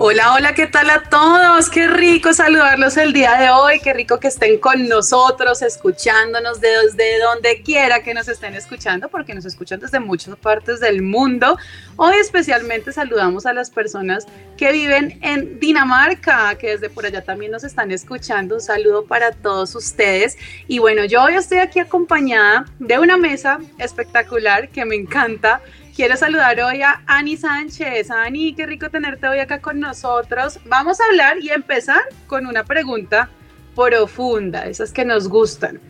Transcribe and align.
Hola, 0.00 0.32
hola, 0.34 0.54
¿qué 0.54 0.68
tal 0.68 0.90
a 0.90 1.02
todos? 1.10 1.68
Qué 1.68 1.88
rico 1.88 2.32
saludarlos 2.32 2.96
el 2.96 3.12
día 3.12 3.34
de 3.34 3.50
hoy, 3.50 3.80
qué 3.80 3.92
rico 3.92 4.20
que 4.20 4.28
estén 4.28 4.60
con 4.60 4.88
nosotros, 4.88 5.60
escuchándonos 5.60 6.60
desde 6.60 7.18
donde 7.18 7.62
quiera 7.62 8.00
que 8.04 8.14
nos 8.14 8.28
estén 8.28 8.54
escuchando, 8.54 9.08
porque 9.08 9.34
nos 9.34 9.44
escuchan 9.44 9.80
desde 9.80 9.98
muchas 9.98 10.36
partes 10.36 10.78
del 10.78 11.02
mundo. 11.02 11.58
Hoy 11.96 12.14
especialmente 12.20 12.92
saludamos 12.92 13.44
a 13.44 13.52
las 13.52 13.72
personas 13.72 14.28
que 14.56 14.70
viven 14.70 15.18
en 15.20 15.58
Dinamarca, 15.58 16.54
que 16.58 16.68
desde 16.68 16.90
por 16.90 17.04
allá 17.04 17.24
también 17.24 17.50
nos 17.50 17.64
están 17.64 17.90
escuchando. 17.90 18.54
Un 18.54 18.60
saludo 18.60 19.04
para 19.04 19.32
todos 19.32 19.74
ustedes. 19.74 20.38
Y 20.68 20.78
bueno, 20.78 21.06
yo 21.06 21.24
hoy 21.24 21.34
estoy 21.34 21.58
aquí 21.58 21.80
acompañada 21.80 22.66
de 22.78 23.00
una 23.00 23.16
mesa 23.16 23.58
espectacular 23.78 24.68
que 24.68 24.84
me 24.84 24.94
encanta. 24.94 25.60
Quiero 25.98 26.16
saludar 26.16 26.60
hoy 26.60 26.80
a 26.80 27.02
Ani 27.08 27.36
Sánchez. 27.36 28.12
Ani, 28.12 28.54
qué 28.54 28.66
rico 28.66 28.88
tenerte 28.88 29.26
hoy 29.26 29.40
acá 29.40 29.60
con 29.60 29.80
nosotros. 29.80 30.60
Vamos 30.66 31.00
a 31.00 31.04
hablar 31.06 31.38
y 31.42 31.50
empezar 31.50 32.02
con 32.28 32.46
una 32.46 32.62
pregunta 32.62 33.30
profunda, 33.74 34.66
esas 34.66 34.92
que 34.92 35.04
nos 35.04 35.28
gustan. 35.28 35.80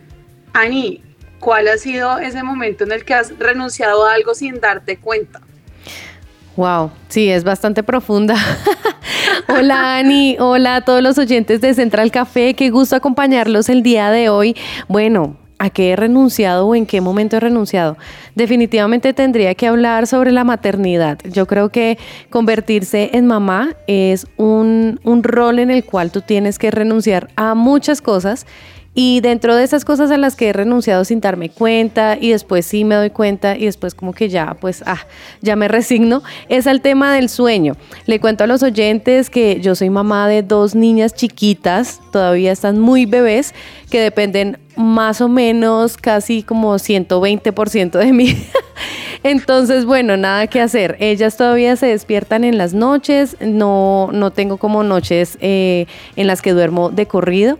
Ani, 0.51 1.03
¿cuál 1.39 1.67
ha 1.67 1.77
sido 1.77 2.17
ese 2.17 2.41
momento 2.41 2.85
en 2.85 2.91
el 2.91 3.05
que 3.05 3.13
has 3.13 3.37
renunciado 3.37 4.07
a 4.07 4.15
algo 4.15 4.33
sin 4.33 4.59
darte 4.59 4.97
cuenta? 4.97 5.41
Wow, 6.55 6.89
sí, 7.07 7.29
es 7.29 7.43
bastante 7.43 7.83
profunda. 7.83 8.33
hola 9.47 9.97
Ani, 9.97 10.37
hola 10.39 10.77
a 10.77 10.81
todos 10.81 11.03
los 11.03 11.19
oyentes 11.19 11.61
de 11.61 11.75
Central 11.75 12.09
Café, 12.09 12.55
qué 12.55 12.71
gusto 12.71 12.95
acompañarlos 12.95 13.69
el 13.69 13.83
día 13.83 14.09
de 14.09 14.29
hoy. 14.29 14.55
Bueno, 14.87 15.37
¿a 15.59 15.69
qué 15.69 15.91
he 15.91 15.95
renunciado 15.95 16.65
o 16.67 16.75
en 16.75 16.85
qué 16.85 17.01
momento 17.01 17.37
he 17.37 17.39
renunciado? 17.39 17.97
Definitivamente 18.35 19.13
tendría 19.13 19.53
que 19.55 19.67
hablar 19.67 20.07
sobre 20.07 20.31
la 20.31 20.43
maternidad. 20.43 21.19
Yo 21.25 21.45
creo 21.45 21.69
que 21.69 21.97
convertirse 22.29 23.11
en 23.13 23.27
mamá 23.27 23.75
es 23.87 24.25
un, 24.37 24.99
un 25.03 25.23
rol 25.23 25.59
en 25.59 25.69
el 25.69 25.83
cual 25.83 26.11
tú 26.11 26.21
tienes 26.21 26.57
que 26.57 26.71
renunciar 26.71 27.29
a 27.35 27.53
muchas 27.53 28.01
cosas 28.01 28.47
y 28.93 29.21
dentro 29.21 29.55
de 29.55 29.63
esas 29.63 29.85
cosas 29.85 30.11
a 30.11 30.17
las 30.17 30.35
que 30.35 30.49
he 30.49 30.53
renunciado 30.53 31.05
sin 31.05 31.21
darme 31.21 31.49
cuenta 31.49 32.17
y 32.19 32.31
después 32.31 32.65
sí 32.65 32.83
me 32.83 32.95
doy 32.95 33.11
cuenta 33.11 33.55
y 33.55 33.65
después 33.65 33.93
como 33.93 34.13
que 34.13 34.29
ya, 34.29 34.57
pues, 34.59 34.83
ah, 34.85 35.05
ya 35.41 35.55
me 35.55 35.67
resigno, 35.67 36.23
es 36.49 36.65
el 36.65 36.81
tema 36.81 37.13
del 37.13 37.29
sueño. 37.29 37.75
Le 38.05 38.19
cuento 38.19 38.43
a 38.43 38.47
los 38.47 38.63
oyentes 38.63 39.29
que 39.29 39.61
yo 39.61 39.75
soy 39.75 39.89
mamá 39.89 40.27
de 40.27 40.41
dos 40.41 40.75
niñas 40.75 41.13
chiquitas, 41.13 42.01
todavía 42.11 42.51
están 42.51 42.79
muy 42.79 43.05
bebés, 43.05 43.53
que 43.89 44.01
dependen 44.01 44.57
más 44.75 45.19
o 45.21 45.29
menos 45.29 45.97
casi 45.97 46.43
como 46.43 46.75
120% 46.75 47.91
de 47.91 48.13
mí. 48.13 48.37
Entonces, 49.23 49.85
bueno, 49.85 50.15
nada 50.15 50.47
que 50.47 50.61
hacer. 50.61 50.95
Ellas 50.99 51.35
todavía 51.35 51.75
se 51.75 51.87
despiertan 51.87 52.43
en 52.43 52.57
las 52.57 52.73
noches, 52.73 53.35
no, 53.41 54.09
no 54.13 54.31
tengo 54.31 54.57
como 54.57 54.83
noches 54.83 55.37
eh, 55.41 55.85
en 56.15 56.27
las 56.27 56.41
que 56.41 56.53
duermo 56.53 56.89
de 56.89 57.05
corrido. 57.05 57.59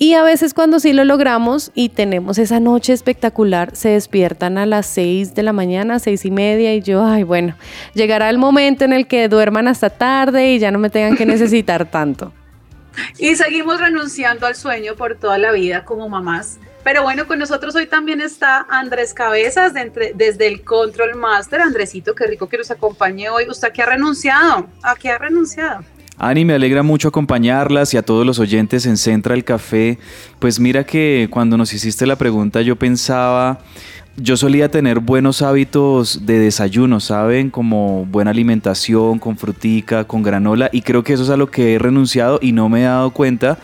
Y 0.00 0.14
a 0.14 0.22
veces 0.22 0.54
cuando 0.54 0.78
sí 0.78 0.92
lo 0.92 1.04
logramos 1.04 1.72
y 1.74 1.88
tenemos 1.88 2.38
esa 2.38 2.60
noche 2.60 2.92
espectacular, 2.92 3.74
se 3.74 3.88
despiertan 3.88 4.56
a 4.56 4.64
las 4.64 4.86
seis 4.86 5.34
de 5.34 5.42
la 5.42 5.52
mañana, 5.52 5.98
seis 5.98 6.24
y 6.24 6.30
media, 6.30 6.72
y 6.72 6.82
yo, 6.82 7.04
ay, 7.04 7.24
bueno, 7.24 7.56
llegará 7.94 8.30
el 8.30 8.38
momento 8.38 8.84
en 8.84 8.92
el 8.92 9.08
que 9.08 9.28
duerman 9.28 9.66
hasta 9.66 9.90
tarde 9.90 10.52
y 10.52 10.60
ya 10.60 10.70
no 10.70 10.78
me 10.78 10.88
tengan 10.88 11.16
que 11.16 11.26
necesitar 11.26 11.90
tanto. 11.90 12.32
Y 13.18 13.36
seguimos 13.36 13.80
renunciando 13.80 14.46
al 14.46 14.56
sueño 14.56 14.96
por 14.96 15.14
toda 15.14 15.38
la 15.38 15.52
vida 15.52 15.84
como 15.84 16.08
mamás. 16.08 16.58
Pero 16.82 17.04
bueno, 17.04 17.28
con 17.28 17.38
nosotros 17.38 17.76
hoy 17.76 17.86
también 17.86 18.20
está 18.20 18.66
Andrés 18.68 19.14
Cabezas 19.14 19.72
desde 19.72 20.46
el 20.48 20.64
Control 20.64 21.14
Master. 21.14 21.60
Andresito, 21.60 22.16
qué 22.16 22.26
rico 22.26 22.48
que 22.48 22.58
nos 22.58 22.72
acompañe 22.72 23.28
hoy. 23.28 23.48
¿Usted 23.48 23.72
qué 23.72 23.82
ha 23.82 23.86
renunciado? 23.86 24.68
¿A 24.82 24.96
qué 24.96 25.10
ha 25.10 25.18
renunciado? 25.18 25.84
Ani, 26.20 26.44
me 26.44 26.54
alegra 26.54 26.82
mucho 26.82 27.08
acompañarlas 27.08 27.94
y 27.94 27.96
a 27.96 28.02
todos 28.02 28.26
los 28.26 28.40
oyentes 28.40 28.86
en 28.86 28.96
Central 28.96 29.44
Café. 29.44 29.98
Pues 30.40 30.58
mira 30.58 30.82
que 30.82 31.28
cuando 31.30 31.56
nos 31.56 31.72
hiciste 31.72 32.06
la 32.06 32.16
pregunta 32.16 32.60
yo 32.60 32.74
pensaba, 32.74 33.60
yo 34.16 34.36
solía 34.36 34.68
tener 34.68 34.98
buenos 34.98 35.42
hábitos 35.42 36.26
de 36.26 36.40
desayuno, 36.40 36.98
¿saben? 36.98 37.50
Como 37.50 38.04
buena 38.06 38.32
alimentación, 38.32 39.20
con 39.20 39.36
frutica, 39.36 40.04
con 40.04 40.24
granola 40.24 40.70
y 40.72 40.82
creo 40.82 41.04
que 41.04 41.12
eso 41.12 41.22
es 41.22 41.30
a 41.30 41.36
lo 41.36 41.52
que 41.52 41.74
he 41.74 41.78
renunciado 41.78 42.40
y 42.42 42.50
no 42.50 42.68
me 42.68 42.80
he 42.80 42.84
dado 42.84 43.10
cuenta. 43.12 43.58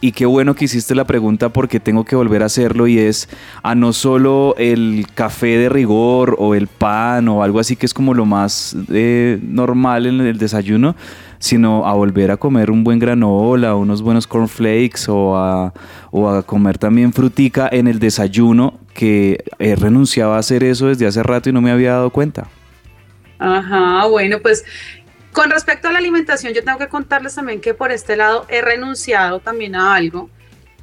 Y 0.00 0.12
qué 0.12 0.26
bueno 0.26 0.54
que 0.54 0.66
hiciste 0.66 0.94
la 0.94 1.04
pregunta 1.04 1.48
porque 1.48 1.80
tengo 1.80 2.04
que 2.04 2.14
volver 2.14 2.44
a 2.44 2.46
hacerlo 2.46 2.86
y 2.86 2.98
es 3.00 3.28
a 3.64 3.74
no 3.74 3.92
solo 3.92 4.54
el 4.56 5.06
café 5.12 5.58
de 5.58 5.68
rigor 5.68 6.36
o 6.38 6.54
el 6.54 6.68
pan 6.68 7.26
o 7.28 7.42
algo 7.42 7.58
así 7.58 7.74
que 7.74 7.84
es 7.84 7.92
como 7.92 8.14
lo 8.14 8.24
más 8.24 8.76
eh, 8.92 9.40
normal 9.42 10.06
en 10.06 10.20
el 10.20 10.38
desayuno, 10.38 10.94
sino 11.38 11.86
a 11.86 11.94
volver 11.94 12.30
a 12.30 12.36
comer 12.36 12.70
un 12.70 12.84
buen 12.84 12.98
granola, 12.98 13.74
unos 13.74 14.02
buenos 14.02 14.26
cornflakes 14.26 15.08
o 15.08 15.36
a, 15.36 15.72
o 16.10 16.28
a 16.28 16.42
comer 16.42 16.78
también 16.78 17.12
frutica 17.12 17.68
en 17.70 17.86
el 17.86 17.98
desayuno, 17.98 18.74
que 18.94 19.44
he 19.58 19.76
renunciado 19.76 20.34
a 20.34 20.38
hacer 20.38 20.64
eso 20.64 20.88
desde 20.88 21.06
hace 21.06 21.22
rato 21.22 21.48
y 21.48 21.52
no 21.52 21.60
me 21.60 21.70
había 21.70 21.92
dado 21.92 22.10
cuenta. 22.10 22.48
Ajá, 23.38 24.06
bueno, 24.06 24.40
pues 24.40 24.64
con 25.32 25.50
respecto 25.50 25.88
a 25.88 25.92
la 25.92 25.98
alimentación, 25.98 26.52
yo 26.52 26.64
tengo 26.64 26.78
que 26.78 26.88
contarles 26.88 27.34
también 27.36 27.60
que 27.60 27.74
por 27.74 27.92
este 27.92 28.16
lado 28.16 28.44
he 28.48 28.60
renunciado 28.60 29.38
también 29.38 29.76
a 29.76 29.94
algo. 29.94 30.30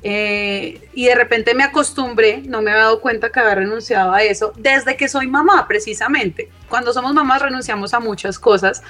Eh, 0.08 0.88
y 0.94 1.06
de 1.06 1.16
repente 1.16 1.56
me 1.56 1.64
acostumbré, 1.64 2.44
no 2.46 2.62
me 2.62 2.70
había 2.70 2.84
dado 2.84 3.02
cuenta 3.02 3.32
que 3.32 3.40
había 3.40 3.56
renunciado 3.56 4.14
a 4.14 4.22
eso 4.22 4.54
desde 4.56 4.96
que 4.96 5.10
soy 5.10 5.28
mamá, 5.28 5.68
precisamente. 5.68 6.50
Cuando 6.70 6.94
somos 6.94 7.14
mamás 7.14 7.42
renunciamos 7.42 7.94
a 7.94 8.00
muchas 8.00 8.38
cosas, 8.38 8.84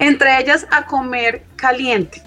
entre 0.00 0.40
ellas 0.40 0.66
a 0.72 0.86
comer 0.86 1.42
caliente. 1.54 2.22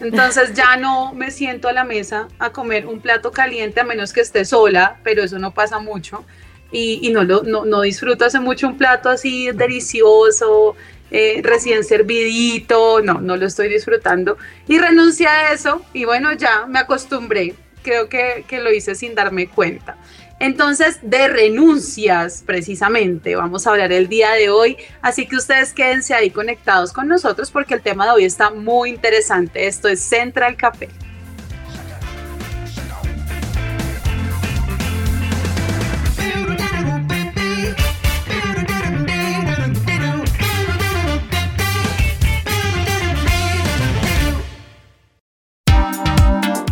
Entonces 0.00 0.54
ya 0.54 0.76
no 0.78 1.12
me 1.12 1.30
siento 1.30 1.68
a 1.68 1.72
la 1.72 1.84
mesa 1.84 2.26
a 2.38 2.50
comer 2.50 2.86
un 2.86 3.00
plato 3.00 3.30
caliente 3.30 3.80
a 3.80 3.84
menos 3.84 4.12
que 4.12 4.22
esté 4.22 4.46
sola, 4.46 4.98
pero 5.04 5.22
eso 5.22 5.38
no 5.38 5.52
pasa 5.52 5.78
mucho. 5.78 6.24
Y, 6.72 7.10
no, 7.12 7.24
lo, 7.24 7.42
no, 7.42 7.80
disfruto 7.82 8.24
hace 8.24 8.40
mucho 8.40 8.68
un 8.68 8.78
plato 8.78 9.08
así 9.08 9.50
delicioso, 9.50 10.76
eh, 11.10 11.40
recién 11.42 11.82
servidito, 11.84 13.02
no, 13.02 13.20
no 13.20 13.36
lo 13.36 13.46
estoy 13.46 13.68
disfrutando. 13.68 14.38
Y 14.66 14.78
renuncié 14.78 15.26
a 15.26 15.52
eso 15.52 15.82
y 15.92 16.04
bueno, 16.04 16.32
ya 16.32 16.66
me 16.66 16.78
acostumbré. 16.78 17.54
Creo 17.82 18.08
que, 18.08 18.44
que 18.46 18.60
lo 18.60 18.72
hice 18.72 18.94
sin 18.94 19.14
darme 19.14 19.48
cuenta. 19.48 19.96
Entonces, 20.40 20.98
de 21.02 21.28
renuncias, 21.28 22.42
precisamente, 22.44 23.36
vamos 23.36 23.66
a 23.66 23.70
hablar 23.70 23.92
el 23.92 24.08
día 24.08 24.32
de 24.32 24.48
hoy. 24.48 24.78
Así 25.02 25.26
que 25.26 25.36
ustedes 25.36 25.74
quédense 25.74 26.14
ahí 26.14 26.30
conectados 26.30 26.94
con 26.94 27.08
nosotros 27.08 27.50
porque 27.50 27.74
el 27.74 27.82
tema 27.82 28.06
de 28.06 28.12
hoy 28.12 28.24
está 28.24 28.50
muy 28.50 28.88
interesante. 28.88 29.66
Esto 29.66 29.88
es 29.88 30.00
Central 30.00 30.56
Café. 30.56 30.88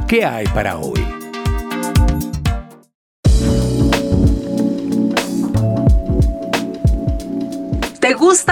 ¿Qué 0.09 0.25
hay 0.25 0.47
para 0.47 0.79
hoy? 0.79 1.07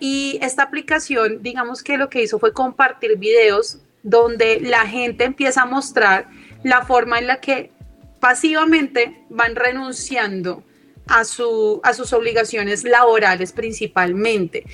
y 0.00 0.38
esta 0.42 0.62
aplicación, 0.62 1.42
digamos 1.42 1.82
que 1.82 1.96
lo 1.96 2.10
que 2.10 2.22
hizo 2.22 2.38
fue 2.38 2.52
compartir 2.52 3.16
videos 3.18 3.78
donde 4.02 4.60
la 4.60 4.86
gente 4.86 5.24
empieza 5.24 5.62
a 5.62 5.66
mostrar 5.66 6.28
la 6.62 6.84
forma 6.84 7.18
en 7.18 7.26
la 7.26 7.40
que 7.40 7.72
pasivamente 8.20 9.24
van 9.30 9.56
renunciando 9.56 10.62
a, 11.06 11.24
su, 11.24 11.80
a 11.82 11.94
sus 11.94 12.12
obligaciones 12.12 12.84
laborales 12.84 13.52
principalmente. 13.52 14.64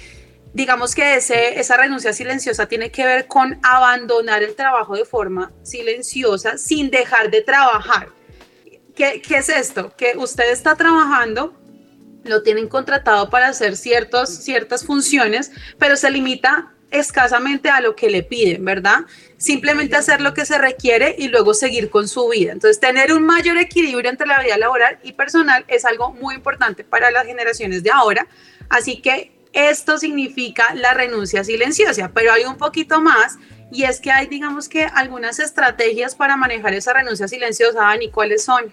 Digamos 0.52 0.94
que 0.94 1.14
ese, 1.14 1.61
esa 1.61 1.76
renuncia 1.76 2.12
silenciosa 2.12 2.67
tiene 2.67 2.91
que 2.91 3.05
ver 3.05 3.26
con 3.26 3.58
abandonar 3.62 4.43
el 4.43 4.56
trabajo 4.56 4.96
de 4.96 5.05
forma 5.05 5.53
silenciosa 5.62 6.58
sin 6.58 6.91
dejar 6.91 7.31
de 7.31 7.43
trabajar. 7.43 8.08
¿Qué, 8.96 9.23
qué 9.23 9.37
es 9.37 9.49
esto? 9.49 9.94
Que 9.96 10.17
usted 10.17 10.50
está 10.50 10.75
trabajando, 10.75 11.59
lo 12.25 12.43
tienen 12.43 12.69
contratado 12.69 13.31
para 13.31 13.49
hacer 13.49 13.76
ciertos, 13.76 14.28
ciertas 14.31 14.84
funciones, 14.84 15.50
pero 15.78 15.96
se 15.96 16.11
limita 16.11 16.72
escasamente 16.90 17.70
a 17.70 17.81
lo 17.81 17.94
que 17.94 18.11
le 18.11 18.22
piden, 18.22 18.64
¿verdad? 18.64 19.00
Simplemente 19.37 19.96
hacer 19.96 20.20
lo 20.20 20.34
que 20.34 20.44
se 20.44 20.58
requiere 20.58 21.14
y 21.19 21.28
luego 21.28 21.55
seguir 21.55 21.88
con 21.88 22.08
su 22.08 22.28
vida. 22.28 22.52
Entonces, 22.52 22.81
tener 22.81 23.12
un 23.12 23.25
mayor 23.25 23.58
equilibrio 23.58 24.11
entre 24.11 24.26
la 24.26 24.43
vida 24.43 24.58
laboral 24.58 24.99
y 25.02 25.12
personal 25.12 25.64
es 25.69 25.84
algo 25.84 26.12
muy 26.12 26.34
importante 26.34 26.84
para 26.84 27.11
las 27.11 27.26
generaciones 27.26 27.82
de 27.82 27.90
ahora. 27.90 28.26
Así 28.69 29.00
que 29.00 29.32
esto 29.52 29.99
significa 29.99 30.75
la 30.75 30.94
renuncia 30.94 31.44
silenciosa, 31.44 32.11
pero 32.14 32.32
hay 32.32 32.44
un 32.44 32.56
poquito 32.56 33.00
más 33.00 33.38
y 33.72 33.84
es 33.84 34.00
que 34.00 34.11
hay, 34.11 34.26
digamos 34.26 34.69
que, 34.69 34.84
algunas 34.84 35.38
estrategias 35.38 36.14
para 36.14 36.37
manejar 36.37 36.75
esa 36.75 36.93
renuncia 36.93 37.28
silenciosa, 37.28 37.81
Dani, 37.81 38.11
¿cuáles 38.11 38.44
son? 38.44 38.72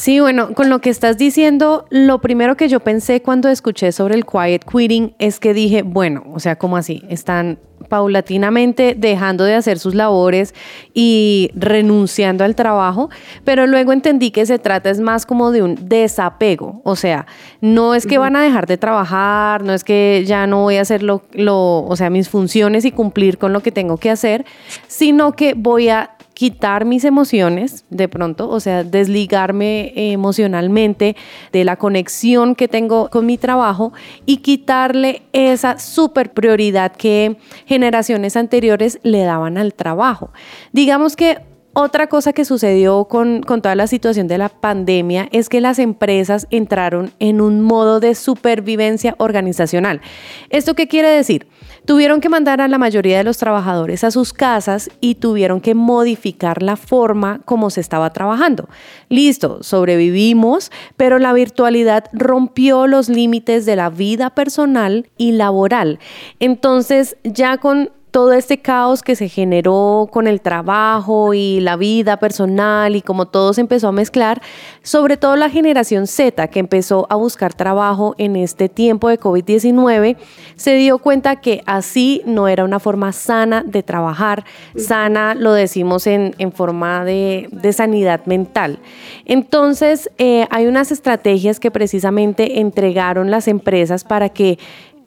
Sí, 0.00 0.18
bueno, 0.18 0.54
con 0.54 0.70
lo 0.70 0.78
que 0.78 0.88
estás 0.88 1.18
diciendo, 1.18 1.84
lo 1.90 2.22
primero 2.22 2.56
que 2.56 2.70
yo 2.70 2.80
pensé 2.80 3.20
cuando 3.20 3.50
escuché 3.50 3.92
sobre 3.92 4.14
el 4.14 4.24
quiet 4.24 4.64
quitting 4.64 5.14
es 5.18 5.38
que 5.38 5.52
dije, 5.52 5.82
bueno, 5.82 6.24
o 6.32 6.40
sea, 6.40 6.56
¿cómo 6.56 6.78
así? 6.78 7.02
Están 7.10 7.58
paulatinamente 7.90 8.94
dejando 8.96 9.44
de 9.44 9.56
hacer 9.56 9.78
sus 9.78 9.94
labores 9.94 10.54
y 10.94 11.50
renunciando 11.54 12.44
al 12.44 12.54
trabajo, 12.54 13.10
pero 13.44 13.66
luego 13.66 13.92
entendí 13.92 14.30
que 14.30 14.46
se 14.46 14.58
trata 14.58 14.88
es 14.88 15.00
más 15.00 15.26
como 15.26 15.50
de 15.50 15.62
un 15.62 15.76
desapego, 15.86 16.80
o 16.82 16.96
sea, 16.96 17.26
no 17.60 17.94
es 17.94 18.06
que 18.06 18.16
van 18.16 18.36
a 18.36 18.42
dejar 18.42 18.66
de 18.66 18.78
trabajar, 18.78 19.62
no 19.62 19.74
es 19.74 19.84
que 19.84 20.24
ya 20.26 20.46
no 20.46 20.62
voy 20.62 20.76
a 20.76 20.80
hacer 20.80 21.02
lo, 21.02 21.24
lo, 21.32 21.84
o 21.84 21.94
sea, 21.94 22.08
mis 22.08 22.30
funciones 22.30 22.86
y 22.86 22.90
cumplir 22.90 23.36
con 23.36 23.52
lo 23.52 23.60
que 23.60 23.70
tengo 23.70 23.98
que 23.98 24.08
hacer, 24.08 24.46
sino 24.86 25.32
que 25.32 25.52
voy 25.52 25.90
a 25.90 26.16
quitar 26.40 26.86
mis 26.86 27.04
emociones 27.04 27.84
de 27.90 28.08
pronto, 28.08 28.48
o 28.48 28.60
sea, 28.60 28.82
desligarme 28.82 29.92
emocionalmente 29.94 31.14
de 31.52 31.64
la 31.66 31.76
conexión 31.76 32.54
que 32.54 32.66
tengo 32.66 33.10
con 33.10 33.26
mi 33.26 33.36
trabajo 33.36 33.92
y 34.24 34.38
quitarle 34.38 35.20
esa 35.34 35.78
super 35.78 36.32
prioridad 36.32 36.92
que 36.92 37.36
generaciones 37.66 38.38
anteriores 38.38 39.00
le 39.02 39.22
daban 39.24 39.58
al 39.58 39.74
trabajo. 39.74 40.32
Digamos 40.72 41.14
que 41.14 41.36
otra 41.74 42.06
cosa 42.06 42.32
que 42.32 42.46
sucedió 42.46 43.04
con, 43.04 43.42
con, 43.42 43.60
toda 43.60 43.74
la 43.74 43.86
situación 43.86 44.26
de 44.26 44.38
la 44.38 44.48
pandemia 44.48 45.28
es 45.32 45.50
que 45.50 45.60
las 45.60 45.78
empresas 45.78 46.46
entraron 46.50 47.12
en 47.18 47.42
un 47.42 47.60
modo 47.60 48.00
de 48.00 48.14
supervivencia 48.14 49.14
organizacional. 49.18 50.00
¿Esto 50.48 50.74
qué 50.74 50.88
quiere 50.88 51.10
decir? 51.10 51.46
Tuvieron 51.90 52.20
que 52.20 52.28
mandar 52.28 52.60
a 52.60 52.68
la 52.68 52.78
mayoría 52.78 53.18
de 53.18 53.24
los 53.24 53.38
trabajadores 53.38 54.04
a 54.04 54.12
sus 54.12 54.32
casas 54.32 54.90
y 55.00 55.16
tuvieron 55.16 55.60
que 55.60 55.74
modificar 55.74 56.62
la 56.62 56.76
forma 56.76 57.40
como 57.44 57.68
se 57.68 57.80
estaba 57.80 58.12
trabajando. 58.12 58.68
Listo, 59.08 59.64
sobrevivimos, 59.64 60.70
pero 60.96 61.18
la 61.18 61.32
virtualidad 61.32 62.04
rompió 62.12 62.86
los 62.86 63.08
límites 63.08 63.66
de 63.66 63.74
la 63.74 63.90
vida 63.90 64.30
personal 64.30 65.08
y 65.16 65.32
laboral. 65.32 65.98
Entonces, 66.38 67.16
ya 67.24 67.58
con 67.58 67.90
todo 68.10 68.32
este 68.32 68.58
caos 68.58 69.02
que 69.02 69.16
se 69.16 69.28
generó 69.28 70.08
con 70.10 70.26
el 70.26 70.40
trabajo 70.40 71.34
y 71.34 71.60
la 71.60 71.76
vida 71.76 72.18
personal 72.18 72.96
y 72.96 73.02
como 73.02 73.26
todo 73.26 73.52
se 73.52 73.60
empezó 73.60 73.88
a 73.88 73.92
mezclar, 73.92 74.42
sobre 74.82 75.16
todo 75.16 75.36
la 75.36 75.50
generación 75.50 76.06
Z 76.06 76.48
que 76.48 76.58
empezó 76.58 77.06
a 77.10 77.16
buscar 77.16 77.54
trabajo 77.54 78.14
en 78.18 78.36
este 78.36 78.68
tiempo 78.68 79.08
de 79.08 79.20
COVID-19, 79.20 80.16
se 80.56 80.74
dio 80.74 80.98
cuenta 80.98 81.36
que 81.36 81.62
así 81.66 82.22
no 82.26 82.48
era 82.48 82.64
una 82.64 82.80
forma 82.80 83.12
sana 83.12 83.62
de 83.64 83.82
trabajar, 83.82 84.44
sana 84.76 85.34
lo 85.34 85.52
decimos 85.52 86.06
en, 86.06 86.34
forma 86.52 87.04
de, 87.04 87.48
sanidad 87.72 88.26
mental. 88.26 88.80
Entonces, 89.24 90.10
eh, 90.18 90.46
hay 90.50 90.66
unas 90.66 90.90
estrategias 90.90 91.60
que 91.60 91.70
precisamente 91.70 92.60
entregaron 92.60 93.30
las 93.30 93.46
empresas 93.46 94.04
para 94.04 94.28
que 94.28 94.58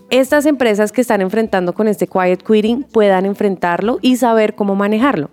estas 0.10 0.46
empresas 0.46 0.92
que 0.92 1.02
están 1.02 1.22
enfrentando 1.22 1.74
con 1.74 1.88
este 1.88 2.08
quiet 2.08 2.44
quitting 2.44 2.84
puedan 2.84 3.26
enfrentarlo 3.26 4.00
y 4.02 4.18
saber 4.18 4.56
cómo 4.56 4.76
manejarlo. 4.76 5.30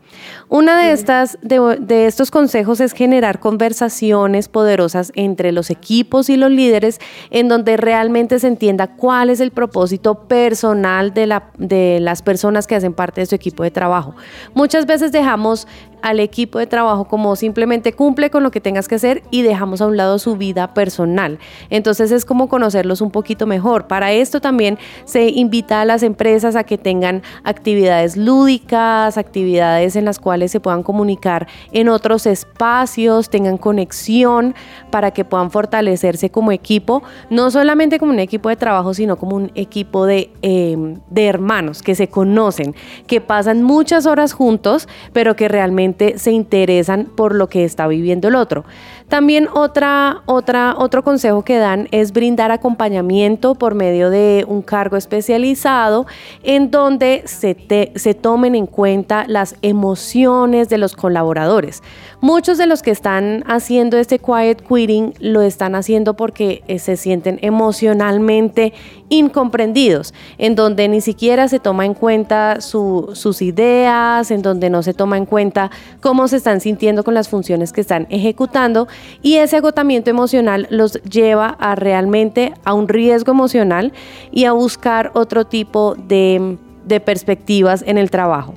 Una 0.49 0.83
de 0.83 0.93
estas 0.93 1.39
de, 1.43 2.07
estos 2.07 2.31
consejos 2.31 2.81
es 2.81 2.93
generar 2.93 3.41
conversaciones 3.41 4.49
poderosas 4.49 5.13
entre 5.15 5.53
los 5.53 5.71
equipos 5.71 6.31
y 6.31 6.37
los 6.37 6.51
líderes 6.51 6.99
en 7.31 7.49
donde 7.49 7.77
realmente 7.77 8.39
se 8.39 8.47
entienda 8.49 8.89
cuál 8.97 9.31
es 9.31 9.41
el 9.41 9.51
propósito 9.51 10.27
personal 10.27 11.13
de, 11.13 11.27
la, 11.27 11.51
de 11.59 11.99
las 12.01 12.23
personas 12.23 12.67
que 12.67 12.75
hacen 12.75 12.95
parte 12.95 13.21
de 13.21 13.27
su 13.27 13.35
equipo 13.35 13.63
de 13.63 13.71
trabajo. 13.71 14.15
Muchas 14.55 14.87
veces 14.87 15.13
dejamos 15.13 15.67
al 16.03 16.21
equipo 16.21 16.59
de 16.59 16.67
trabajo 16.67 17.05
como 17.05 17.37
simplemente 17.37 17.93
cumple 17.93 18.31
con 18.31 18.43
lo 18.43 18.51
que 18.51 18.61
tengas 18.61 18.89
que 18.89 18.97
hacer 18.97 19.23
y 19.31 19.43
dejamos 19.43 19.81
a 19.81 19.87
un 19.87 19.97
lado 19.97 20.19
su 20.19 20.37
vida 20.37 20.75
personal. 20.75 21.39
Entonces 21.69 22.11
es 22.13 22.25
como 22.25 22.49
conocerlos 22.49 23.01
un 23.01 23.11
poquito 23.11 23.47
mejor. 23.47 23.87
Para 23.87 24.13
esto 24.13 24.41
también 24.41 24.79
se 25.05 25.29
invita 25.29 25.81
a 25.81 25.85
las 25.85 26.03
empresas 26.03 26.57
a 26.57 26.65
que 26.65 26.79
tengan 26.79 27.23
actividades 27.45 28.17
lúdicas, 28.17 29.19
actividades 29.19 29.97
en 29.97 30.05
las 30.05 30.19
cuales 30.19 30.51
se 30.53 30.61
puedan 30.61 30.83
comunicar 30.83 31.47
en 31.73 31.89
otros 31.89 32.27
espacios, 32.27 33.31
tengan 33.31 33.59
conexión 33.59 34.55
para 34.91 35.11
que 35.11 35.25
puedan 35.25 35.51
fortalecerse 35.51 36.31
como 36.31 36.53
equipo, 36.53 37.03
no 37.29 37.51
solamente 37.51 37.99
como 37.99 38.13
un 38.13 38.21
equipo 38.21 38.49
de 38.49 38.57
trabajo, 38.57 38.95
sino 38.95 39.17
como 39.17 39.37
un 39.37 39.51
equipo 39.55 40.07
de, 40.07 40.31
em, 40.43 40.99
de 41.11 41.27
hermanos 41.27 41.83
que 41.83 41.95
se 41.95 42.09
conocen, 42.09 42.75
que 43.07 43.21
pasan 43.21 43.63
muchas 43.63 44.07
horas 44.07 44.33
juntos, 44.33 44.89
pero 45.13 45.37
que 45.37 45.49
realmente 45.49 45.90
se 46.17 46.31
interesan 46.31 47.07
por 47.15 47.35
lo 47.35 47.49
que 47.49 47.65
está 47.65 47.87
viviendo 47.87 48.29
el 48.29 48.35
otro. 48.35 48.65
También 49.11 49.49
otra, 49.53 50.23
otra, 50.27 50.77
otro 50.79 51.03
consejo 51.03 51.43
que 51.43 51.59
dan 51.59 51.89
es 51.91 52.13
brindar 52.13 52.53
acompañamiento 52.53 53.57
por 53.57 53.75
medio 53.75 54.09
de 54.09 54.45
un 54.47 54.63
cargo 54.63 54.97
especializado 54.97 56.07
en 56.45 56.71
donde 56.71 57.25
se, 57.27 57.57
se 57.97 58.15
tomen 58.15 58.55
en 58.55 58.67
cuenta 58.67 59.25
las 59.27 59.57
emociones 59.63 60.69
de 60.69 60.79
los 60.79 60.95
colaboradores. 60.95 61.83
Muchos 62.21 62.57
de 62.57 62.67
los 62.67 62.83
que 62.83 62.93
están 62.93 63.43
haciendo 63.49 63.97
este 63.97 64.21
quiet 64.21 64.63
quitting 64.63 65.15
lo 65.19 65.41
están 65.41 65.75
haciendo 65.75 66.15
porque 66.15 66.63
eh, 66.69 66.79
se 66.79 66.97
sienten 66.97 67.41
emocionalmente 67.43 68.75
incomprendidos, 69.09 70.15
en 70.39 70.55
donde 70.55 70.87
ni 70.87 71.01
siquiera 71.01 71.49
se 71.49 71.59
toma 71.59 71.85
en 71.85 71.95
cuenta 71.95 72.61
sus 72.61 73.43
ideas, 73.43 74.31
en 74.31 74.43
donde 74.43 74.71
no 74.71 74.83
se 74.85 74.95
toma 74.95 75.17
en 75.17 75.27
cuenta 75.27 75.71
cómo 76.01 76.29
se 76.29 76.37
están 76.37 76.61
sintiendo 76.61 77.03
con 77.03 77.15
las 77.15 77.29
funciones 77.29 77.73
que 77.73 77.81
están 77.81 78.07
ejecutando 78.11 78.87
y 79.23 79.37
ese 79.37 79.57
agotamiento 79.57 80.11
emocional 80.11 80.67
los 80.71 80.95
lleva 81.03 81.57
a 81.59 81.75
realmente 81.75 82.55
a 82.65 82.75
un 82.75 82.89
riesgo 82.89 83.33
emocional 83.33 83.93
y 84.31 84.45
a 84.45 84.53
buscar 84.53 85.11
otro 85.15 85.45
tipo 85.47 85.95
de, 85.95 86.57
de 86.85 87.01
perspectivas 87.01 87.83
en 87.87 87.99
el 87.99 88.11
trabajo. 88.11 88.55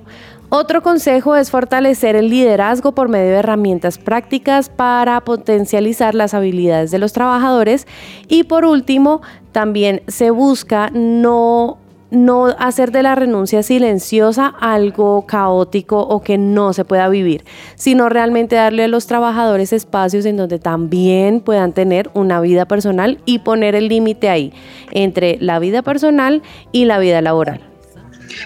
Otro 0.56 0.84
consejo 0.84 1.36
es 1.36 1.50
fortalecer 1.50 2.16
el 2.16 2.30
liderazgo 2.30 2.92
por 2.92 3.10
medio 3.10 3.32
de 3.32 3.38
herramientas 3.38 3.98
prácticas 3.98 4.70
para 4.70 5.20
potencializar 5.22 6.14
las 6.14 6.36
habilidades 6.36 6.92
de 6.92 7.00
los 7.00 7.12
trabajadores. 7.12 7.88
Y 8.28 8.44
por 8.44 8.64
último, 8.64 9.24
también 9.52 10.04
se 10.08 10.30
busca 10.30 10.92
no 10.94 11.80
no 12.14 12.46
hacer 12.58 12.92
de 12.92 13.04
la 13.04 13.16
renuncia 13.16 13.64
silenciosa 13.64 14.54
algo 14.60 15.26
caótico 15.26 16.00
o 16.00 16.22
que 16.22 16.38
no 16.38 16.74
se 16.74 16.86
pueda 16.86 17.10
vivir, 17.10 17.44
sino 17.76 18.08
realmente 18.08 18.56
darle 18.56 18.86
a 18.86 18.88
los 18.88 19.08
trabajadores 19.08 19.74
espacios 19.74 20.26
en 20.26 20.38
donde 20.38 20.60
también 20.60 21.42
puedan 21.42 21.74
tener 21.74 22.10
una 22.14 22.40
vida 22.40 22.66
personal 22.66 23.20
y 23.26 23.40
poner 23.40 23.76
el 23.76 23.88
límite 23.88 24.30
ahí 24.30 24.54
entre 24.92 25.38
la 25.42 25.60
vida 25.60 25.82
personal 25.82 26.42
y 26.72 26.86
la 26.86 27.00
vida 27.00 27.22
laboral. 27.22 27.62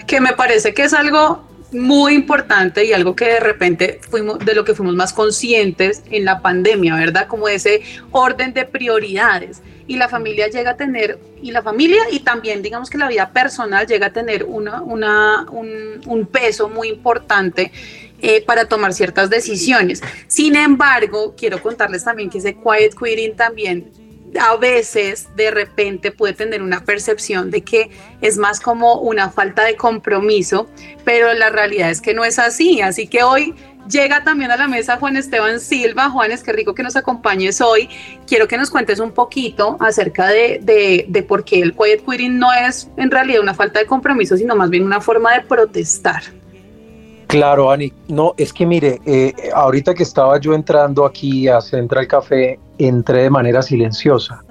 Que 0.06 0.20
me 0.20 0.32
parece 0.32 0.74
que 0.74 0.84
es 0.84 0.94
algo 0.94 1.47
muy 1.72 2.14
importante 2.14 2.84
y 2.84 2.92
algo 2.92 3.14
que 3.14 3.26
de 3.26 3.40
repente 3.40 4.00
fuimos 4.08 4.38
de 4.38 4.54
lo 4.54 4.64
que 4.64 4.74
fuimos 4.74 4.94
más 4.94 5.12
conscientes 5.12 6.02
en 6.10 6.24
la 6.24 6.40
pandemia, 6.40 6.94
¿verdad? 6.94 7.26
Como 7.26 7.48
ese 7.48 7.82
orden 8.10 8.54
de 8.54 8.64
prioridades 8.64 9.62
y 9.86 9.96
la 9.96 10.08
familia 10.08 10.48
llega 10.48 10.72
a 10.72 10.76
tener 10.76 11.18
y 11.42 11.50
la 11.50 11.62
familia 11.62 12.02
y 12.10 12.20
también 12.20 12.62
digamos 12.62 12.90
que 12.90 12.98
la 12.98 13.08
vida 13.08 13.30
personal 13.32 13.86
llega 13.86 14.06
a 14.06 14.12
tener 14.12 14.44
una, 14.44 14.82
una 14.82 15.46
un, 15.50 16.00
un, 16.06 16.26
peso 16.26 16.68
muy 16.68 16.88
importante 16.88 17.72
eh, 18.20 18.42
para 18.44 18.66
tomar 18.66 18.92
ciertas 18.92 19.30
decisiones. 19.30 20.02
Sin 20.26 20.56
embargo, 20.56 21.34
quiero 21.36 21.62
contarles 21.62 22.04
también 22.04 22.30
que 22.30 22.38
ese 22.38 22.54
quiet 22.54 22.94
quitting 22.98 23.36
también 23.36 23.90
a 24.40 24.56
veces 24.56 25.28
de 25.36 25.50
repente 25.50 26.10
puede 26.10 26.34
tener 26.34 26.62
una 26.62 26.84
percepción 26.84 27.50
de 27.50 27.62
que 27.62 27.90
es 28.20 28.36
más 28.36 28.60
como 28.60 29.00
una 29.00 29.30
falta 29.30 29.64
de 29.64 29.76
compromiso, 29.76 30.68
pero 31.04 31.32
la 31.34 31.50
realidad 31.50 31.90
es 31.90 32.00
que 32.00 32.14
no 32.14 32.24
es 32.24 32.38
así. 32.38 32.80
Así 32.80 33.06
que 33.06 33.22
hoy 33.22 33.54
llega 33.88 34.22
también 34.22 34.50
a 34.50 34.56
la 34.56 34.68
mesa 34.68 34.96
Juan 34.96 35.16
Esteban 35.16 35.60
Silva. 35.60 36.10
Juanes, 36.10 36.42
qué 36.42 36.52
rico 36.52 36.74
que 36.74 36.82
nos 36.82 36.96
acompañes 36.96 37.60
hoy. 37.60 37.88
Quiero 38.26 38.48
que 38.48 38.58
nos 38.58 38.70
cuentes 38.70 39.00
un 39.00 39.12
poquito 39.12 39.76
acerca 39.80 40.28
de, 40.28 41.06
de, 41.08 41.22
por 41.22 41.44
qué 41.44 41.60
el 41.60 41.74
quiet 41.74 42.04
quitting 42.04 42.38
no 42.38 42.52
es 42.52 42.90
en 42.96 43.10
realidad 43.10 43.40
una 43.40 43.54
falta 43.54 43.80
de 43.80 43.86
compromiso, 43.86 44.36
sino 44.36 44.54
más 44.54 44.70
bien 44.70 44.84
una 44.84 45.00
forma 45.00 45.34
de 45.34 45.40
protestar. 45.42 46.22
Claro, 47.28 47.70
Ani. 47.70 47.92
No, 48.08 48.32
es 48.38 48.54
que 48.54 48.64
mire, 48.64 49.00
eh, 49.04 49.34
ahorita 49.54 49.94
que 49.94 50.02
estaba 50.02 50.40
yo 50.40 50.54
entrando 50.54 51.04
aquí 51.04 51.46
a 51.46 51.60
Central 51.60 52.06
Café, 52.08 52.58
entré 52.78 53.24
de 53.24 53.30
manera 53.30 53.60
silenciosa 53.60 54.42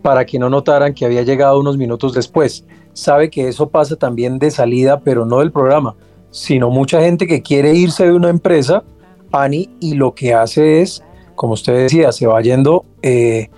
para 0.00 0.24
que 0.24 0.38
no 0.38 0.48
notaran 0.48 0.94
que 0.94 1.04
había 1.04 1.22
llegado 1.22 1.60
unos 1.60 1.76
minutos 1.76 2.14
después. 2.14 2.64
Sabe 2.94 3.28
que 3.28 3.48
eso 3.48 3.68
pasa 3.68 3.96
también 3.96 4.38
de 4.38 4.50
salida, 4.50 5.00
pero 5.00 5.26
no 5.26 5.40
del 5.40 5.52
programa, 5.52 5.94
sino 6.30 6.70
mucha 6.70 7.02
gente 7.02 7.26
que 7.26 7.42
quiere 7.42 7.74
irse 7.74 8.06
de 8.06 8.12
una 8.12 8.30
empresa, 8.30 8.82
Ani, 9.30 9.68
y 9.80 9.94
lo 9.94 10.14
que 10.14 10.32
hace 10.32 10.80
es, 10.80 11.02
como 11.34 11.52
usted 11.52 11.74
decía, 11.74 12.12
se 12.12 12.26
va 12.26 12.40
yendo 12.40 12.86
eh, 13.02 13.50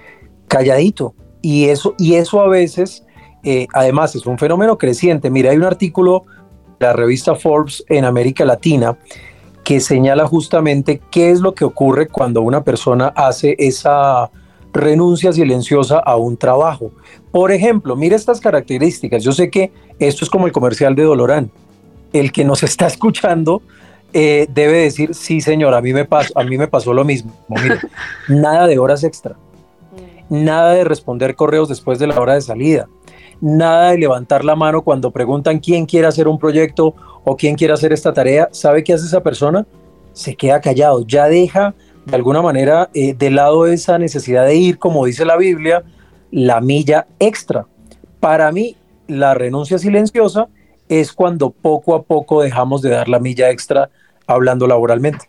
calladito. 0.49 1.15
Y 1.43 1.67
eso, 1.67 1.95
y 1.97 2.15
eso 2.15 2.41
a 2.41 2.49
veces, 2.49 3.05
eh, 3.45 3.69
además, 3.73 4.17
es 4.17 4.27
un 4.27 4.37
fenómeno 4.37 4.79
creciente. 4.79 5.31
Mira, 5.31 5.53
hay 5.53 5.59
un 5.59 5.65
artículo 5.65 6.25
la 6.79 6.93
revista 6.93 7.35
Forbes 7.35 7.85
en 7.89 8.05
América 8.05 8.45
Latina, 8.45 8.97
que 9.65 9.81
señala 9.81 10.27
justamente 10.27 11.01
qué 11.11 11.31
es 11.31 11.41
lo 11.41 11.55
que 11.55 11.65
ocurre 11.65 12.09
cuando 12.09 12.43
una 12.43 12.65
persona 12.65 13.09
hace 13.09 13.55
esa 13.59 14.31
renuncia 14.73 15.33
silenciosa 15.33 15.99
a 15.99 16.17
un 16.17 16.37
trabajo. 16.37 16.91
Por 17.31 17.53
ejemplo, 17.53 17.97
mire 17.97 18.17
estas 18.17 18.41
características. 18.41 19.23
Yo 19.23 19.33
sé 19.33 19.51
que 19.51 19.73
esto 19.99 20.25
es 20.25 20.31
como 20.31 20.47
el 20.47 20.53
comercial 20.53 20.95
de 20.95 21.03
Dolorán. 21.03 21.51
El 22.13 22.33
que 22.33 22.45
nos 22.45 22.63
está 22.63 22.87
escuchando 22.87 23.63
eh, 24.13 24.47
debe 24.49 24.79
decir, 24.79 25.15
sí 25.15 25.41
señor, 25.41 25.75
a 25.75 25.83
mí 25.83 25.93
me 25.93 26.07
pasó, 26.07 26.33
a 26.39 26.45
mí 26.45 26.57
me 26.57 26.69
pasó 26.69 26.95
lo 26.95 27.05
mismo. 27.05 27.33
Mire, 27.49 27.79
nada 28.29 28.67
de 28.67 28.79
horas 28.79 29.05
extra, 29.05 29.37
nada 30.31 30.73
de 30.73 30.85
responder 30.85 31.35
correos 31.35 31.69
después 31.69 31.99
de 31.99 32.07
la 32.07 32.19
hora 32.19 32.35
de 32.35 32.41
salida, 32.41 32.89
nada 33.41 33.91
de 33.91 33.99
levantar 33.99 34.45
la 34.45 34.57
mano 34.57 34.83
cuando 34.83 35.11
preguntan 35.11 35.59
quién 35.59 35.87
quiere 35.87 36.07
hacer 36.07 36.29
un 36.29 36.39
proyecto 36.39 36.95
o 37.25 37.37
quién 37.37 37.57
quiere 37.57 37.75
hacer 37.75 37.93
esta 37.93 38.13
tarea. 38.13 38.49
¿Sabe 38.53 38.85
qué 38.85 38.93
hace 38.93 39.07
esa 39.07 39.23
persona? 39.23 39.67
Se 40.13 40.35
queda 40.35 40.61
callado, 40.61 41.07
ya 41.07 41.29
deja 41.29 41.75
de 42.05 42.17
alguna 42.17 42.43
manera 42.43 42.89
eh, 42.95 43.15
de 43.15 43.31
lado 43.31 43.67
esa 43.67 43.99
necesidad 43.99 44.47
de 44.47 44.57
ir, 44.57 44.79
como 44.79 45.05
dice 45.05 45.25
la 45.25 45.37
Biblia, 45.37 45.85
la 46.31 46.61
milla 46.61 47.07
extra. 47.19 47.67
Para 48.19 48.51
mí, 48.51 48.77
la 49.07 49.35
renuncia 49.35 49.79
silenciosa 49.79 50.49
es 50.89 51.13
cuando 51.13 51.51
poco 51.51 51.95
a 51.95 52.03
poco 52.03 52.43
dejamos 52.43 52.83
de 52.83 52.91
dar 52.91 53.09
la 53.09 53.19
milla 53.19 53.51
extra 53.51 53.91
hablando 54.27 54.67
laboralmente. 54.67 55.29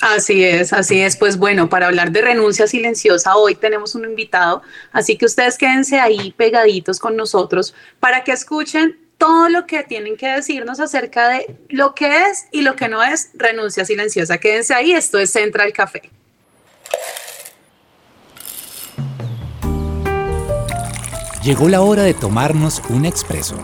Así 0.00 0.44
es, 0.44 0.72
así 0.72 1.00
es. 1.00 1.16
Pues 1.16 1.36
bueno, 1.36 1.68
para 1.68 1.86
hablar 1.86 2.10
de 2.10 2.22
renuncia 2.22 2.66
silenciosa, 2.66 3.36
hoy 3.36 3.54
tenemos 3.54 3.94
un 3.94 4.04
invitado, 4.04 4.62
así 4.92 5.16
que 5.16 5.26
ustedes 5.26 5.56
quédense 5.56 6.00
ahí 6.00 6.32
pegaditos 6.32 6.98
con 6.98 7.16
nosotros 7.16 7.74
para 8.00 8.24
que 8.24 8.32
escuchen 8.32 8.98
todo 9.18 9.48
lo 9.48 9.66
que 9.66 9.84
tienen 9.84 10.16
que 10.16 10.28
decirnos 10.28 10.80
acerca 10.80 11.28
de 11.28 11.56
lo 11.68 11.94
que 11.94 12.24
es 12.26 12.46
y 12.50 12.62
lo 12.62 12.76
que 12.76 12.88
no 12.88 13.02
es 13.02 13.30
renuncia 13.34 13.84
silenciosa. 13.84 14.38
Quédense 14.38 14.74
ahí, 14.74 14.92
esto 14.92 15.18
es 15.18 15.30
Central 15.30 15.72
Café. 15.72 16.10
Llegó 21.42 21.68
la 21.68 21.82
hora 21.82 22.02
de 22.02 22.14
tomarnos 22.14 22.82
un 22.88 23.04
expreso 23.04 23.56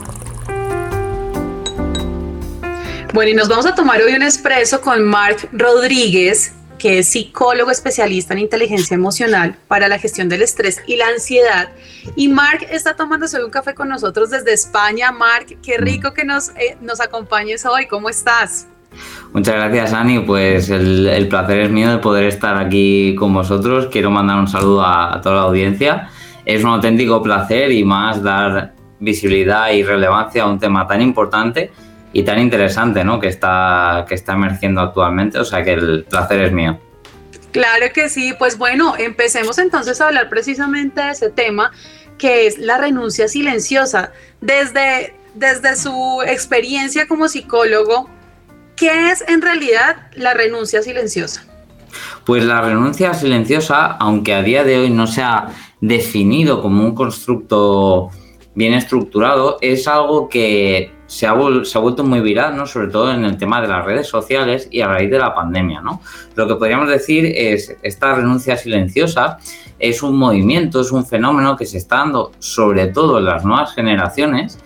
bueno, 3.12 3.32
y 3.32 3.34
nos 3.34 3.48
vamos 3.48 3.66
a 3.66 3.74
tomar 3.74 4.00
hoy 4.02 4.14
un 4.14 4.22
expreso 4.22 4.80
con 4.80 5.02
Mark 5.02 5.48
Rodríguez, 5.52 6.54
que 6.78 7.00
es 7.00 7.08
psicólogo 7.08 7.70
especialista 7.70 8.34
en 8.34 8.40
inteligencia 8.40 8.94
emocional 8.94 9.56
para 9.68 9.88
la 9.88 9.98
gestión 9.98 10.28
del 10.28 10.42
estrés 10.42 10.80
y 10.86 10.96
la 10.96 11.08
ansiedad. 11.08 11.70
Y 12.14 12.28
Mark 12.28 12.66
está 12.70 12.94
tomándose 12.94 13.36
hoy 13.36 13.44
un 13.44 13.50
café 13.50 13.74
con 13.74 13.88
nosotros 13.88 14.30
desde 14.30 14.52
España. 14.52 15.10
Mark, 15.12 15.58
qué 15.62 15.76
rico 15.78 16.12
que 16.14 16.24
nos, 16.24 16.50
eh, 16.50 16.76
nos 16.80 17.00
acompañes 17.00 17.66
hoy. 17.66 17.86
¿Cómo 17.86 18.08
estás? 18.08 18.68
Muchas 19.32 19.56
gracias, 19.56 19.92
Ani. 19.92 20.20
Pues 20.20 20.70
el, 20.70 21.26
placer 21.28 21.60
es 21.60 21.70
mío 21.70 21.90
de 21.90 21.98
poder 21.98 22.24
estar 22.24 22.56
aquí 22.56 23.14
con 23.18 23.34
vosotros. 23.34 23.88
Quiero 23.90 24.10
mandar 24.10 24.38
un 24.38 24.48
saludo 24.48 24.84
a 24.84 25.20
toda 25.22 25.34
la 25.36 25.42
audiencia. 25.42 26.08
Es 26.44 26.62
un 26.62 26.70
auténtico 26.70 27.22
placer 27.22 27.72
y 27.72 27.84
más 27.84 28.22
dar 28.22 28.74
visibilidad 29.00 29.70
y 29.72 29.82
relevancia 29.82 30.44
a 30.44 30.46
un 30.46 30.58
tema 30.58 30.86
tan 30.86 31.02
importante 31.02 31.70
y 32.12 32.22
tan 32.22 32.38
interesante, 32.38 33.04
¿no? 33.04 33.20
Que 33.20 33.28
está, 33.28 34.04
que 34.08 34.14
está 34.14 34.32
emergiendo 34.32 34.80
actualmente, 34.80 35.38
o 35.38 35.44
sea 35.44 35.62
que 35.62 35.72
el 35.74 36.04
placer 36.04 36.42
es 36.42 36.52
mío. 36.52 36.80
Claro 37.52 37.86
que 37.92 38.08
sí, 38.08 38.34
pues 38.38 38.58
bueno, 38.58 38.94
empecemos 38.96 39.58
entonces 39.58 40.00
a 40.00 40.06
hablar 40.06 40.28
precisamente 40.28 41.00
de 41.00 41.10
ese 41.10 41.30
tema 41.30 41.72
que 42.18 42.46
es 42.46 42.58
la 42.58 42.78
renuncia 42.78 43.28
silenciosa. 43.28 44.12
Desde, 44.40 45.14
desde 45.34 45.74
su 45.74 46.22
experiencia 46.26 47.08
como 47.08 47.28
psicólogo, 47.28 48.08
¿qué 48.76 49.10
es 49.10 49.24
en 49.26 49.42
realidad 49.42 50.08
la 50.14 50.34
renuncia 50.34 50.82
silenciosa? 50.82 51.44
Pues 52.24 52.44
la 52.44 52.60
renuncia 52.60 53.14
silenciosa, 53.14 53.86
aunque 53.86 54.34
a 54.34 54.42
día 54.42 54.62
de 54.62 54.78
hoy 54.78 54.90
no 54.90 55.06
se 55.06 55.22
ha 55.22 55.48
definido 55.80 56.60
como 56.62 56.84
un 56.84 56.94
constructo 56.94 58.10
bien 58.54 58.74
estructurado, 58.74 59.58
es 59.60 59.88
algo 59.88 60.28
que 60.28 60.92
se 61.10 61.26
ha, 61.26 61.32
vuelto 61.32 62.04
muy 62.04 62.20
viral, 62.20 62.56
¿no? 62.56 62.68
sobre 62.68 62.86
todo 62.86 63.10
en 63.12 63.24
el 63.24 63.36
tema 63.36 63.60
de 63.60 63.66
las 63.66 63.84
redes 63.84 64.06
sociales 64.06 64.68
y 64.70 64.80
a 64.80 64.86
raíz 64.86 65.10
de 65.10 65.18
la 65.18 65.34
pandemia. 65.34 65.80
¿no? 65.80 66.00
Lo 66.36 66.46
que 66.46 66.54
podríamos 66.54 66.88
decir 66.88 67.24
es 67.26 67.76
esta 67.82 68.14
renuncia 68.14 68.56
silenciosa 68.56 69.38
es 69.80 70.04
un 70.04 70.16
movimiento, 70.16 70.82
es 70.82 70.92
un 70.92 71.04
fenómeno 71.04 71.56
que 71.56 71.66
se 71.66 71.78
está 71.78 71.96
dando 71.96 72.30
sobre 72.38 72.86
todo 72.86 73.18
en 73.18 73.24
las 73.24 73.44
nuevas 73.44 73.74
generaciones, 73.74 74.60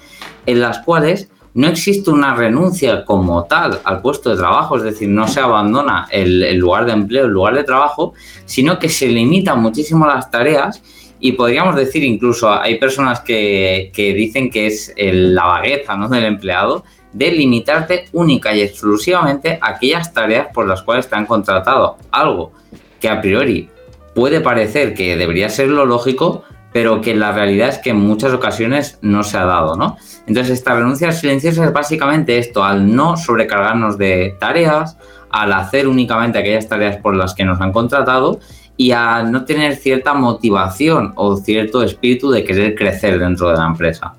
en 0.44 0.60
las 0.60 0.80
cuales 0.80 1.30
no 1.54 1.66
existe 1.66 2.10
una 2.10 2.34
renuncia 2.34 3.06
como 3.06 3.44
tal 3.44 3.80
al 3.82 4.02
puesto 4.02 4.28
de 4.28 4.36
trabajo, 4.36 4.76
es 4.76 4.82
decir, 4.82 5.08
no 5.08 5.26
se 5.26 5.40
abandona 5.40 6.08
el, 6.10 6.58
lugar 6.58 6.84
de 6.84 6.92
empleo, 6.92 7.24
el 7.24 7.30
lugar 7.30 7.54
de 7.54 7.64
trabajo, 7.64 8.12
sino 8.44 8.78
que 8.78 8.90
se 8.90 9.08
limitan 9.08 9.62
muchísimo 9.62 10.06
las 10.06 10.30
tareas 10.30 10.82
y 11.26 11.33
podríamos 11.33 11.75
decir 11.75 12.04
incluso, 12.04 12.52
hay 12.52 12.78
personas 12.78 13.21
que, 13.21 13.90
dicen 13.97 14.50
que 14.50 14.66
es 14.66 14.93
la 14.99 15.47
vagueza 15.47 15.97
¿no? 15.97 16.07
del 16.11 16.25
empleado, 16.25 16.85
de 17.14 17.31
limitarte 17.31 18.04
única 18.12 18.54
y 18.54 18.61
exclusivamente 18.61 19.59
a 19.59 19.71
aquellas 19.71 20.12
tareas 20.12 20.49
por 20.52 20.69
las 20.69 20.83
cuales 20.83 21.09
te 21.09 21.16
han 21.16 21.25
contratado. 21.25 21.97
Algo 22.11 22.52
que 23.00 23.09
a 23.09 23.23
priori 23.23 23.71
puede 24.14 24.43
parecer 24.43 24.93
que 24.93 25.16
debería 25.16 25.49
ser 25.49 25.69
lo 25.69 25.87
lógico, 25.87 26.45
pero 26.75 27.00
que 27.00 27.14
la 27.14 27.33
realidad 27.33 27.71
es 27.71 27.78
que 27.78 27.90
en 27.90 28.00
muchas 28.00 28.35
ocasiones 28.35 28.99
no 29.00 29.23
se 29.23 29.38
ha 29.38 29.47
dado, 29.47 29.76
¿no? 29.76 29.97
Entonces, 30.26 30.59
esta 30.59 30.75
renuncia 30.75 31.11
silenciosa 31.12 31.64
es 31.64 31.73
básicamente 31.73 32.37
esto, 32.37 32.62
al 32.62 32.95
no 32.95 33.16
sobrecargarnos 33.16 33.97
de 33.97 34.37
tareas, 34.38 34.99
al 35.31 35.54
hacer 35.54 35.88
únicamente 35.88 36.38
aquellas 36.38 36.69
tareas 36.69 36.99
por 36.99 37.16
las 37.16 37.33
que 37.35 37.47
nos 37.47 37.62
han 37.62 37.73
contratado 37.73 38.40
y 38.76 38.90
a 38.93 39.23
no 39.23 39.45
tener 39.45 39.76
cierta 39.76 40.14
motivación 40.14 41.12
o 41.16 41.37
cierto 41.37 41.83
espíritu 41.83 42.31
de 42.31 42.45
querer 42.45 42.75
crecer 42.75 43.19
dentro 43.19 43.50
de 43.50 43.57
la 43.57 43.66
empresa. 43.66 44.14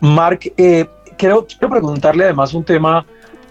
Mark, 0.00 0.40
eh, 0.56 0.86
quiero, 1.16 1.46
preguntarle 1.58 2.24
además 2.24 2.54
un 2.54 2.64
tema, 2.64 3.04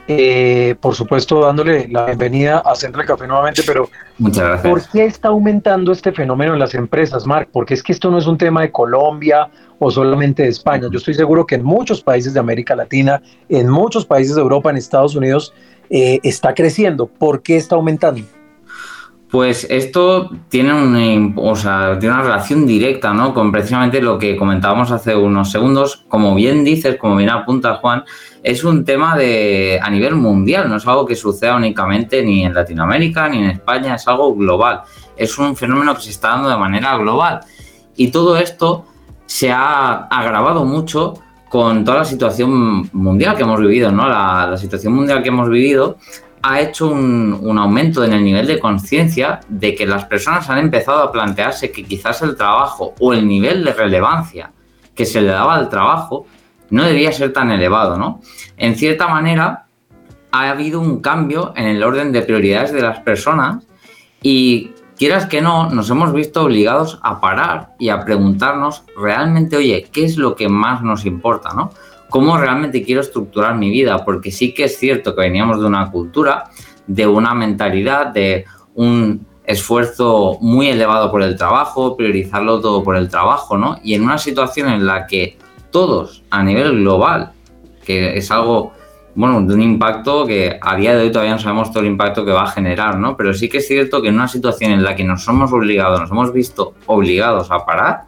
eh, 0.07 0.75
por 0.79 0.95
supuesto 0.95 1.41
dándole 1.41 1.87
la 1.89 2.05
bienvenida 2.05 2.59
a 2.59 2.75
Central 2.75 3.05
Café 3.05 3.27
nuevamente, 3.27 3.63
pero 3.65 3.89
Muchas 4.17 4.43
gracias. 4.47 4.71
¿por 4.71 4.89
qué 4.91 5.05
está 5.05 5.29
aumentando 5.29 5.91
este 5.91 6.11
fenómeno 6.11 6.53
en 6.53 6.59
las 6.59 6.75
empresas, 6.75 7.25
Mark? 7.25 7.49
Porque 7.51 7.73
es 7.73 7.83
que 7.83 7.91
esto 7.91 8.11
no 8.11 8.19
es 8.19 8.27
un 8.27 8.37
tema 8.37 8.61
de 8.61 8.71
Colombia 8.71 9.49
o 9.79 9.91
solamente 9.91 10.43
de 10.43 10.49
España. 10.49 10.87
Yo 10.91 10.97
estoy 10.97 11.15
seguro 11.15 11.45
que 11.45 11.55
en 11.55 11.63
muchos 11.63 12.01
países 12.01 12.33
de 12.33 12.39
América 12.39 12.75
Latina, 12.75 13.21
en 13.49 13.67
muchos 13.67 14.05
países 14.05 14.35
de 14.35 14.41
Europa, 14.41 14.69
en 14.69 14.77
Estados 14.77 15.15
Unidos, 15.15 15.53
eh, 15.89 16.19
está 16.23 16.53
creciendo. 16.53 17.07
¿Por 17.07 17.41
qué 17.41 17.57
está 17.57 17.75
aumentando? 17.75 18.21
Pues 19.33 19.65
esto 19.67 20.29
tiene 20.47 20.75
una, 20.75 21.33
o 21.41 21.55
sea, 21.55 21.97
tiene 21.97 22.13
una 22.13 22.23
relación 22.23 22.67
directa 22.67 23.15
¿no? 23.15 23.33
con 23.33 23.51
precisamente 23.51 23.99
lo 23.99 24.19
que 24.19 24.37
comentábamos 24.37 24.91
hace 24.91 25.15
unos 25.15 25.49
segundos. 25.49 26.05
Como 26.07 26.35
bien 26.35 26.63
dices, 26.63 26.97
como 26.97 27.15
bien 27.15 27.31
apunta 27.31 27.77
Juan, 27.77 28.03
es 28.43 28.63
un 28.63 28.85
tema 28.85 29.17
de, 29.17 29.79
a 29.81 29.89
nivel 29.89 30.13
mundial, 30.13 30.69
no 30.69 30.75
es 30.75 30.85
algo 30.85 31.07
que 31.07 31.15
suceda 31.15 31.55
únicamente 31.55 32.21
ni 32.21 32.45
en 32.45 32.53
Latinoamérica 32.53 33.27
ni 33.27 33.39
en 33.39 33.49
España, 33.49 33.95
es 33.95 34.07
algo 34.07 34.35
global. 34.35 34.81
Es 35.17 35.35
un 35.39 35.55
fenómeno 35.55 35.95
que 35.95 36.01
se 36.01 36.11
está 36.11 36.27
dando 36.27 36.49
de 36.49 36.57
manera 36.57 36.95
global. 36.97 37.39
Y 37.95 38.09
todo 38.09 38.37
esto 38.37 38.85
se 39.25 39.51
ha 39.51 39.93
agravado 40.11 40.63
mucho 40.63 41.15
con 41.49 41.83
toda 41.83 41.97
la 41.97 42.05
situación 42.05 42.87
mundial 42.93 43.35
que 43.35 43.41
hemos 43.41 43.59
vivido, 43.59 43.91
¿no? 43.91 44.07
La, 44.07 44.45
la 44.51 44.57
situación 44.57 44.93
mundial 44.93 45.23
que 45.23 45.29
hemos 45.29 45.49
vivido 45.49 45.97
ha 46.45 46.59
hecho 46.59 46.89
un, 46.89 47.57
aumento 47.57 48.03
en 48.03 48.11
el 48.11 48.23
nivel 48.23 48.45
de 48.45 48.59
conciencia 48.59 49.39
de 49.47 49.73
que 49.73 49.85
las 49.85 50.05
personas 50.05 50.49
han 50.49 50.57
empezado 50.57 51.01
a 51.01 51.11
plantearse 51.11 51.71
que 51.71 51.85
quizás 51.85 52.21
el 52.21 52.35
trabajo 52.35 52.93
o 52.99 53.13
el 53.13 53.25
nivel 53.25 53.63
de 53.63 53.73
relevancia 53.73 54.51
que 54.93 55.05
se 55.05 55.21
le 55.21 55.29
daba 55.29 55.55
al 55.55 55.69
trabajo 55.69 56.27
no 56.69 56.83
debía 56.83 57.13
ser 57.13 57.31
tan 57.31 57.49
elevado, 57.49 57.97
¿no? 57.97 58.19
En 58.57 58.75
cierta 58.75 59.07
manera, 59.07 59.67
ha 60.31 60.49
habido 60.49 60.81
un 60.81 60.99
cambio 60.99 61.53
en 61.55 61.65
el 61.65 61.81
orden 61.81 62.11
de 62.11 62.23
prioridades 62.23 62.73
de 62.73 62.81
las 62.81 62.99
personas 62.99 63.63
y 64.21 64.71
quieras 64.97 65.27
que 65.27 65.41
no, 65.41 65.69
nos 65.69 65.89
hemos 65.89 66.11
visto 66.11 66.43
obligados 66.43 66.99
a 67.03 67.21
parar 67.21 67.69
y 67.79 67.87
a 67.87 68.03
preguntarnos 68.03 68.83
realmente, 68.97 69.55
oye, 69.55 69.87
¿qué 69.93 70.03
es 70.03 70.17
lo 70.17 70.35
que 70.35 70.49
más 70.49 70.81
nos 70.81 71.05
importa, 71.05 71.53
¿no? 71.53 71.71
Cómo 72.13 72.37
realmente 72.37 72.83
quiero 72.83 73.01
estructurar 73.01 73.55
mi 73.55 73.71
vida, 73.71 74.05
porque 74.05 74.29
sí 74.29 74.53
que 74.53 74.65
es 74.65 74.77
cierto 74.77 75.15
que 75.15 75.21
veníamos 75.21 75.59
de 75.59 75.65
una 75.65 75.89
cultura, 75.89 76.43
de 76.85 77.07
una 77.07 77.33
mentalidad, 77.33 78.13
de 78.13 78.45
un 78.75 79.25
esfuerzo 79.43 80.37
muy 80.39 80.67
elevado 80.67 81.09
por 81.09 81.23
el 81.23 81.35
trabajo, 81.35 81.97
priorizarlo 81.97 82.61
todo 82.61 82.83
por 82.83 82.97
el 82.97 83.09
trabajo, 83.09 83.57
¿no? 83.57 83.79
Y 83.83 83.95
en 83.95 84.03
una 84.03 84.19
situación 84.19 84.69
en 84.69 84.85
la 84.85 85.07
que 85.07 85.39
todos 85.71 86.23
a 86.29 86.43
nivel 86.43 86.81
global, 86.81 87.31
que 87.83 88.15
es 88.15 88.29
algo, 88.29 88.73
bueno, 89.15 89.41
de 89.41 89.55
un 89.55 89.63
impacto 89.63 90.27
que 90.27 90.59
a 90.61 90.75
día 90.75 90.95
de 90.95 91.05
hoy 91.05 91.11
todavía 91.11 91.33
no 91.33 91.39
sabemos 91.39 91.71
todo 91.71 91.79
el 91.81 91.89
impacto 91.89 92.23
que 92.23 92.31
va 92.31 92.43
a 92.43 92.51
generar, 92.51 92.99
¿no? 92.99 93.17
Pero 93.17 93.33
sí 93.33 93.49
que 93.49 93.57
es 93.57 93.67
cierto 93.67 94.03
que 94.03 94.09
en 94.09 94.15
una 94.15 94.27
situación 94.27 94.69
en 94.69 94.83
la 94.83 94.95
que 94.95 95.03
nos 95.03 95.23
somos 95.23 95.51
obligados, 95.51 95.99
nos 95.99 96.11
hemos 96.11 96.31
visto 96.31 96.75
obligados 96.85 97.49
a 97.49 97.65
parar, 97.65 98.01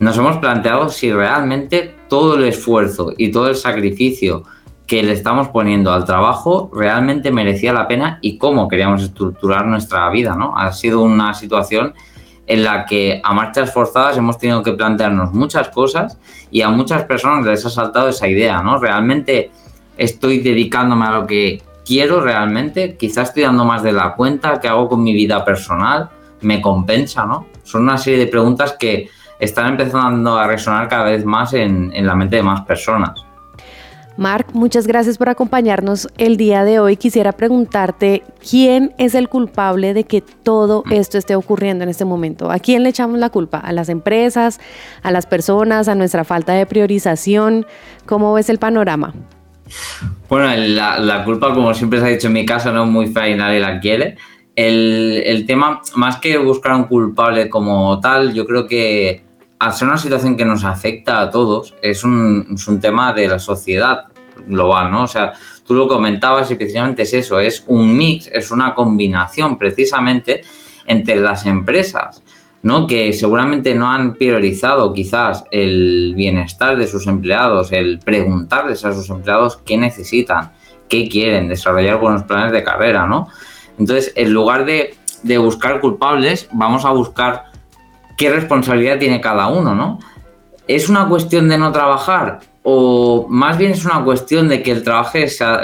nos 0.00 0.18
hemos 0.18 0.38
planteado 0.38 0.88
si 0.88 1.12
realmente 1.12 2.01
todo 2.12 2.34
el 2.34 2.44
esfuerzo 2.44 3.14
y 3.16 3.30
todo 3.30 3.48
el 3.48 3.56
sacrificio 3.56 4.42
que 4.86 5.02
le 5.02 5.12
estamos 5.12 5.48
poniendo 5.48 5.90
al 5.94 6.04
trabajo 6.04 6.70
realmente 6.74 7.30
merecía 7.30 7.72
la 7.72 7.88
pena 7.88 8.18
y 8.20 8.36
cómo 8.36 8.68
queríamos 8.68 9.02
estructurar 9.02 9.64
nuestra 9.64 10.10
vida, 10.10 10.36
¿no? 10.36 10.54
Ha 10.54 10.74
sido 10.74 11.00
una 11.00 11.32
situación 11.32 11.94
en 12.46 12.64
la 12.64 12.84
que 12.84 13.22
a 13.24 13.32
marchas 13.32 13.72
forzadas 13.72 14.18
hemos 14.18 14.36
tenido 14.36 14.62
que 14.62 14.72
plantearnos 14.74 15.32
muchas 15.32 15.70
cosas 15.70 16.18
y 16.50 16.60
a 16.60 16.68
muchas 16.68 17.04
personas 17.04 17.46
les 17.46 17.64
ha 17.64 17.70
saltado 17.70 18.10
esa 18.10 18.28
idea, 18.28 18.62
¿no? 18.62 18.78
Realmente 18.78 19.50
estoy 19.96 20.40
dedicándome 20.40 21.06
a 21.06 21.12
lo 21.12 21.26
que 21.26 21.62
quiero 21.82 22.20
realmente, 22.20 22.98
quizás 22.98 23.28
estoy 23.28 23.44
dando 23.44 23.64
más 23.64 23.82
de 23.82 23.92
la 23.92 24.12
cuenta, 24.16 24.60
¿qué 24.60 24.68
hago 24.68 24.86
con 24.86 25.02
mi 25.02 25.14
vida 25.14 25.42
personal? 25.46 26.10
¿Me 26.42 26.60
compensa, 26.60 27.24
no? 27.24 27.46
Son 27.62 27.84
una 27.84 27.96
serie 27.96 28.18
de 28.18 28.26
preguntas 28.26 28.76
que 28.78 29.08
están 29.42 29.66
empezando 29.70 30.38
a 30.38 30.46
resonar 30.46 30.88
cada 30.88 31.02
vez 31.04 31.24
más 31.24 31.52
en, 31.52 31.90
la 32.06 32.14
mente 32.14 32.36
de 32.36 32.44
más 32.44 32.60
personas. 32.60 33.26
Marc, 34.16 34.52
muchas 34.52 34.86
gracias 34.86 35.18
por 35.18 35.28
acompañarnos 35.28 36.06
el 36.16 36.36
día 36.36 36.62
de 36.62 36.78
hoy. 36.78 36.96
Quisiera 36.96 37.32
preguntarte, 37.32 38.22
¿quién 38.48 38.94
es 38.98 39.16
el 39.16 39.28
culpable 39.28 39.94
de 39.94 40.04
que 40.04 40.20
todo 40.20 40.84
mm. 40.86 40.92
esto 40.92 41.18
esté 41.18 41.34
ocurriendo 41.34 41.82
en 41.82 41.90
este 41.90 42.04
momento? 42.04 42.52
¿A 42.52 42.60
quién 42.60 42.84
le 42.84 42.90
echamos 42.90 43.18
la 43.18 43.30
culpa? 43.30 43.58
¿A 43.58 43.72
las 43.72 43.88
empresas? 43.88 44.60
¿A 45.02 45.10
las 45.10 45.26
personas? 45.26 45.88
¿A 45.88 45.96
nuestra 45.96 46.22
falta 46.22 46.52
de 46.52 46.64
priorización? 46.64 47.66
¿Cómo 48.06 48.32
ves 48.34 48.48
el 48.48 48.58
panorama? 48.58 49.12
Bueno, 50.28 50.54
la, 50.54 51.24
culpa, 51.24 51.52
como 51.52 51.74
siempre 51.74 51.98
se 51.98 52.06
ha 52.06 52.08
dicho 52.10 52.28
en 52.28 52.34
mi 52.34 52.46
casa, 52.46 52.70
no 52.70 52.84
es 52.84 52.90
muy 52.90 53.08
fea 53.08 53.28
y 53.28 53.34
nadie 53.34 53.58
la 53.58 53.80
quiere. 53.80 54.16
El, 54.54 55.20
el 55.26 55.46
tema, 55.46 55.80
más 55.96 56.18
que 56.18 56.38
buscar 56.38 56.74
un 56.74 56.84
culpable 56.84 57.48
como 57.48 57.98
tal, 57.98 58.34
yo 58.34 58.46
creo 58.46 58.68
que 58.68 59.31
al 59.62 59.72
ser 59.72 59.86
una 59.86 59.96
situación 59.96 60.36
que 60.36 60.44
nos 60.44 60.64
afecta 60.64 61.20
a 61.20 61.30
todos, 61.30 61.72
es 61.82 62.02
un, 62.02 62.58
tema 62.80 63.12
de 63.12 63.28
la 63.28 63.38
sociedad 63.38 64.06
global, 64.44 64.90
¿no? 64.90 65.04
O 65.04 65.06
sea, 65.06 65.34
tú 65.64 65.74
lo 65.74 65.86
comentabas 65.86 66.50
y 66.50 66.56
precisamente 66.56 67.02
es 67.02 67.14
eso, 67.14 67.38
es 67.38 67.62
un 67.68 67.96
mix, 67.96 68.28
es 68.32 68.50
una 68.50 68.74
combinación 68.74 69.56
precisamente 69.58 70.42
entre 70.84 71.14
las 71.14 71.46
empresas, 71.46 72.24
¿no? 72.64 72.88
Que 72.88 73.12
seguramente 73.12 73.72
no 73.72 73.88
han 73.88 74.14
priorizado 74.14 74.92
quizás 74.92 75.44
el 75.52 76.14
bienestar 76.16 76.76
de 76.76 76.88
sus 76.88 77.06
empleados, 77.06 77.70
el 77.70 78.00
preguntarles 78.00 78.84
a 78.84 78.92
sus 78.92 79.08
empleados 79.10 79.58
qué 79.58 79.76
necesitan, 79.76 80.50
qué 80.88 81.08
quieren, 81.08 81.46
desarrollar 81.46 82.00
buenos 82.00 82.24
planes 82.24 82.50
de 82.50 82.64
carrera, 82.64 83.06
¿no? 83.06 83.28
Entonces, 83.78 84.12
en 84.16 84.32
lugar 84.32 84.64
de, 84.64 84.96
de 85.22 85.38
buscar 85.38 85.80
culpables, 85.80 86.48
vamos 86.50 86.84
a 86.84 86.90
buscar 86.90 87.51
qué 88.22 88.30
responsabilidad 88.30 89.00
tiene 89.00 89.20
cada 89.20 89.48
uno, 89.48 89.74
¿no? 89.74 89.98
¿Es 90.68 90.88
una 90.88 91.08
cuestión 91.08 91.48
de 91.48 91.58
no 91.58 91.72
trabajar 91.72 92.38
o 92.62 93.26
más 93.28 93.58
bien 93.58 93.72
es 93.72 93.84
una 93.84 94.04
cuestión 94.04 94.48
de 94.48 94.62
que 94.62 94.70
el, 94.70 94.84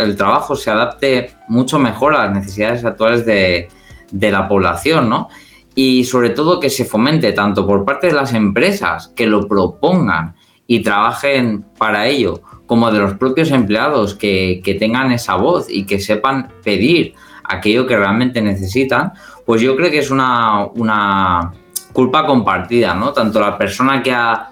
el 0.01 0.17
trabajo 0.17 0.57
se 0.57 0.69
adapte 0.69 1.31
mucho 1.47 1.79
mejor 1.79 2.17
a 2.17 2.25
las 2.25 2.35
necesidades 2.35 2.85
actuales 2.85 3.25
de, 3.25 3.69
la 4.11 4.49
población, 4.49 5.09
¿no? 5.09 5.29
Y 5.77 6.03
sobre 6.03 6.31
todo 6.31 6.59
que 6.59 6.69
se 6.69 6.85
fomente 6.85 7.31
tanto 7.31 7.65
por 7.65 7.85
parte 7.85 8.09
de 8.09 8.15
las 8.15 8.35
empresas 8.35 9.13
que 9.15 9.29
lo 9.29 9.47
propongan 9.47 10.35
y 10.67 10.81
trabajen 10.81 11.65
para 11.79 12.09
ello, 12.09 12.43
como 12.67 12.91
de 12.91 12.99
los 12.99 13.15
propios 13.15 13.53
empleados 13.53 14.17
que, 14.17 14.61
que 14.65 14.75
tengan 14.75 15.13
esa 15.13 15.37
voz 15.37 15.67
y 15.71 15.85
que 15.85 16.01
sepan 16.01 16.49
pedir 16.65 17.15
aquello 17.45 17.87
que 17.87 17.97
realmente 17.97 18.43
necesitan, 18.43 19.13
pues 19.47 19.63
yo 19.63 19.77
creo 19.77 19.93
que 19.93 20.01
es 20.01 20.11
una, 20.11 20.67
una 20.75 21.53
culpa 21.99 22.25
compartida, 22.25 22.95
¿no? 22.95 23.13
Tanto 23.13 23.41
la 23.41 23.59
persona 23.59 24.05
que 24.05 24.13
ha, 24.13 24.51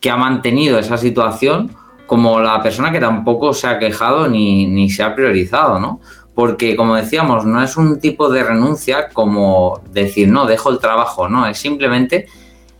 que 0.00 0.10
ha 0.10 0.16
mantenido 0.16 0.76
esa 0.76 0.98
situación 0.98 1.70
como 2.04 2.40
la 2.40 2.60
persona 2.64 2.90
que 2.90 2.98
tampoco 2.98 3.54
se 3.54 3.68
ha 3.68 3.78
quejado 3.78 4.26
ni, 4.26 4.66
ni 4.66 4.90
se 4.90 5.04
ha 5.04 5.14
priorizado, 5.14 5.78
¿no? 5.78 6.00
Porque, 6.34 6.74
como 6.74 6.96
decíamos, 6.96 7.44
no 7.44 7.62
es 7.62 7.76
un 7.76 8.00
tipo 8.00 8.28
de 8.28 8.42
renuncia 8.42 9.08
como 9.10 9.80
decir, 9.92 10.26
no, 10.26 10.46
dejo 10.46 10.70
el 10.70 10.80
trabajo, 10.80 11.28
no, 11.28 11.46
es 11.46 11.58
simplemente 11.58 12.26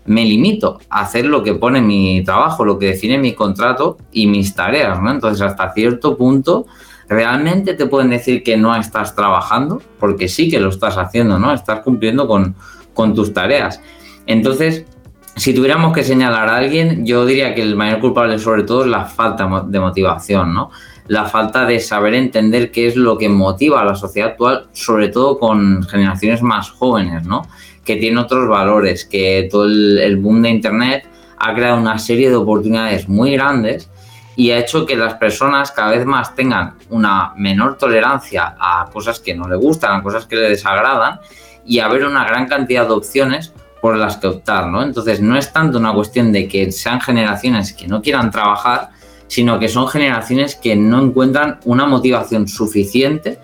me 0.07 0.25
limito 0.25 0.81
a 0.91 1.03
hacer 1.03 1.27
lo 1.27 1.45
que 1.45 1.55
pone 1.55 1.81
mi 1.81 2.25
trabajo, 2.25 2.65
lo 2.65 2.81
que 2.81 2.87
define 2.87 3.17
mi 3.17 3.35
contrato 3.35 3.97
y 4.11 4.27
mis 4.27 4.57
tareas, 4.57 5.01
¿no? 5.01 5.13
Entonces, 5.13 5.41
hasta 5.41 5.73
cierto 5.73 6.17
punto, 6.17 6.67
realmente 7.09 7.75
te 7.75 7.87
pueden 7.87 8.11
decir 8.11 8.43
que 8.43 8.57
no 8.57 8.75
estás 8.75 9.15
trabajando, 9.15 9.81
porque 10.01 10.27
sí 10.27 10.51
que 10.51 10.59
lo 10.59 10.71
estás 10.71 10.99
haciendo, 10.99 11.39
¿no? 11.39 11.53
Estás 11.53 11.83
cumpliendo 11.83 12.27
con, 12.27 12.57
con 12.93 13.15
tus 13.15 13.33
tareas. 13.33 13.81
Entonces, 14.27 14.85
si 15.37 15.55
tuviéramos 15.55 15.95
que 15.95 16.05
señalar 16.05 16.49
a 16.49 16.57
alguien, 16.57 17.07
yo 17.07 17.25
diría 17.25 17.55
que 17.55 17.63
el 17.63 17.77
mayor 17.77 18.01
culpable 18.01 18.39
sobre 18.39 18.65
todo 18.65 18.83
es 18.83 18.91
la 18.91 19.05
falta 19.07 19.49
de 19.67 19.81
motivación, 19.81 20.53
¿no? 20.53 20.71
La 21.07 21.25
falta 21.25 21.65
de 21.65 21.81
saber 21.81 22.15
entender 22.15 22.71
qué 22.71 22.87
es 22.87 22.97
lo 22.97 23.17
que 23.17 23.29
motiva 23.29 23.81
a 23.81 23.85
la 23.85 23.95
sociedad 23.95 24.31
actual, 24.31 24.67
sobre 24.73 25.09
todo 25.09 25.39
con 25.39 25.83
generaciones 25.85 26.43
más 26.43 26.71
jóvenes, 26.71 27.25
¿no? 27.25 27.43
Que 27.85 27.97
tienen 27.97 28.19
otros 28.19 28.49
valores, 28.49 29.07
que 29.07 29.49
todo 29.51 29.65
el, 29.65 30.17
boom 30.19 30.43
de 30.43 30.51
Internet 30.51 31.09
ha 31.39 31.55
creado 31.55 31.81
una 31.81 31.99
serie 31.99 32.29
de 32.29 32.37
oportunidades 32.37 33.09
muy 33.09 33.33
grandes 33.33 33.89
y 34.37 34.51
ha 34.51 34.59
hecho 34.59 34.85
que 34.85 34.95
las 34.95 35.15
personas 35.15 35.73
cada 35.73 35.93
vez 35.93 36.05
más 36.05 36.35
tengan 36.35 36.75
una 36.91 37.33
menor 37.37 37.79
tolerancia 37.79 38.57
a 38.59 38.91
cosas 38.93 39.21
que 39.21 39.35
no 39.35 39.49
le 39.49 39.57
gustan, 39.57 39.99
a 39.99 40.03
cosas 40.03 40.27
que 40.27 40.37
le 40.37 40.51
desagradan 40.51 41.19
y 41.65 41.79
haber 41.79 42.05
una 42.05 42.25
gran 42.25 42.47
cantidad 42.47 42.87
de 42.87 42.93
opciones 42.93 43.53
por 43.81 43.97
las 43.97 44.17
que 44.17 44.27
optar, 44.27 44.67
¿no? 44.69 44.83
Entonces 44.83 45.21
no 45.21 45.37
es 45.37 45.53
tanto 45.53 45.79
una 45.79 45.93
cuestión 45.93 46.33
de 46.33 46.47
que 46.47 46.71
sean 46.71 47.01
generaciones 47.01 47.73
que 47.73 47.89
no 47.89 48.03
quieran 48.03 48.31
trabajar, 48.31 48.91
sino 49.27 49.59
que 49.59 49.69
son 49.69 49.89
generaciones 49.89 50.57
que 50.57 50.77
no 50.77 51.03
encuentran 51.03 51.61
una 51.65 51.87
motivación 51.87 52.49
suficiente 52.49 53.39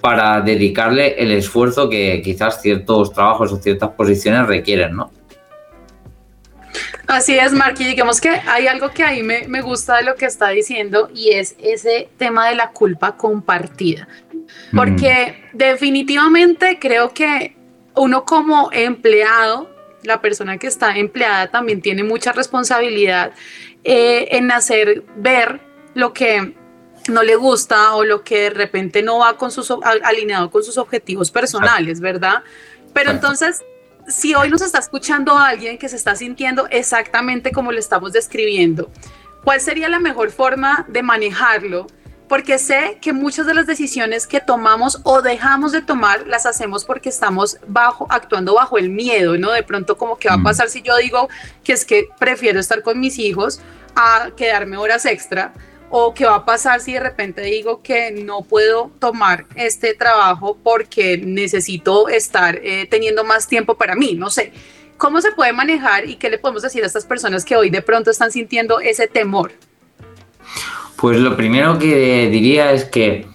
para 0.00 0.40
dedicarle 0.40 1.14
el 1.22 1.30
esfuerzo 1.30 1.88
que 1.88 2.20
quizás 2.22 2.60
ciertos 2.60 3.12
trabajos 3.12 3.52
o 3.52 3.56
ciertas 3.56 3.90
posiciones 3.90 4.46
requieren, 4.46 4.96
¿no? 4.96 5.10
Así 7.06 7.36
es, 7.36 7.52
Mark, 7.52 7.74
y 7.80 7.84
digamos 7.84 8.20
que 8.20 8.28
hay 8.28 8.68
algo 8.68 8.90
que 8.90 9.02
ahí 9.02 9.22
me, 9.22 9.48
me 9.48 9.62
gusta 9.62 9.96
de 9.96 10.04
lo 10.04 10.14
que 10.14 10.26
está 10.26 10.50
diciendo 10.50 11.10
y 11.12 11.30
es 11.30 11.56
ese 11.58 12.08
tema 12.16 12.48
de 12.48 12.54
la 12.54 12.70
culpa 12.70 13.16
compartida. 13.16 14.06
Porque 14.74 15.44
definitivamente 15.52 16.78
creo 16.80 17.12
que 17.12 17.56
uno 17.94 18.24
como 18.24 18.70
empleado, 18.72 19.70
la 20.02 20.20
persona 20.20 20.58
que 20.58 20.66
está 20.66 20.96
empleada 20.96 21.50
también 21.50 21.82
tiene 21.82 22.04
mucha 22.04 22.32
responsabilidad 22.32 23.32
eh, 23.84 24.28
en 24.32 24.50
hacer 24.50 25.04
ver 25.16 25.60
lo 25.94 26.12
que 26.12 26.54
no 27.08 27.22
le 27.22 27.36
gusta 27.36 27.94
o 27.94 28.04
lo 28.04 28.22
que 28.22 28.42
de 28.42 28.50
repente 28.50 29.02
no 29.02 29.18
va 29.18 29.36
con 29.36 29.50
sus, 29.50 29.70
alineado 30.04 30.50
con 30.50 30.62
sus 30.62 30.78
objetivos 30.78 31.30
personales, 31.30 32.00
¿verdad? 32.00 32.42
Pero 32.92 33.10
entonces, 33.10 33.62
si 34.08 34.34
hoy 34.34 34.50
nos 34.50 34.62
está 34.62 34.78
escuchando 34.78 35.36
alguien 35.36 35.78
que 35.78 35.88
se 35.88 35.96
está 35.96 36.14
sintiendo 36.14 36.66
exactamente 36.70 37.52
como 37.52 37.72
lo 37.72 37.78
estamos 37.78 38.12
describiendo, 38.12 38.90
¿cuál 39.44 39.60
sería 39.60 39.88
la 39.88 39.98
mejor 39.98 40.30
forma 40.30 40.86
de 40.88 41.02
manejarlo? 41.02 41.86
Porque 42.30 42.60
sé 42.60 42.98
que 43.00 43.12
muchas 43.12 43.44
de 43.44 43.54
las 43.54 43.66
decisiones 43.66 44.28
que 44.28 44.40
tomamos 44.40 45.00
o 45.02 45.20
dejamos 45.20 45.72
de 45.72 45.82
tomar 45.82 46.28
las 46.28 46.46
hacemos 46.46 46.84
porque 46.84 47.08
estamos 47.08 47.58
bajo, 47.66 48.06
actuando 48.08 48.54
bajo 48.54 48.78
el 48.78 48.88
miedo, 48.88 49.36
¿no? 49.36 49.50
De 49.50 49.64
pronto 49.64 49.98
como 49.98 50.16
que 50.16 50.28
va 50.28 50.34
a 50.34 50.38
mm. 50.38 50.44
pasar 50.44 50.70
si 50.70 50.80
yo 50.80 50.96
digo 50.98 51.28
que 51.64 51.72
es 51.72 51.84
que 51.84 52.08
prefiero 52.20 52.60
estar 52.60 52.84
con 52.84 53.00
mis 53.00 53.18
hijos 53.18 53.60
a 53.96 54.30
quedarme 54.36 54.76
horas 54.76 55.06
extra, 55.06 55.52
o 55.90 56.14
qué 56.14 56.24
va 56.24 56.36
a 56.36 56.44
pasar 56.44 56.80
si 56.80 56.92
de 56.92 57.00
repente 57.00 57.42
digo 57.42 57.82
que 57.82 58.12
no 58.12 58.42
puedo 58.42 58.92
tomar 59.00 59.46
este 59.56 59.94
trabajo 59.94 60.56
porque 60.62 61.18
necesito 61.18 62.08
estar 62.08 62.60
eh, 62.62 62.86
teniendo 62.88 63.24
más 63.24 63.48
tiempo 63.48 63.76
para 63.76 63.96
mí, 63.96 64.14
no 64.14 64.30
sé. 64.30 64.52
¿Cómo 64.98 65.20
se 65.20 65.32
puede 65.32 65.52
manejar 65.52 66.08
y 66.08 66.14
qué 66.14 66.30
le 66.30 66.38
podemos 66.38 66.62
decir 66.62 66.84
a 66.84 66.86
estas 66.86 67.06
personas 67.06 67.44
que 67.44 67.56
hoy 67.56 67.70
de 67.70 67.82
pronto 67.82 68.12
están 68.12 68.30
sintiendo 68.30 68.78
ese 68.78 69.08
temor? 69.08 69.50
Pues 71.00 71.18
lo 71.18 71.34
primero 71.34 71.78
que 71.78 72.28
diría 72.28 72.72
es 72.72 72.84
que 72.84 73.26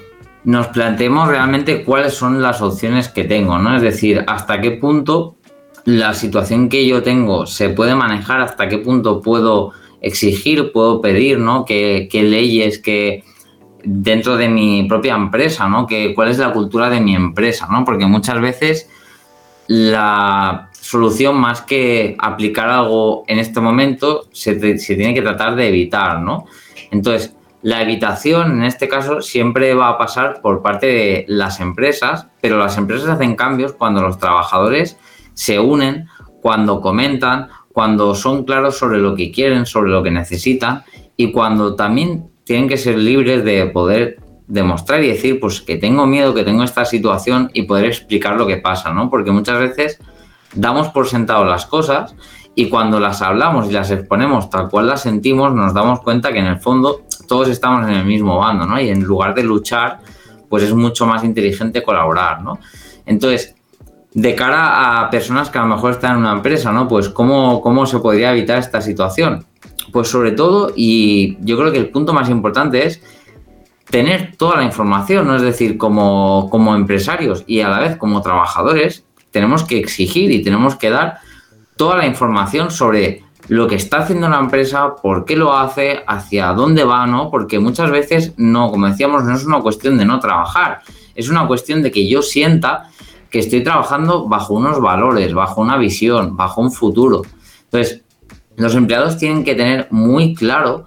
nos 0.43 0.67
planteemos 0.67 1.27
realmente 1.27 1.83
cuáles 1.83 2.13
son 2.13 2.39
las 2.39 2.61
opciones 2.61 3.09
que 3.09 3.23
tengo, 3.23 3.57
¿no? 3.57 3.75
Es 3.75 3.81
decir, 3.81 4.23
hasta 4.27 4.61
qué 4.61 4.71
punto 4.71 5.37
la 5.85 6.13
situación 6.13 6.69
que 6.69 6.85
yo 6.85 7.01
tengo 7.01 7.47
se 7.47 7.69
puede 7.69 7.95
manejar, 7.95 8.41
hasta 8.41 8.69
qué 8.69 8.77
punto 8.77 9.19
puedo 9.19 9.71
exigir, 9.99 10.71
puedo 10.71 11.01
pedir, 11.01 11.39
¿no? 11.39 11.65
¿Qué, 11.65 12.07
leyes, 12.11 12.77
que 12.77 13.23
dentro 13.83 14.37
de 14.37 14.47
mi 14.47 14.83
propia 14.83 15.15
empresa, 15.15 15.67
¿no? 15.67 15.87
Que, 15.87 16.13
¿Cuál 16.13 16.29
es 16.29 16.37
la 16.37 16.53
cultura 16.53 16.91
de 16.91 17.01
mi 17.01 17.15
empresa, 17.15 17.67
¿no? 17.71 17.83
Porque 17.83 18.05
muchas 18.05 18.39
veces 18.39 18.89
la 19.67 20.69
solución 20.71 21.37
más 21.37 21.61
que 21.61 22.15
aplicar 22.19 22.69
algo 22.69 23.23
en 23.27 23.39
este 23.39 23.59
momento 23.59 24.27
se, 24.31 24.77
se 24.77 24.95
tiene 24.95 25.15
que 25.15 25.23
tratar 25.23 25.55
de 25.55 25.67
evitar, 25.67 26.21
¿no? 26.21 26.45
Entonces, 26.91 27.34
la 27.65 27.81
evitación, 27.81 28.59
en 28.59 28.63
este 28.63 28.87
caso, 28.87 29.23
siempre 29.23 29.73
va 29.73 29.89
a 29.89 29.97
pasar 29.97 30.39
por 30.39 30.61
parte 30.61 30.85
de 30.85 31.25
las 31.27 31.59
empresas, 31.59 32.27
pero 32.39 32.59
las 32.59 32.77
empresas 32.77 33.09
hacen 33.09 33.35
cambios 33.35 33.73
cuando 33.73 34.03
los 34.03 34.19
trabajadores 34.19 34.99
se 35.33 35.59
unen, 35.59 36.05
cuando 36.43 36.79
comentan, 36.79 37.47
cuando 37.73 38.13
son 38.13 38.43
claros 38.43 38.77
sobre 38.77 38.99
lo 38.99 39.15
que 39.15 39.31
quieren, 39.31 39.65
sobre 39.65 39.89
lo 39.89 40.03
que 40.03 40.11
necesitan 40.11 40.83
y 41.17 41.31
cuando 41.31 41.73
también 41.73 42.29
tienen 42.43 42.69
que 42.69 42.77
ser 42.77 42.99
libres 42.99 43.43
de 43.43 43.65
poder 43.65 44.19
demostrar 44.45 45.03
y 45.03 45.07
decir, 45.07 45.39
pues 45.39 45.59
que 45.59 45.77
tengo 45.77 46.05
miedo, 46.05 46.35
que 46.35 46.43
tengo 46.43 46.61
esta 46.61 46.85
situación 46.85 47.49
y 47.51 47.63
poder 47.63 47.85
explicar 47.85 48.35
lo 48.35 48.45
que 48.45 48.57
pasa, 48.57 48.93
¿no? 48.93 49.09
Porque 49.09 49.31
muchas 49.31 49.57
veces 49.57 49.99
damos 50.53 50.89
por 50.89 51.07
sentado 51.07 51.45
las 51.45 51.65
cosas 51.65 52.15
y 52.53 52.69
cuando 52.69 52.99
las 52.99 53.21
hablamos 53.21 53.69
y 53.69 53.73
las 53.73 53.91
exponemos 53.91 54.49
tal 54.49 54.69
cual 54.69 54.87
las 54.87 55.01
sentimos, 55.01 55.53
nos 55.53 55.73
damos 55.73 55.99
cuenta 56.01 56.31
que 56.31 56.39
en 56.39 56.45
el 56.45 56.59
fondo 56.59 57.01
todos 57.27 57.49
estamos 57.49 57.87
en 57.87 57.95
el 57.95 58.05
mismo 58.05 58.37
bando, 58.37 58.65
¿no? 58.65 58.79
Y 58.79 58.89
en 58.89 59.03
lugar 59.03 59.33
de 59.33 59.43
luchar, 59.43 59.99
pues 60.49 60.63
es 60.63 60.73
mucho 60.73 61.05
más 61.05 61.23
inteligente 61.23 61.83
colaborar, 61.83 62.41
¿no? 62.41 62.59
Entonces, 63.05 63.55
de 64.13 64.33
cara 64.33 65.01
a 65.01 65.09
personas 65.09 65.49
que 65.49 65.57
a 65.57 65.61
lo 65.61 65.67
mejor 65.67 65.91
están 65.91 66.13
en 66.13 66.17
una 66.19 66.31
empresa, 66.31 66.71
¿no? 66.71 66.87
Pues 66.87 67.09
cómo, 67.09 67.59
cómo 67.61 67.85
se 67.85 67.99
podría 67.99 68.31
evitar 68.31 68.57
esta 68.59 68.79
situación. 68.79 69.45
Pues 69.91 70.07
sobre 70.07 70.31
todo, 70.31 70.71
y 70.73 71.37
yo 71.41 71.57
creo 71.57 71.71
que 71.71 71.77
el 71.77 71.89
punto 71.89 72.13
más 72.13 72.29
importante 72.29 72.85
es 72.85 73.01
tener 73.89 74.35
toda 74.37 74.55
la 74.55 74.63
información, 74.63 75.27
¿no? 75.27 75.35
Es 75.35 75.41
decir, 75.41 75.77
como, 75.77 76.49
como 76.49 76.73
empresarios 76.75 77.43
y 77.45 77.59
a 77.59 77.67
la 77.67 77.79
vez 77.79 77.97
como 77.97 78.21
trabajadores, 78.21 79.05
tenemos 79.31 79.65
que 79.65 79.77
exigir 79.77 80.31
y 80.31 80.41
tenemos 80.41 80.77
que 80.77 80.89
dar 80.89 81.17
toda 81.75 81.97
la 81.97 82.05
información 82.05 82.71
sobre 82.71 83.24
lo 83.47 83.67
que 83.67 83.75
está 83.75 83.99
haciendo 83.99 84.27
la 84.27 84.39
empresa, 84.39 84.95
por 84.95 85.25
qué 85.25 85.35
lo 85.35 85.55
hace, 85.55 86.03
hacia 86.07 86.47
dónde 86.53 86.83
va, 86.83 87.05
¿no? 87.05 87.29
Porque 87.29 87.59
muchas 87.59 87.91
veces 87.91 88.33
no, 88.37 88.71
como 88.71 88.87
decíamos, 88.87 89.23
no 89.23 89.35
es 89.35 89.45
una 89.45 89.61
cuestión 89.61 89.97
de 89.97 90.05
no 90.05 90.19
trabajar, 90.19 90.81
es 91.13 91.29
una 91.29 91.45
cuestión 91.47 91.83
de 91.83 91.91
que 91.91 92.07
yo 92.07 92.21
sienta 92.21 92.89
que 93.29 93.39
estoy 93.39 93.63
trabajando 93.63 94.27
bajo 94.27 94.53
unos 94.53 94.79
valores, 94.79 95.33
bajo 95.33 95.61
una 95.61 95.77
visión, 95.77 96.35
bajo 96.35 96.61
un 96.61 96.71
futuro. 96.71 97.21
Entonces, 97.65 98.01
los 98.57 98.73
empleados 98.75 99.17
tienen 99.17 99.43
que 99.43 99.55
tener 99.55 99.87
muy 99.91 100.33
claro 100.33 100.85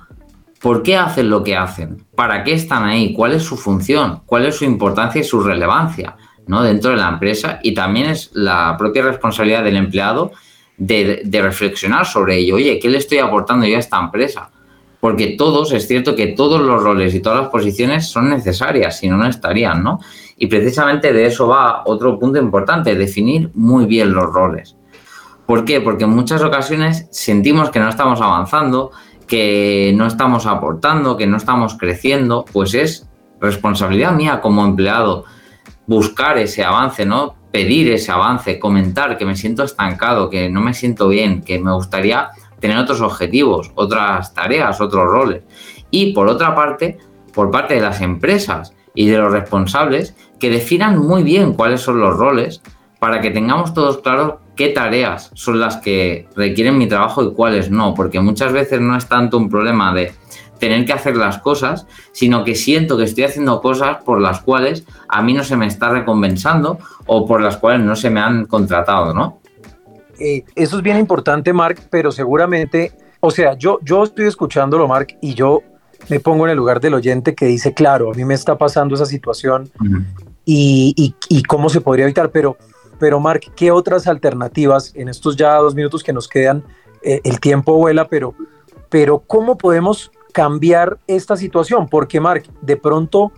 por 0.60 0.82
qué 0.82 0.96
hacen 0.96 1.30
lo 1.30 1.44
que 1.44 1.56
hacen, 1.56 2.04
para 2.14 2.42
qué 2.42 2.54
están 2.54 2.84
ahí, 2.84 3.12
cuál 3.12 3.34
es 3.34 3.42
su 3.42 3.56
función, 3.56 4.22
cuál 4.26 4.46
es 4.46 4.56
su 4.56 4.64
importancia 4.64 5.20
y 5.20 5.24
su 5.24 5.40
relevancia, 5.40 6.16
¿no? 6.46 6.62
Dentro 6.62 6.90
de 6.90 6.96
la 6.96 7.08
empresa 7.08 7.60
y 7.62 7.74
también 7.74 8.10
es 8.10 8.30
la 8.32 8.76
propia 8.76 9.02
responsabilidad 9.02 9.62
del 9.62 9.76
empleado 9.76 10.32
de, 10.78 11.40
reflexionar 11.42 12.06
sobre 12.06 12.38
ello. 12.38 12.54
Oye, 12.54 12.78
¿qué 12.78 12.88
le 12.88 12.98
estoy 12.98 13.18
aportando 13.18 13.66
yo 13.66 13.76
a 13.76 13.80
esta 13.80 13.98
empresa? 13.98 14.50
Porque 15.00 15.36
todos, 15.36 15.72
es 15.72 15.86
cierto 15.86 16.16
que 16.16 16.28
todos 16.28 16.60
los 16.60 16.82
roles 16.82 17.14
y 17.14 17.20
todas 17.20 17.42
las 17.42 17.50
posiciones 17.50 18.08
son 18.08 18.30
necesarias, 18.30 18.98
si 18.98 19.08
no, 19.08 19.16
no 19.16 19.26
estarían, 19.26 19.82
¿no? 19.82 20.00
Y 20.36 20.46
precisamente 20.46 21.12
de 21.12 21.26
eso 21.26 21.48
va 21.48 21.82
otro 21.84 22.18
punto 22.18 22.38
importante, 22.38 22.94
definir 22.94 23.50
muy 23.54 23.86
bien 23.86 24.12
los 24.12 24.32
roles. 24.32 24.76
¿Por 25.46 25.64
qué? 25.64 25.80
Porque 25.80 26.04
en 26.04 26.10
muchas 26.10 26.42
ocasiones 26.42 27.06
sentimos 27.10 27.70
que 27.70 27.80
no 27.80 27.88
estamos 27.88 28.20
avanzando, 28.20 28.90
que 29.26 29.92
no 29.96 30.06
estamos 30.06 30.46
aportando, 30.46 31.16
que 31.16 31.26
no 31.26 31.36
estamos 31.36 31.74
creciendo, 31.74 32.44
pues 32.52 32.74
es 32.74 33.08
responsabilidad 33.40 34.12
mía 34.12 34.40
como 34.40 34.64
empleado 34.64 35.24
buscar 35.86 36.38
ese 36.38 36.64
avance, 36.64 37.06
¿no? 37.06 37.37
Pedir 37.50 37.92
ese 37.92 38.12
avance, 38.12 38.58
comentar 38.58 39.16
que 39.16 39.24
me 39.24 39.36
siento 39.36 39.64
estancado, 39.64 40.30
que 40.30 40.50
no 40.50 40.60
me 40.60 40.74
siento 40.74 41.08
bien, 41.08 41.42
que 41.42 41.58
me 41.58 41.72
gustaría 41.72 42.30
tener 42.60 42.78
otros 42.78 43.00
objetivos, 43.00 43.70
otras 43.74 44.34
tareas, 44.34 44.80
otros 44.80 45.04
roles. 45.04 45.42
Y 45.90 46.12
por 46.12 46.28
otra 46.28 46.54
parte, 46.54 46.98
por 47.32 47.50
parte 47.50 47.74
de 47.74 47.80
las 47.80 48.00
empresas 48.00 48.74
y 48.94 49.08
de 49.08 49.18
los 49.18 49.32
responsables, 49.32 50.14
que 50.38 50.50
definan 50.50 50.98
muy 50.98 51.22
bien 51.22 51.54
cuáles 51.54 51.80
son 51.80 52.00
los 52.00 52.16
roles 52.16 52.62
para 52.98 53.20
que 53.20 53.30
tengamos 53.30 53.74
todos 53.74 53.98
claros 53.98 54.34
qué 54.56 54.70
tareas 54.70 55.30
son 55.34 55.60
las 55.60 55.76
que 55.76 56.26
requieren 56.34 56.78
mi 56.78 56.88
trabajo 56.88 57.22
y 57.22 57.32
cuáles 57.32 57.70
no, 57.70 57.94
porque 57.94 58.18
muchas 58.18 58.52
veces 58.52 58.80
no 58.80 58.96
es 58.96 59.06
tanto 59.06 59.38
un 59.38 59.48
problema 59.48 59.94
de 59.94 60.12
tener 60.58 60.84
que 60.84 60.92
hacer 60.92 61.16
las 61.16 61.38
cosas, 61.38 61.86
sino 62.12 62.44
que 62.44 62.54
siento 62.54 62.96
que 62.96 63.04
estoy 63.04 63.24
haciendo 63.24 63.60
cosas 63.60 64.02
por 64.04 64.20
las 64.20 64.40
cuales 64.40 64.84
a 65.08 65.22
mí 65.22 65.32
no 65.32 65.44
se 65.44 65.56
me 65.56 65.66
está 65.66 65.90
recompensando 65.90 66.78
o 67.06 67.26
por 67.26 67.40
las 67.40 67.56
cuales 67.56 67.84
no 67.84 67.96
se 67.96 68.10
me 68.10 68.20
han 68.20 68.46
contratado, 68.46 69.14
¿no? 69.14 69.40
Eh, 70.18 70.44
eso 70.54 70.76
es 70.76 70.82
bien 70.82 70.98
importante, 70.98 71.52
Mark, 71.52 71.80
pero 71.90 72.10
seguramente, 72.10 72.92
o 73.20 73.30
sea, 73.30 73.54
yo, 73.54 73.78
yo 73.82 74.02
estoy 74.02 74.26
escuchándolo, 74.26 74.88
Mark, 74.88 75.16
y 75.20 75.34
yo 75.34 75.62
me 76.08 76.20
pongo 76.20 76.46
en 76.46 76.52
el 76.52 76.56
lugar 76.56 76.80
del 76.80 76.94
oyente 76.94 77.34
que 77.34 77.46
dice, 77.46 77.72
claro, 77.74 78.10
a 78.10 78.14
mí 78.14 78.24
me 78.24 78.34
está 78.34 78.56
pasando 78.58 78.94
esa 78.94 79.06
situación 79.06 79.70
y, 80.44 81.14
y, 81.28 81.42
cómo 81.42 81.68
se 81.68 81.80
podría 81.80 82.06
evitar, 82.06 82.30
pero, 82.30 82.56
pero 82.98 83.20
Mark, 83.20 83.42
¿qué 83.54 83.70
otras 83.70 84.06
alternativas 84.06 84.92
en 84.94 85.08
estos 85.08 85.36
ya 85.36 85.54
dos 85.56 85.74
minutos 85.74 86.02
que 86.02 86.12
nos 86.12 86.26
quedan 86.26 86.64
eh, 87.02 87.20
el 87.24 87.38
tiempo 87.38 87.76
vuela, 87.76 88.08
pero, 88.08 88.34
pero 88.88 89.20
¿cómo 89.20 89.58
podemos 89.58 90.10
cambiar 90.38 90.98
esta 91.08 91.36
situación? 91.36 91.88
Porque, 91.88 92.20
Mark, 92.20 92.44
de 92.60 92.76
pronto 92.76 93.32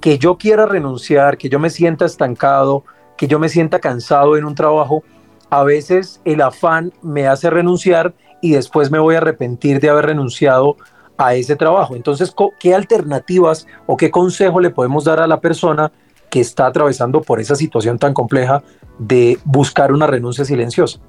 que 0.00 0.18
yo 0.18 0.38
quiera 0.38 0.66
renunciar, 0.66 1.36
que 1.36 1.48
yo 1.48 1.58
me 1.58 1.68
sienta 1.68 2.04
estancado, 2.04 2.84
que 3.16 3.26
yo 3.26 3.40
me 3.40 3.48
sienta 3.48 3.80
cansado 3.80 4.36
en 4.36 4.44
un 4.44 4.54
trabajo, 4.54 5.02
a 5.50 5.64
veces 5.64 6.20
el 6.24 6.40
afán 6.40 6.92
me 7.02 7.26
hace 7.26 7.50
renunciar 7.50 8.14
y 8.40 8.52
después 8.52 8.92
me 8.92 9.00
voy 9.00 9.16
a 9.16 9.18
arrepentir 9.18 9.80
de 9.80 9.88
haber 9.88 10.06
renunciado 10.06 10.76
a 11.18 11.34
ese 11.34 11.56
trabajo. 11.56 11.96
Entonces, 11.96 12.32
¿qué 12.60 12.72
alternativas 12.72 13.66
o 13.86 13.96
qué 13.96 14.12
consejo 14.12 14.60
le 14.60 14.70
podemos 14.70 15.02
dar 15.02 15.18
a 15.18 15.26
la 15.26 15.40
persona 15.40 15.90
que 16.30 16.38
está 16.38 16.66
atravesando 16.66 17.20
por 17.20 17.40
esa 17.40 17.56
situación 17.56 17.98
tan 17.98 18.14
compleja 18.14 18.62
de 19.00 19.38
buscar 19.44 19.90
una 19.90 20.06
renuncia 20.06 20.44
silenciosa? 20.44 21.00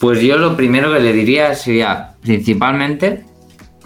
Pues 0.00 0.20
yo 0.20 0.36
lo 0.36 0.56
primero 0.56 0.92
que 0.92 0.98
le 0.98 1.12
diría 1.12 1.54
sería 1.54 2.16
principalmente 2.22 3.30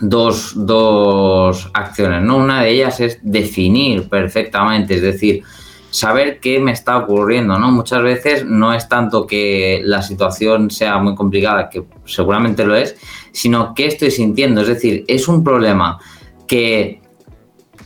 dos, 0.01 0.53
dos 0.55 1.71
acciones, 1.73 2.23
¿no? 2.23 2.37
Una 2.37 2.63
de 2.63 2.71
ellas 2.71 3.01
es 3.01 3.19
definir 3.23 4.09
perfectamente, 4.09 4.95
es 4.95 5.03
decir, 5.03 5.43
saber 5.91 6.41
qué 6.41 6.61
me 6.61 6.73
está 6.73 6.99
ocurriendo, 6.99 7.59
¿no? 7.59 7.71
Muchas 7.71 8.03
veces 8.03 8.45
no 8.45 8.75
es 8.75 8.89
tanto 8.89 9.27
que 9.27 9.81
la 9.85 10.03
situación 10.03 10.71
sea 10.71 10.99
muy 10.99 11.15
complicada, 11.15 11.71
que 11.71 11.85
seguramente 12.05 12.67
lo 12.67 12.77
es, 12.77 12.97
sino 13.33 13.73
qué 13.75 13.87
estoy 13.87 14.11
sintiendo. 14.11 14.61
Es 14.61 14.69
decir, 14.69 15.05
es 15.09 15.27
un 15.29 15.43
problema 15.43 15.99
que 16.47 17.01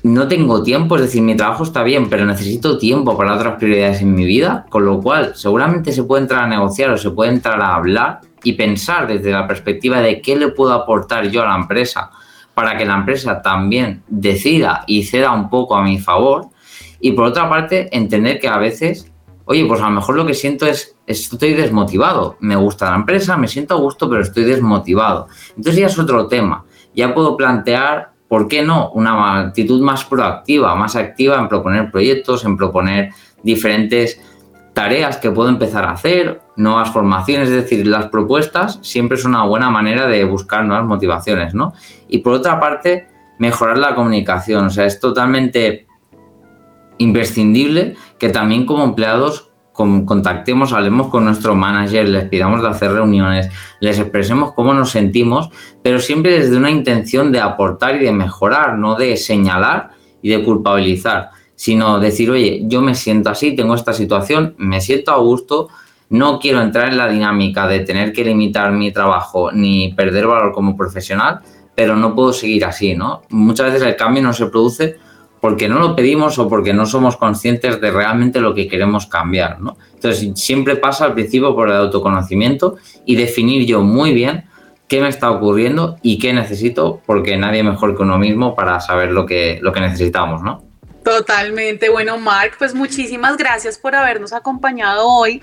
no 0.03 0.27
tengo 0.29 0.63
tiempo, 0.63 0.97
es 0.97 1.03
decir, 1.03 1.23
mi 1.23 1.37
trabajo 1.37 1.63
está 1.63 1.83
bien, 1.83 2.09
pero 2.09 2.25
necesito 2.25 2.79
tiempo 2.79 3.17
para 3.17 3.35
otras 3.35 3.57
prioridades 3.59 4.01
en 4.01 4.15
mi 4.15 4.25
vida, 4.25 4.67
con 4.71 4.85
lo 4.85 5.01
cual 5.01 5.33
seguramente 5.37 5.93
se 5.93 6.05
puede 6.05 6.23
entrar 6.23 6.45
a 6.45 6.49
negociar 6.49 6.91
o 6.91 6.99
se 6.99 7.11
puede 7.11 7.33
entrar 7.33 7.61
a 7.61 7.75
hablar 7.75 8.21
y 8.45 8.55
pensar 8.55 9.07
desde 9.07 9.33
la 9.33 9.47
perspectiva 9.47 10.01
de 10.01 10.21
qué 10.21 10.37
le 10.37 10.49
puedo 10.49 10.73
aportar 10.73 11.29
yo 11.29 11.43
a 11.43 11.47
la 11.47 11.57
empresa 11.57 12.11
para 12.55 12.77
que 12.77 12.85
la 12.85 12.97
empresa 12.97 13.41
también 13.43 14.03
decida 14.09 14.85
y 14.87 15.05
ceda 15.05 15.33
un 15.33 15.49
poco 15.49 15.77
a 15.77 15.83
mi 15.83 15.99
favor. 15.99 16.49
Y 17.01 17.13
por 17.13 17.27
otra 17.27 17.49
parte, 17.49 17.89
entender 17.97 18.39
que 18.39 18.49
a 18.49 18.59
veces, 18.59 19.11
oye, 19.47 19.65
pues 19.65 19.81
a 19.81 19.85
lo 19.85 19.93
mejor 19.93 20.17
lo 20.17 20.27
que 20.27 20.35
siento 20.35 20.67
es, 20.67 20.97
estoy 21.07 21.55
desmotivado. 21.55 22.37
Me 22.41 22.57
gusta 22.57 22.91
la 22.91 22.97
empresa, 22.97 23.37
me 23.37 23.49
siento 23.49 23.75
a 23.75 23.79
gusto, 23.79 24.11
pero 24.11 24.23
estoy 24.23 24.45
desmotivado. 24.45 25.29
Entonces 25.57 25.77
ya 25.77 25.87
es 25.87 25.99
otro 25.99 26.27
tema. 26.27 26.65
Ya 26.95 27.15
puedo 27.15 27.37
plantear, 27.37 28.13
¿por 28.29 28.47
qué 28.49 28.63
no? 28.63 28.91
Una 28.91 29.41
actitud 29.41 29.81
más 29.81 30.05
proactiva, 30.05 30.75
más 30.75 30.97
activa 30.97 31.39
en 31.39 31.49
proponer 31.49 31.91
proyectos, 31.91 32.45
en 32.45 32.57
proponer 32.57 33.11
diferentes 33.43 34.21
tareas 34.73 35.17
que 35.17 35.31
puedo 35.31 35.49
empezar 35.49 35.85
a 35.85 35.93
hacer, 35.93 36.41
nuevas 36.57 36.91
formaciones, 36.91 37.49
es 37.49 37.55
decir, 37.55 37.87
las 37.87 38.07
propuestas 38.07 38.79
siempre 38.83 39.19
es 39.19 39.25
una 39.25 39.45
buena 39.45 39.71
manera 39.71 40.07
de 40.07 40.25
buscar 40.25 40.65
nuevas 40.65 40.87
motivaciones, 40.87 41.55
¿no? 41.55 41.73
Y 42.09 42.19
por 42.19 42.35
otra 42.35 42.61
parte, 42.61 43.09
mejorar 43.39 43.79
la 43.79 43.95
comunicación, 43.95 44.67
o 44.67 44.71
sea, 44.71 44.87
es 44.87 45.01
totalmente 45.01 45.87
imprescindible 46.99 47.97
que 48.19 48.29
también 48.29 48.67
como 48.67 48.85
empleados 48.85 49.51
contactemos, 49.73 50.75
hablemos 50.75 51.09
con 51.09 51.25
nuestro 51.25 51.55
manager, 51.55 52.07
les 52.07 52.29
pidamos 52.29 52.61
de 52.61 52.69
hacer 52.69 52.93
reuniones, 52.93 53.49
les 53.81 53.99
expresemos 53.99 54.53
cómo 54.53 54.75
nos 54.75 54.91
sentimos, 54.91 55.49
pero 55.83 56.01
siempre 56.01 56.39
desde 56.39 56.57
una 56.59 56.71
intención 56.71 57.33
de 57.33 57.41
aportar 57.41 57.97
y 57.97 58.05
de 58.05 58.13
mejorar, 58.13 58.77
no 58.77 58.97
de 58.97 59.17
señalar 59.17 59.93
y 60.21 60.29
de 60.29 60.45
culpabilizar 60.45 61.31
sino 61.61 62.01
decir, 62.01 62.31
oye, 62.31 62.63
yo 62.65 62.81
me 62.81 62.95
siento 62.95 63.29
así, 63.29 63.55
tengo 63.55 63.75
esta 63.75 63.93
situación, 63.93 64.55
me 64.57 64.81
siento 64.81 65.13
a 65.13 65.19
gusto, 65.19 65.69
no 66.09 66.39
quiero 66.39 66.63
entrar 66.63 66.89
en 66.89 66.97
la 66.97 67.07
dinámica 67.07 67.69
de 67.69 67.81
tener 67.81 68.15
que 68.15 68.25
limitar 68.25 68.73
mi 68.73 68.93
trabajo 68.93 69.53
ni 69.53 69.93
perder 69.93 70.27
valor 70.27 70.53
como 70.53 70.75
profesional, 70.75 71.41
pero 71.75 71.97
no 71.97 72.15
puedo 72.15 72.33
seguir 72.33 72.65
así, 72.65 72.95
¿no? 72.95 73.25
Muchas 73.29 73.75
veces 73.75 73.87
el 73.87 73.95
cambio 73.95 74.23
no 74.23 74.33
se 74.33 74.47
produce 74.47 74.97
porque 75.39 75.69
no 75.69 75.79
lo 75.79 75.95
pedimos 75.95 76.39
o 76.39 76.49
porque 76.49 76.73
no 76.73 76.87
somos 76.87 77.19
conscientes 77.19 77.79
de 77.79 77.91
realmente 77.91 78.41
lo 78.41 78.55
que 78.55 78.67
queremos 78.67 79.05
cambiar, 79.05 79.61
¿no? 79.61 79.77
Entonces, 79.93 80.31
siempre 80.37 80.77
pasa 80.77 81.05
al 81.05 81.13
principio 81.13 81.55
por 81.55 81.69
el 81.69 81.77
autoconocimiento 81.77 82.77
y 83.05 83.17
definir 83.17 83.67
yo 83.67 83.83
muy 83.83 84.15
bien 84.15 84.45
qué 84.89 85.03
me 85.03 85.09
está 85.09 85.31
ocurriendo 85.31 85.99
y 86.01 86.19
qué 86.19 86.33
necesito, 86.33 87.03
porque 87.05 87.37
nadie 87.37 87.63
mejor 87.63 87.95
que 87.95 88.03
uno 88.03 88.17
mismo 88.17 88.55
para 88.55 88.81
saber 88.81 89.11
lo 89.11 89.27
que, 89.27 89.59
lo 89.61 89.75
que 89.75 89.81
necesitamos, 89.81 90.41
¿no? 90.41 90.70
Totalmente. 91.05 91.89
Bueno, 91.89 92.19
Mark, 92.19 92.53
pues 92.59 92.75
muchísimas 92.75 93.37
gracias 93.37 93.79
por 93.79 93.95
habernos 93.95 94.33
acompañado 94.33 95.09
hoy, 95.09 95.43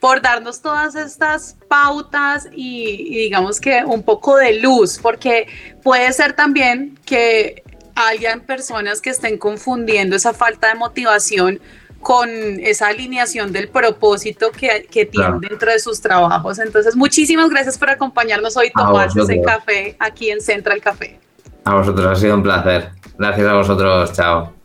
por 0.00 0.20
darnos 0.20 0.60
todas 0.60 0.94
estas 0.94 1.56
pautas 1.68 2.48
y, 2.52 3.14
digamos 3.14 3.60
que 3.60 3.82
un 3.84 4.02
poco 4.02 4.36
de 4.36 4.60
luz, 4.60 4.98
porque 5.00 5.48
puede 5.82 6.12
ser 6.12 6.34
también 6.34 6.98
que 7.04 7.62
hayan 7.94 8.40
personas 8.40 9.00
que 9.00 9.10
estén 9.10 9.38
confundiendo 9.38 10.14
esa 10.14 10.32
falta 10.32 10.68
de 10.68 10.74
motivación 10.74 11.60
con 12.00 12.28
esa 12.30 12.88
alineación 12.88 13.52
del 13.52 13.68
propósito 13.68 14.52
que, 14.52 14.86
tienen 15.10 15.40
dentro 15.40 15.72
de 15.72 15.80
sus 15.80 16.00
trabajos. 16.00 16.60
Entonces, 16.60 16.94
muchísimas 16.94 17.50
gracias 17.50 17.76
por 17.76 17.90
acompañarnos 17.90 18.56
hoy, 18.56 18.70
tomarse 18.70 19.20
ese 19.20 19.42
café 19.42 19.96
aquí 19.98 20.30
en 20.30 20.40
Central 20.40 20.80
Café. 20.80 21.18
A 21.64 21.74
vosotros, 21.74 22.06
ha 22.06 22.14
sido 22.14 22.34
un 22.34 22.42
placer. 22.42 22.90
Gracias 23.18 23.48
a 23.48 23.54
vosotros, 23.54 24.12
chao. 24.12 24.57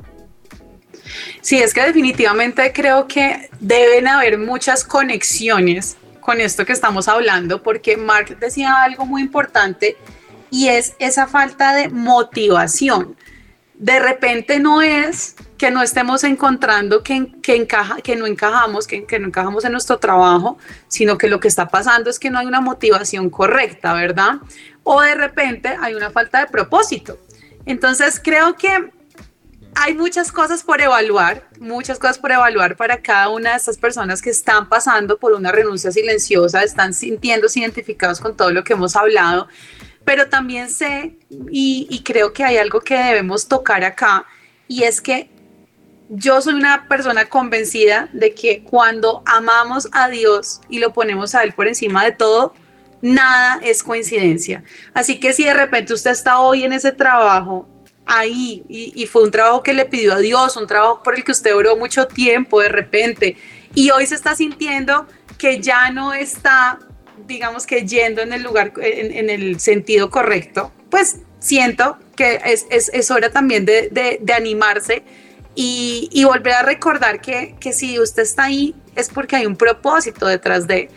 Sí, 1.44 1.60
es 1.60 1.74
que 1.74 1.82
definitivamente 1.82 2.72
creo 2.72 3.06
que 3.06 3.50
deben 3.60 4.08
haber 4.08 4.38
muchas 4.38 4.86
conexiones 4.86 5.98
con 6.22 6.40
esto 6.40 6.66
que 6.66 6.72
estamos 6.72 7.10
hablando, 7.10 7.62
porque 7.62 7.98
Mark 7.98 8.40
decía 8.40 8.82
algo 8.82 9.06
muy 9.06 9.22
importante 9.22 9.98
y 10.50 10.70
es 10.70 10.94
esa 11.00 11.28
falta 11.28 11.76
de 11.76 11.90
motivación. 11.90 13.18
De 13.74 14.00
repente 14.00 14.62
no 14.62 14.82
es 14.82 15.36
que 15.58 15.70
no 15.70 15.84
estemos 15.84 16.24
encontrando 16.24 17.04
que, 17.04 17.34
que, 17.42 17.58
encaja, 17.58 17.98
que 17.98 18.16
no 18.16 18.26
encajamos, 18.26 18.88
que, 18.88 19.04
que 19.06 19.20
no 19.20 19.28
encajamos 19.28 19.66
en 19.66 19.74
nuestro 19.74 19.98
trabajo, 19.98 20.58
sino 20.88 21.18
que 21.18 21.28
lo 21.28 21.42
que 21.42 21.50
está 21.50 21.68
pasando 21.68 22.10
es 22.10 22.20
que 22.20 22.30
no 22.30 22.40
hay 22.40 22.46
una 22.46 22.62
motivación 22.62 23.30
correcta, 23.30 23.94
¿verdad? 23.94 24.36
O 24.84 25.02
de 25.02 25.16
repente 25.16 25.76
hay 25.82 25.94
una 25.94 26.10
falta 26.10 26.40
de 26.40 26.48
propósito. 26.48 27.18
Entonces 27.66 28.22
creo 28.24 28.56
que 28.56 28.92
hay 29.76 29.94
muchas 29.94 30.32
cosas 30.32 30.64
por 30.64 30.82
evaluar, 30.82 31.48
muchas 31.60 32.00
cosas 32.00 32.18
por 32.18 32.32
evaluar 32.32 32.76
para 32.76 33.02
cada 33.02 33.30
una 33.30 33.52
de 33.52 33.58
estas 33.58 33.78
personas 33.78 34.22
que 34.22 34.30
están 34.30 34.70
pasando 34.70 35.18
por 35.18 35.34
una 35.34 35.52
renuncia 35.52 35.92
silenciosa, 35.92 36.64
están 36.64 36.94
sintiéndose 36.94 37.60
identificados 37.60 38.20
con 38.20 38.36
todo 38.36 38.52
lo 38.52 38.64
que 38.64 38.74
hemos 38.74 38.96
hablado, 38.96 39.48
pero 40.06 40.30
también 40.30 40.70
sé 40.70 41.18
y, 41.50 42.02
creo 42.04 42.34
que 42.34 42.44
hay 42.44 42.58
algo 42.58 42.82
que 42.82 42.96
debemos 42.96 43.48
tocar 43.48 43.84
acá 43.84 44.26
y 44.68 44.84
es 44.84 45.02
que 45.02 45.30
yo 46.10 46.42
soy 46.42 46.54
una 46.54 46.88
persona 46.88 47.26
convencida 47.26 48.10
de 48.14 48.34
que 48.34 48.64
cuando 48.64 49.24
amamos 49.26 49.88
a 49.94 50.10
Dios 50.10 50.62
y 50.70 50.80
lo 50.80 50.94
ponemos 50.94 51.34
a 51.34 51.44
Él 51.44 51.54
por 51.54 51.68
encima 51.68 52.04
de 52.04 52.12
todo, 52.12 52.54
nada 53.02 53.60
es 53.64 53.82
coincidencia. 53.82 54.64
Así 54.94 55.20
que 55.20 55.34
si 55.34 55.46
de 55.46 55.54
repente 55.54 55.94
usted 55.94 56.12
está 56.12 56.40
hoy 56.40 56.64
en 56.66 56.74
ese 56.74 56.92
trabajo 56.92 57.68
ahí 58.06 58.64
y, 58.68 59.06
fue 59.08 59.24
un 59.24 59.32
trabajo 59.32 59.64
que 59.64 59.74
le 59.74 59.86
pidió 59.86 60.14
a 60.14 60.20
Dios, 60.20 60.58
un 60.58 60.68
trabajo 60.68 61.02
por 61.04 61.16
el 61.16 61.24
que 61.24 61.32
usted 61.32 61.56
oró 61.56 61.76
mucho 61.78 62.08
tiempo 62.08 62.62
de 62.62 62.70
repente 62.70 63.38
y 63.74 63.92
hoy 63.92 64.06
se 64.06 64.16
está 64.16 64.36
sintiendo 64.36 65.08
que 65.38 65.60
ya 65.60 65.90
no 65.90 66.14
está, 66.14 66.80
digamos 67.28 67.66
que 67.66 67.86
yendo 67.86 68.22
en 68.22 68.34
el 68.34 68.44
lugar, 68.44 68.74
en, 68.78 69.30
el 69.30 69.60
sentido 69.60 70.10
correcto, 70.10 70.72
pues 70.90 71.18
siento 71.40 71.98
que 72.16 72.40
es, 72.46 72.66
es, 72.70 73.12
hora 73.12 73.32
también 73.32 73.66
de, 73.66 73.90
de, 74.22 74.34
animarse 74.34 75.04
y, 75.56 76.10
y, 76.12 76.24
volver 76.24 76.54
a 76.54 76.64
recordar 76.64 77.22
que, 77.22 77.56
que 77.60 77.74
si 77.74 78.00
usted 78.00 78.24
está 78.24 78.44
ahí 78.44 78.76
es 78.96 79.10
porque 79.10 79.36
hay 79.36 79.46
un 79.46 79.56
propósito 79.56 80.28
detrás 80.28 80.68
de... 80.68 80.90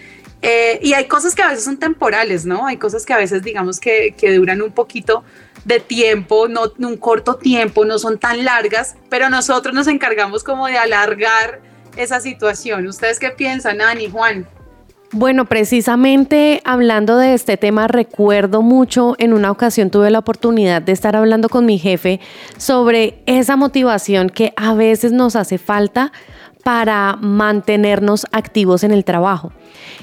Eh, 0.42 0.78
y 0.82 0.92
hay 0.92 1.06
cosas 1.06 1.34
que 1.34 1.42
a 1.42 1.48
veces 1.48 1.64
son 1.64 1.78
temporales, 1.78 2.44
¿no? 2.44 2.66
Hay 2.66 2.76
cosas 2.76 3.06
que 3.06 3.12
a 3.12 3.16
veces 3.16 3.42
digamos 3.42 3.80
que, 3.80 4.14
que 4.16 4.34
duran 4.34 4.60
un 4.60 4.70
poquito, 4.70 5.24
de 5.66 5.80
tiempo, 5.80 6.46
no 6.46 6.72
un 6.78 6.96
corto 6.96 7.34
tiempo, 7.34 7.84
no 7.84 7.98
son 7.98 8.18
tan 8.18 8.44
largas, 8.44 8.94
pero 9.10 9.28
nosotros 9.28 9.74
nos 9.74 9.88
encargamos 9.88 10.44
como 10.44 10.68
de 10.68 10.78
alargar 10.78 11.60
esa 11.96 12.20
situación. 12.20 12.86
¿Ustedes 12.86 13.18
qué 13.18 13.30
piensan, 13.30 13.80
Ani, 13.80 14.08
Juan? 14.08 14.46
Bueno, 15.10 15.44
precisamente 15.44 16.60
hablando 16.64 17.16
de 17.16 17.34
este 17.34 17.56
tema, 17.56 17.88
recuerdo 17.88 18.62
mucho, 18.62 19.16
en 19.18 19.32
una 19.32 19.50
ocasión 19.50 19.90
tuve 19.90 20.10
la 20.10 20.20
oportunidad 20.20 20.82
de 20.82 20.92
estar 20.92 21.16
hablando 21.16 21.48
con 21.48 21.66
mi 21.66 21.78
jefe 21.78 22.20
sobre 22.58 23.22
esa 23.26 23.56
motivación 23.56 24.30
que 24.30 24.52
a 24.56 24.74
veces 24.74 25.10
nos 25.10 25.34
hace 25.34 25.58
falta 25.58 26.12
para 26.66 27.16
mantenernos 27.20 28.26
activos 28.32 28.82
en 28.82 28.90
el 28.90 29.04
trabajo. 29.04 29.52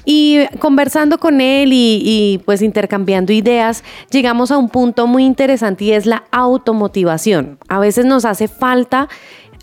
Y 0.05 0.45
conversando 0.59 1.17
con 1.17 1.41
él 1.41 1.71
y, 1.73 2.41
pues 2.45 2.61
intercambiando 2.61 3.33
ideas, 3.33 3.83
llegamos 4.11 4.49
a 4.49 4.57
un 4.57 4.69
punto 4.69 5.05
muy 5.05 5.25
interesante 5.25 5.83
y 5.83 5.91
es 5.91 6.05
la 6.05 6.23
automotivación. 6.31 7.57
A 7.67 7.79
veces 7.79 8.05
nos 8.05 8.23
hace 8.23 8.47
falta 8.47 9.09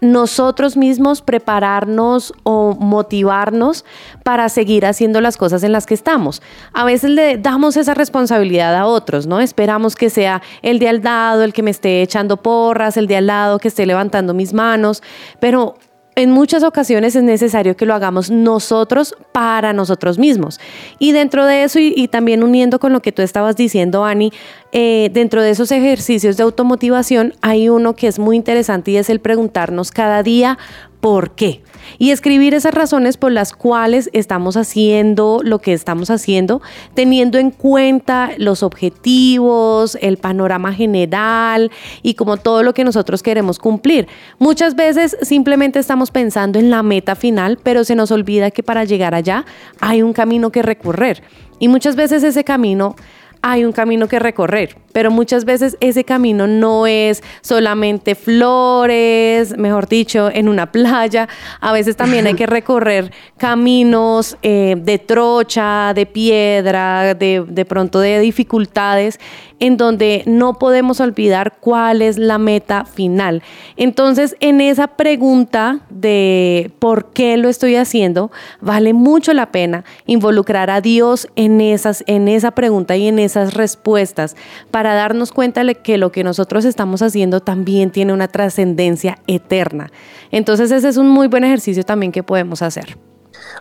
nosotros 0.02 0.76
mismos 0.76 1.22
prepararnos 1.22 2.34
o 2.42 2.74
motivarnos 2.74 3.86
para 4.22 4.50
seguir 4.50 4.84
haciendo 4.84 5.22
las 5.22 5.38
cosas 5.38 5.62
en 5.62 5.72
las 5.72 5.86
que 5.86 5.94
estamos. 5.94 6.42
A 6.74 6.84
veces 6.84 7.12
le 7.12 7.38
damos 7.38 7.78
esa 7.78 7.94
responsabilidad 7.94 8.76
a 8.76 8.84
otros, 8.84 9.26
¿no? 9.26 9.40
Esperamos 9.40 9.96
que 9.96 10.10
sea 10.10 10.42
el 10.60 10.78
de 10.78 10.90
al 10.90 11.02
lado 11.02 11.44
el 11.44 11.54
que 11.54 11.62
me 11.62 11.70
esté 11.70 12.02
echando 12.02 12.36
porras, 12.42 12.98
el 12.98 13.06
de 13.06 13.16
al 13.16 13.26
lado 13.26 13.58
que 13.58 13.68
esté 13.68 13.86
levantando 13.86 14.34
mis 14.34 14.52
manos, 14.52 15.02
pero 15.38 15.76
en 16.20 16.30
muchas 16.30 16.62
ocasiones 16.64 17.16
es 17.16 17.22
necesario 17.22 17.76
que 17.76 17.86
lo 17.86 17.94
hagamos 17.94 18.30
nosotros 18.30 19.14
para 19.32 19.72
nosotros 19.72 20.18
mismos. 20.18 20.60
Y 20.98 21.12
dentro 21.12 21.46
de 21.46 21.64
eso, 21.64 21.78
y, 21.78 22.08
también 22.08 22.44
uniendo 22.44 22.78
con 22.78 22.92
lo 22.92 23.00
que 23.00 23.10
tú 23.10 23.22
estabas 23.22 23.56
diciendo, 23.56 24.04
Ani, 24.04 24.30
eh, 24.72 25.08
dentro 25.14 25.40
de 25.40 25.48
esos 25.48 25.72
ejercicios 25.72 26.36
de 26.36 26.42
automotivación 26.42 27.32
hay 27.40 27.70
uno 27.70 27.96
que 27.96 28.06
es 28.06 28.18
muy 28.18 28.36
interesante 28.36 28.90
y 28.90 28.98
es 28.98 29.08
el 29.08 29.20
preguntarnos 29.20 29.92
cada 29.92 30.22
día 30.22 30.58
por 31.00 31.32
qué. 31.32 31.62
Y 31.98 32.10
escribir 32.10 32.54
esas 32.54 32.74
razones 32.74 33.16
por 33.16 33.32
las 33.32 33.52
cuales 33.52 34.10
estamos 34.12 34.56
haciendo 34.56 35.40
lo 35.42 35.58
que 35.58 35.72
estamos 35.72 36.10
haciendo, 36.10 36.62
teniendo 36.94 37.38
en 37.38 37.50
cuenta 37.50 38.30
los 38.36 38.62
objetivos, 38.62 39.98
el 40.00 40.18
panorama 40.18 40.72
general 40.72 41.70
y 42.02 42.14
como 42.14 42.36
todo 42.36 42.62
lo 42.62 42.74
que 42.74 42.84
nosotros 42.84 43.22
queremos 43.22 43.58
cumplir. 43.58 44.08
Muchas 44.38 44.76
veces 44.76 45.16
simplemente 45.22 45.78
estamos 45.78 46.10
pensando 46.10 46.58
en 46.58 46.70
la 46.70 46.82
meta 46.82 47.16
final, 47.16 47.58
pero 47.62 47.84
se 47.84 47.96
nos 47.96 48.10
olvida 48.10 48.50
que 48.50 48.62
para 48.62 48.84
llegar 48.84 49.14
allá 49.14 49.44
hay 49.80 50.02
un 50.02 50.12
camino 50.12 50.50
que 50.50 50.62
recorrer. 50.62 51.22
Y 51.58 51.68
muchas 51.68 51.96
veces 51.96 52.22
ese 52.22 52.44
camino 52.44 52.94
hay 53.42 53.64
un 53.64 53.72
camino 53.72 54.08
que 54.08 54.18
recorrer, 54.18 54.76
pero 54.92 55.10
muchas 55.10 55.44
veces 55.44 55.76
ese 55.80 56.04
camino 56.04 56.46
no 56.46 56.86
es 56.86 57.22
solamente 57.40 58.14
flores, 58.14 59.56
mejor 59.56 59.88
dicho, 59.88 60.30
en 60.32 60.48
una 60.48 60.70
playa. 60.72 61.28
A 61.60 61.72
veces 61.72 61.96
también 61.96 62.26
hay 62.26 62.34
que 62.34 62.46
recorrer 62.48 63.12
caminos 63.36 64.36
eh, 64.42 64.76
de 64.78 64.98
trocha, 64.98 65.92
de 65.94 66.06
piedra, 66.06 67.14
de, 67.14 67.44
de 67.46 67.64
pronto 67.64 68.00
de 68.00 68.20
dificultades 68.20 69.18
en 69.60 69.76
donde 69.76 70.22
no 70.26 70.54
podemos 70.54 71.00
olvidar 71.00 71.58
cuál 71.60 72.02
es 72.02 72.18
la 72.18 72.38
meta 72.38 72.86
final. 72.86 73.42
Entonces, 73.76 74.34
en 74.40 74.60
esa 74.60 74.88
pregunta 74.88 75.80
de 75.90 76.72
por 76.78 77.12
qué 77.12 77.36
lo 77.36 77.48
estoy 77.48 77.76
haciendo, 77.76 78.32
vale 78.60 78.94
mucho 78.94 79.34
la 79.34 79.52
pena 79.52 79.84
involucrar 80.06 80.70
a 80.70 80.80
Dios 80.80 81.28
en, 81.36 81.60
esas, 81.60 82.02
en 82.06 82.26
esa 82.26 82.52
pregunta 82.52 82.96
y 82.96 83.06
en 83.06 83.18
esas 83.30 83.54
respuestas 83.54 84.36
para 84.70 84.94
darnos 84.94 85.32
cuenta 85.32 85.64
de 85.64 85.74
que 85.74 85.98
lo 85.98 86.12
que 86.12 86.24
nosotros 86.24 86.64
estamos 86.64 87.02
haciendo 87.02 87.40
también 87.40 87.90
tiene 87.90 88.12
una 88.12 88.28
trascendencia 88.28 89.18
eterna. 89.26 89.90
Entonces, 90.30 90.70
ese 90.70 90.88
es 90.88 90.96
un 90.96 91.08
muy 91.08 91.28
buen 91.28 91.44
ejercicio 91.44 91.82
también 91.84 92.12
que 92.12 92.22
podemos 92.22 92.62
hacer. 92.62 92.98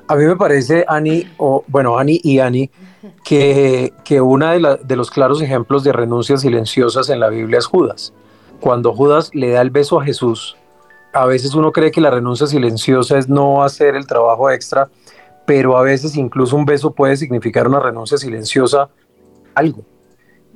A 0.08 0.16
mí 0.16 0.26
me 0.26 0.36
parece, 0.36 0.86
Ani, 0.88 1.28
o 1.38 1.64
bueno, 1.68 1.98
Ani 1.98 2.20
y 2.24 2.40
Ani, 2.40 2.70
que, 3.24 3.94
que 4.04 4.20
uno 4.22 4.48
de, 4.48 4.80
de 4.84 4.96
los 4.96 5.10
claros 5.10 5.42
ejemplos 5.42 5.84
de 5.84 5.94
renuncias 5.94 6.42
silenciosas 6.42 7.10
en 7.10 7.20
la 7.20 7.30
Biblia 7.30 7.60
es 7.60 7.66
Judas. 7.66 8.14
Cuando 8.60 8.94
Judas 8.94 9.30
le 9.34 9.52
da 9.52 9.62
el 9.62 9.70
beso 9.70 10.00
a 10.00 10.04
Jesús, 10.04 10.58
a 11.14 11.26
veces 11.26 11.56
uno 11.56 11.72
cree 11.72 11.92
que 11.92 12.02
la 12.02 12.12
renuncia 12.12 12.48
silenciosa 12.48 13.18
es 13.18 13.30
no 13.30 13.64
hacer 13.64 13.96
el 13.96 14.06
trabajo 14.06 14.50
extra, 14.50 14.90
pero 15.46 15.78
a 15.78 15.82
veces 15.82 16.16
incluso 16.16 16.56
un 16.56 16.66
beso 16.66 16.92
puede 16.92 17.18
significar 17.18 17.68
una 17.68 17.80
renuncia 17.80 18.18
silenciosa 18.18 18.90
algo. 19.60 19.84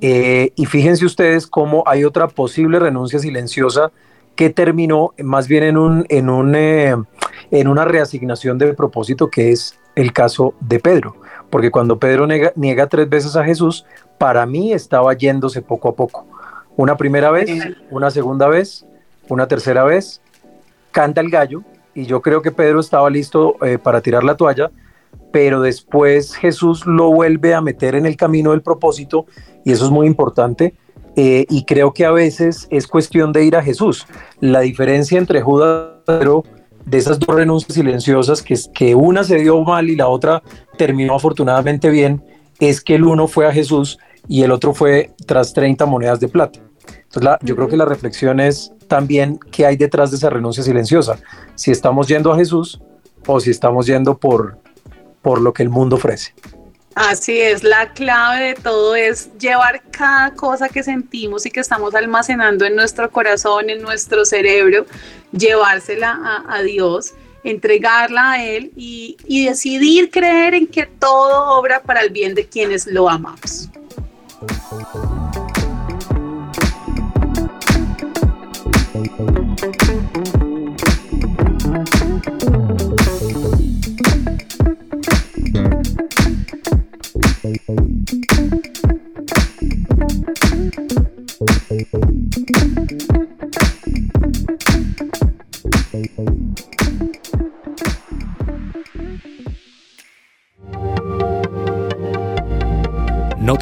Eh, 0.00 0.52
y 0.56 0.66
fíjense 0.66 1.04
ustedes 1.04 1.46
cómo 1.46 1.84
hay 1.86 2.04
otra 2.04 2.28
posible 2.28 2.78
renuncia 2.78 3.18
silenciosa 3.18 3.92
que 4.34 4.50
terminó 4.50 5.14
más 5.22 5.46
bien 5.46 5.62
en, 5.62 5.76
un, 5.76 6.06
en, 6.08 6.28
un, 6.28 6.54
eh, 6.56 6.96
en 7.50 7.68
una 7.68 7.84
reasignación 7.84 8.58
de 8.58 8.74
propósito, 8.74 9.30
que 9.30 9.52
es 9.52 9.78
el 9.94 10.12
caso 10.12 10.54
de 10.60 10.80
Pedro. 10.80 11.16
Porque 11.50 11.70
cuando 11.70 11.98
Pedro 11.98 12.26
niega, 12.56 12.86
tres 12.88 13.08
veces 13.08 13.36
a 13.36 13.44
Jesús, 13.44 13.86
para 14.18 14.44
mí 14.44 14.72
estaba 14.72 15.14
yéndose 15.14 15.62
poco 15.62 15.88
a 15.90 15.94
poco. 15.94 16.26
Una 16.76 16.96
primera 16.96 17.30
vez, 17.30 17.48
una 17.90 18.10
segunda 18.10 18.48
vez, 18.48 18.84
una 19.28 19.46
tercera 19.46 19.84
vez, 19.84 20.20
canta 20.90 21.20
el 21.20 21.30
gallo, 21.30 21.62
y 21.94 22.06
yo 22.06 22.20
creo 22.20 22.42
que 22.42 22.50
Pedro 22.50 22.80
estaba 22.80 23.08
listo 23.08 23.56
eh, 23.64 23.78
para 23.78 24.00
tirar 24.00 24.24
la 24.24 24.36
toalla, 24.36 24.70
pero 25.34 25.60
después 25.60 26.36
Jesús 26.36 26.86
lo 26.86 27.10
vuelve 27.10 27.54
a 27.54 27.60
meter 27.60 27.96
en 27.96 28.06
el 28.06 28.16
camino 28.16 28.52
del 28.52 28.62
propósito, 28.62 29.26
y 29.64 29.72
eso 29.72 29.86
es 29.86 29.90
muy 29.90 30.06
importante, 30.06 30.74
eh, 31.16 31.44
y 31.50 31.64
creo 31.64 31.92
que 31.92 32.04
a 32.04 32.12
veces 32.12 32.68
es 32.70 32.86
cuestión 32.86 33.32
de 33.32 33.44
ir 33.44 33.56
a 33.56 33.62
Jesús. 33.62 34.06
La 34.38 34.60
diferencia 34.60 35.18
entre 35.18 35.40
Judas 35.40 35.88
y 35.90 36.06
Pedro, 36.06 36.44
de 36.86 36.98
esas 36.98 37.18
dos 37.18 37.34
renuncias 37.34 37.74
silenciosas, 37.74 38.42
que, 38.42 38.54
es 38.54 38.70
que 38.72 38.94
una 38.94 39.24
se 39.24 39.38
dio 39.38 39.60
mal 39.62 39.90
y 39.90 39.96
la 39.96 40.06
otra 40.06 40.40
terminó 40.78 41.16
afortunadamente 41.16 41.90
bien, 41.90 42.22
es 42.60 42.80
que 42.80 42.94
el 42.94 43.02
uno 43.02 43.26
fue 43.26 43.48
a 43.48 43.52
Jesús 43.52 43.98
y 44.28 44.44
el 44.44 44.52
otro 44.52 44.72
fue 44.72 45.10
tras 45.26 45.52
30 45.52 45.84
monedas 45.84 46.20
de 46.20 46.28
plata. 46.28 46.60
Entonces 47.06 47.38
yo 47.42 47.56
creo 47.56 47.66
que 47.66 47.76
la 47.76 47.86
reflexión 47.86 48.38
es 48.38 48.72
también 48.86 49.40
qué 49.50 49.66
hay 49.66 49.76
detrás 49.76 50.12
de 50.12 50.16
esa 50.18 50.30
renuncia 50.30 50.62
silenciosa. 50.62 51.18
Si 51.56 51.72
estamos 51.72 52.06
yendo 52.06 52.32
a 52.32 52.36
Jesús 52.36 52.80
o 53.26 53.40
si 53.40 53.50
estamos 53.50 53.86
yendo 53.86 54.16
por, 54.16 54.62
por 55.24 55.40
lo 55.40 55.52
que 55.52 55.64
el 55.64 55.70
mundo 55.70 55.96
ofrece. 55.96 56.34
Así 56.94 57.40
es, 57.40 57.64
la 57.64 57.92
clave 57.92 58.48
de 58.48 58.54
todo 58.54 58.94
es 58.94 59.36
llevar 59.38 59.82
cada 59.90 60.32
cosa 60.34 60.68
que 60.68 60.84
sentimos 60.84 61.44
y 61.44 61.50
que 61.50 61.58
estamos 61.58 61.92
almacenando 61.96 62.64
en 62.64 62.76
nuestro 62.76 63.10
corazón, 63.10 63.68
en 63.68 63.82
nuestro 63.82 64.24
cerebro, 64.24 64.86
llevársela 65.32 66.44
a, 66.46 66.62
Dios, 66.62 67.14
entregarla 67.42 68.32
a 68.32 68.44
Él 68.44 68.70
y, 68.76 69.16
y 69.26 69.46
decidir 69.46 70.10
creer 70.12 70.54
en 70.54 70.68
que 70.68 70.86
todo 70.86 71.58
obra 71.58 71.82
para 71.82 72.00
el 72.02 72.10
bien 72.10 72.34
de 72.34 72.46
quienes 72.46 72.86
lo 72.86 73.08
amamos. 73.08 73.70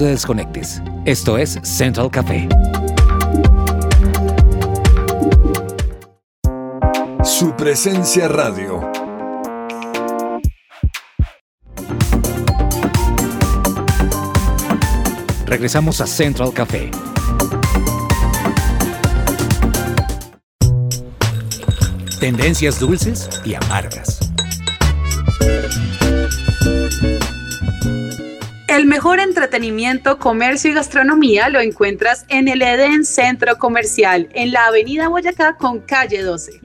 Te 0.03 0.09
desconectes. 0.09 0.83
Esto 1.05 1.39
es 1.39 1.61
Central 1.63 2.11
Café. 2.11 2.49
Su 7.23 7.55
presencia 7.57 8.27
radio. 8.27 8.81
Regresamos 15.47 16.01
a 16.01 16.07
Central 16.09 16.53
Café. 16.53 16.91
Tendencias 22.19 22.81
dulces 22.81 23.29
y 23.45 23.55
amargas. 23.55 24.32
El 28.83 28.89
mejor 28.89 29.21
entretenimiento, 29.21 30.19
comercio 30.19 30.69
y 30.69 30.75
gastronomía 30.75 31.49
lo 31.49 31.61
encuentras 31.61 32.27
en 32.29 32.49
el 32.49 32.63
Eden 32.63 33.05
Centro 33.05 33.57
Comercial, 33.57 34.29
en 34.35 34.51
la 34.51 34.67
Avenida 34.67 35.07
Boyacá 35.07 35.55
con 35.57 35.79
calle 35.79 36.21
12. 36.21 36.61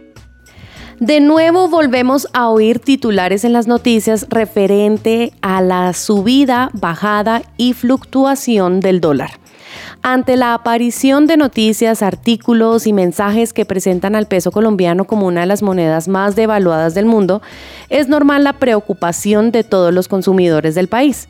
De 1.00 1.20
nuevo 1.20 1.68
volvemos 1.68 2.28
a 2.34 2.50
oír 2.50 2.80
titulares 2.80 3.44
en 3.44 3.54
las 3.54 3.68
noticias 3.68 4.26
referente 4.30 5.32
a 5.44 5.62
la 5.62 5.94
subida, 5.94 6.72
bajada 6.74 7.44
y 7.56 7.74
fluctuación 7.74 8.80
del 8.80 9.00
dólar. 9.00 9.40
Ante 10.10 10.38
la 10.38 10.54
aparición 10.54 11.28
de 11.28 11.36
noticias, 11.36 12.02
artículos 12.02 12.88
y 12.88 12.94
mensajes 12.94 13.52
que 13.52 13.66
presentan 13.66 14.16
al 14.16 14.26
peso 14.26 14.52
colombiano 14.52 15.04
como 15.04 15.28
una 15.28 15.42
de 15.42 15.48
las 15.48 15.62
monedas 15.62 16.08
más 16.08 16.34
devaluadas 16.34 16.94
del 16.94 17.06
mundo, 17.06 17.42
es 17.90 18.08
normal 18.08 18.46
la 18.46 18.54
preocupación 18.54 19.52
de 19.52 19.66
todos 19.66 19.94
los 19.94 20.08
consumidores 20.08 20.76
del 20.76 20.88
país. 20.88 21.28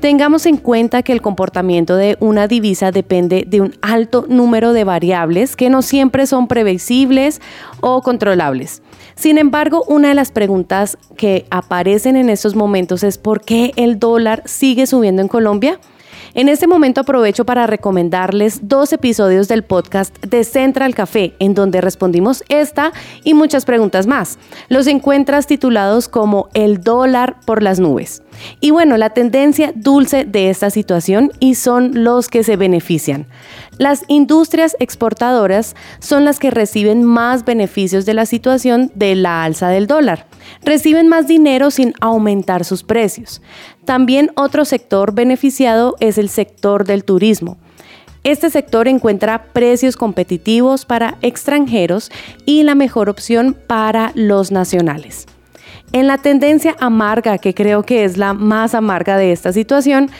Tengamos 0.00 0.44
en 0.44 0.58
cuenta 0.58 1.02
que 1.02 1.12
el 1.12 1.22
comportamiento 1.22 1.96
de 1.96 2.18
una 2.20 2.48
divisa 2.48 2.90
depende 2.90 3.44
de 3.46 3.62
un 3.62 3.74
alto 3.80 4.26
número 4.28 4.74
de 4.74 4.84
variables 4.84 5.56
que 5.56 5.70
no 5.70 5.80
siempre 5.80 6.26
son 6.26 6.48
previsibles 6.48 7.40
o 7.80 8.02
controlables. 8.02 8.82
Sin 9.14 9.38
embargo, 9.38 9.84
una 9.88 10.08
de 10.08 10.14
las 10.14 10.32
preguntas 10.32 10.98
que 11.16 11.46
aparecen 11.48 12.14
en 12.14 12.28
estos 12.28 12.54
momentos 12.54 13.04
es 13.04 13.16
¿por 13.16 13.40
qué 13.40 13.72
el 13.76 13.98
dólar 13.98 14.42
sigue 14.44 14.86
subiendo 14.86 15.22
en 15.22 15.28
Colombia? 15.28 15.80
En 16.34 16.48
este 16.48 16.66
momento 16.66 17.00
aprovecho 17.00 17.44
para 17.44 17.66
recomendarles 17.66 18.60
dos 18.68 18.92
episodios 18.92 19.48
del 19.48 19.64
podcast 19.64 20.16
de 20.24 20.44
Central 20.44 20.94
Café, 20.94 21.34
en 21.38 21.54
donde 21.54 21.80
respondimos 21.80 22.44
esta 22.48 22.92
y 23.24 23.34
muchas 23.34 23.64
preguntas 23.64 24.06
más. 24.06 24.38
Los 24.68 24.86
encuentras 24.86 25.46
titulados 25.46 26.08
como 26.08 26.48
El 26.54 26.82
dólar 26.82 27.36
por 27.46 27.62
las 27.62 27.80
nubes. 27.80 28.22
Y 28.60 28.70
bueno, 28.70 28.96
la 28.98 29.10
tendencia 29.10 29.72
dulce 29.74 30.24
de 30.24 30.50
esta 30.50 30.70
situación 30.70 31.32
y 31.40 31.54
son 31.54 32.04
los 32.04 32.28
que 32.28 32.44
se 32.44 32.56
benefician. 32.56 33.26
Las 33.78 34.04
industrias 34.08 34.76
exportadoras 34.80 35.74
son 35.98 36.24
las 36.24 36.38
que 36.38 36.50
reciben 36.50 37.04
más 37.04 37.44
beneficios 37.44 38.04
de 38.06 38.14
la 38.14 38.26
situación 38.26 38.92
de 38.94 39.14
la 39.14 39.44
alza 39.44 39.68
del 39.68 39.86
dólar. 39.86 40.27
Reciben 40.64 41.08
más 41.08 41.26
dinero 41.26 41.70
sin 41.70 41.94
aumentar 42.00 42.64
sus 42.64 42.82
precios. 42.82 43.40
También 43.84 44.30
otro 44.34 44.64
sector 44.64 45.12
beneficiado 45.12 45.96
es 46.00 46.18
el 46.18 46.28
sector 46.28 46.84
del 46.84 47.04
turismo. 47.04 47.56
Este 48.24 48.50
sector 48.50 48.88
encuentra 48.88 49.44
precios 49.52 49.96
competitivos 49.96 50.84
para 50.84 51.16
extranjeros 51.22 52.10
y 52.44 52.64
la 52.64 52.74
mejor 52.74 53.08
opción 53.08 53.56
para 53.66 54.12
los 54.14 54.50
nacionales. 54.50 55.26
En 55.92 56.06
la 56.06 56.18
tendencia 56.18 56.76
amarga, 56.80 57.38
que 57.38 57.54
creo 57.54 57.82
que 57.84 58.04
es 58.04 58.18
la 58.18 58.34
más 58.34 58.74
amarga 58.74 59.16
de 59.16 59.32
esta 59.32 59.52
situación, 59.52 60.10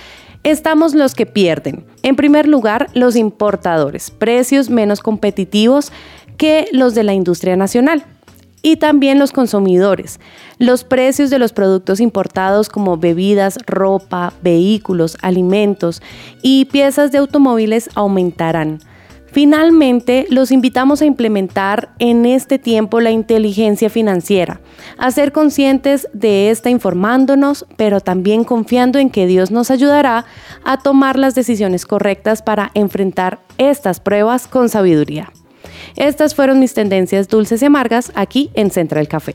estamos 0.42 0.94
los 0.94 1.14
que 1.14 1.26
pierden. 1.26 1.84
En 2.02 2.16
primer 2.16 2.48
lugar, 2.48 2.88
los 2.94 3.16
importadores, 3.16 4.10
precios 4.10 4.70
menos 4.70 5.00
competitivos 5.00 5.92
que 6.38 6.68
los 6.72 6.94
de 6.94 7.02
la 7.02 7.12
industria 7.12 7.56
nacional. 7.56 8.06
Y 8.62 8.76
también 8.76 9.18
los 9.18 9.32
consumidores. 9.32 10.20
Los 10.58 10.84
precios 10.84 11.30
de 11.30 11.38
los 11.38 11.52
productos 11.52 12.00
importados 12.00 12.68
como 12.68 12.96
bebidas, 12.96 13.58
ropa, 13.66 14.32
vehículos, 14.42 15.16
alimentos 15.22 16.02
y 16.42 16.64
piezas 16.66 17.12
de 17.12 17.18
automóviles 17.18 17.90
aumentarán. 17.94 18.80
Finalmente, 19.30 20.26
los 20.30 20.50
invitamos 20.50 21.02
a 21.02 21.04
implementar 21.04 21.90
en 21.98 22.24
este 22.24 22.58
tiempo 22.58 23.00
la 23.00 23.10
inteligencia 23.10 23.90
financiera, 23.90 24.60
a 24.96 25.10
ser 25.10 25.32
conscientes 25.32 26.08
de 26.14 26.50
esta 26.50 26.70
informándonos, 26.70 27.66
pero 27.76 28.00
también 28.00 28.44
confiando 28.44 28.98
en 28.98 29.10
que 29.10 29.26
Dios 29.26 29.50
nos 29.50 29.70
ayudará 29.70 30.24
a 30.64 30.78
tomar 30.78 31.18
las 31.18 31.34
decisiones 31.34 31.84
correctas 31.84 32.42
para 32.42 32.70
enfrentar 32.74 33.38
estas 33.58 34.00
pruebas 34.00 34.46
con 34.46 34.70
sabiduría. 34.70 35.30
Estas 35.98 36.36
fueron 36.36 36.60
mis 36.60 36.74
tendencias 36.74 37.26
dulces 37.26 37.60
y 37.60 37.64
amargas 37.64 38.12
aquí 38.14 38.52
en 38.54 38.70
Central 38.70 39.08
Café. 39.08 39.34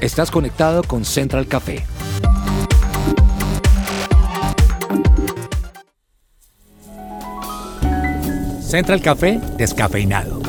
Estás 0.00 0.30
conectado 0.30 0.82
con 0.82 1.04
Central 1.04 1.46
Café. 1.46 1.84
Central 8.62 9.02
Café 9.02 9.38
descafeinado. 9.58 10.41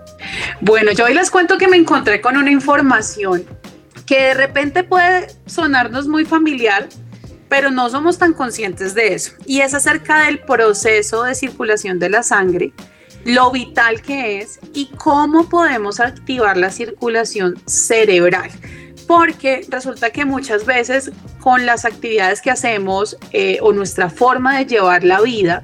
Bueno, 0.59 0.91
yo 0.93 1.05
hoy 1.05 1.13
les 1.13 1.29
cuento 1.29 1.59
que 1.59 1.67
me 1.67 1.77
encontré 1.77 2.21
con 2.21 2.35
una 2.35 2.49
información 2.49 3.45
que 4.07 4.23
de 4.23 4.33
repente 4.33 4.83
puede 4.83 5.27
sonarnos 5.45 6.07
muy 6.07 6.25
familiar, 6.25 6.89
pero 7.47 7.69
no 7.69 7.91
somos 7.91 8.17
tan 8.17 8.33
conscientes 8.33 8.95
de 8.95 9.13
eso. 9.13 9.33
Y 9.45 9.61
es 9.61 9.75
acerca 9.75 10.25
del 10.25 10.39
proceso 10.39 11.21
de 11.21 11.35
circulación 11.35 11.99
de 11.99 12.09
la 12.09 12.23
sangre, 12.23 12.73
lo 13.23 13.51
vital 13.51 14.01
que 14.01 14.39
es 14.39 14.59
y 14.73 14.87
cómo 14.97 15.47
podemos 15.47 15.99
activar 15.99 16.57
la 16.57 16.71
circulación 16.71 17.53
cerebral. 17.67 18.49
Porque 19.07 19.65
resulta 19.69 20.09
que 20.09 20.25
muchas 20.25 20.65
veces 20.65 21.11
con 21.39 21.65
las 21.65 21.85
actividades 21.85 22.41
que 22.41 22.51
hacemos 22.51 23.17
eh, 23.31 23.59
o 23.61 23.71
nuestra 23.71 24.09
forma 24.09 24.57
de 24.57 24.65
llevar 24.65 25.03
la 25.03 25.21
vida, 25.21 25.63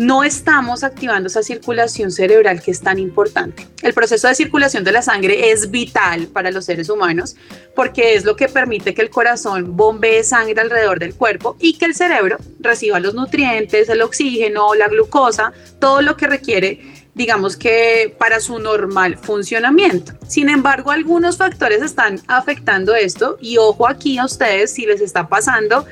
no 0.00 0.24
estamos 0.24 0.82
activando 0.82 1.26
esa 1.26 1.42
circulación 1.42 2.10
cerebral 2.10 2.62
que 2.62 2.70
es 2.70 2.80
tan 2.80 2.98
importante. 2.98 3.66
El 3.82 3.92
proceso 3.92 4.28
de 4.28 4.34
circulación 4.34 4.82
de 4.82 4.92
la 4.92 5.02
sangre 5.02 5.50
es 5.50 5.70
vital 5.70 6.26
para 6.28 6.50
los 6.50 6.64
seres 6.64 6.88
humanos 6.88 7.36
porque 7.76 8.14
es 8.14 8.24
lo 8.24 8.34
que 8.34 8.48
permite 8.48 8.94
que 8.94 9.02
el 9.02 9.10
corazón 9.10 9.76
bombee 9.76 10.24
sangre 10.24 10.58
alrededor 10.58 11.00
del 11.00 11.14
cuerpo 11.14 11.56
y 11.60 11.76
que 11.76 11.84
el 11.84 11.94
cerebro 11.94 12.38
reciba 12.60 12.98
los 12.98 13.12
nutrientes, 13.12 13.90
el 13.90 14.00
oxígeno, 14.00 14.74
la 14.74 14.88
glucosa, 14.88 15.52
todo 15.78 16.00
lo 16.00 16.16
que 16.16 16.26
requiere 16.28 16.99
digamos 17.20 17.54
que 17.54 18.16
para 18.18 18.40
su 18.40 18.58
normal 18.58 19.18
funcionamiento. 19.18 20.14
Sin 20.26 20.48
embargo, 20.48 20.90
algunos 20.90 21.36
factores 21.36 21.82
están 21.82 22.18
afectando 22.28 22.94
esto 22.94 23.36
y 23.42 23.58
ojo 23.58 23.86
aquí 23.86 24.16
a 24.16 24.24
ustedes 24.24 24.72
si 24.72 24.86
les 24.86 25.02
está 25.02 25.28
pasando 25.28 25.84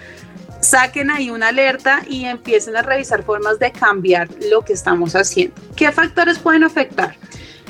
saquen 0.62 1.10
ahí 1.10 1.28
una 1.28 1.48
alerta 1.48 2.00
y 2.08 2.24
empiecen 2.24 2.76
a 2.76 2.82
revisar 2.82 3.24
formas 3.24 3.58
de 3.58 3.70
cambiar 3.72 4.30
lo 4.50 4.62
que 4.62 4.72
estamos 4.72 5.14
haciendo. 5.14 5.54
¿Qué 5.76 5.92
factores 5.92 6.38
pueden 6.38 6.64
afectar? 6.64 7.14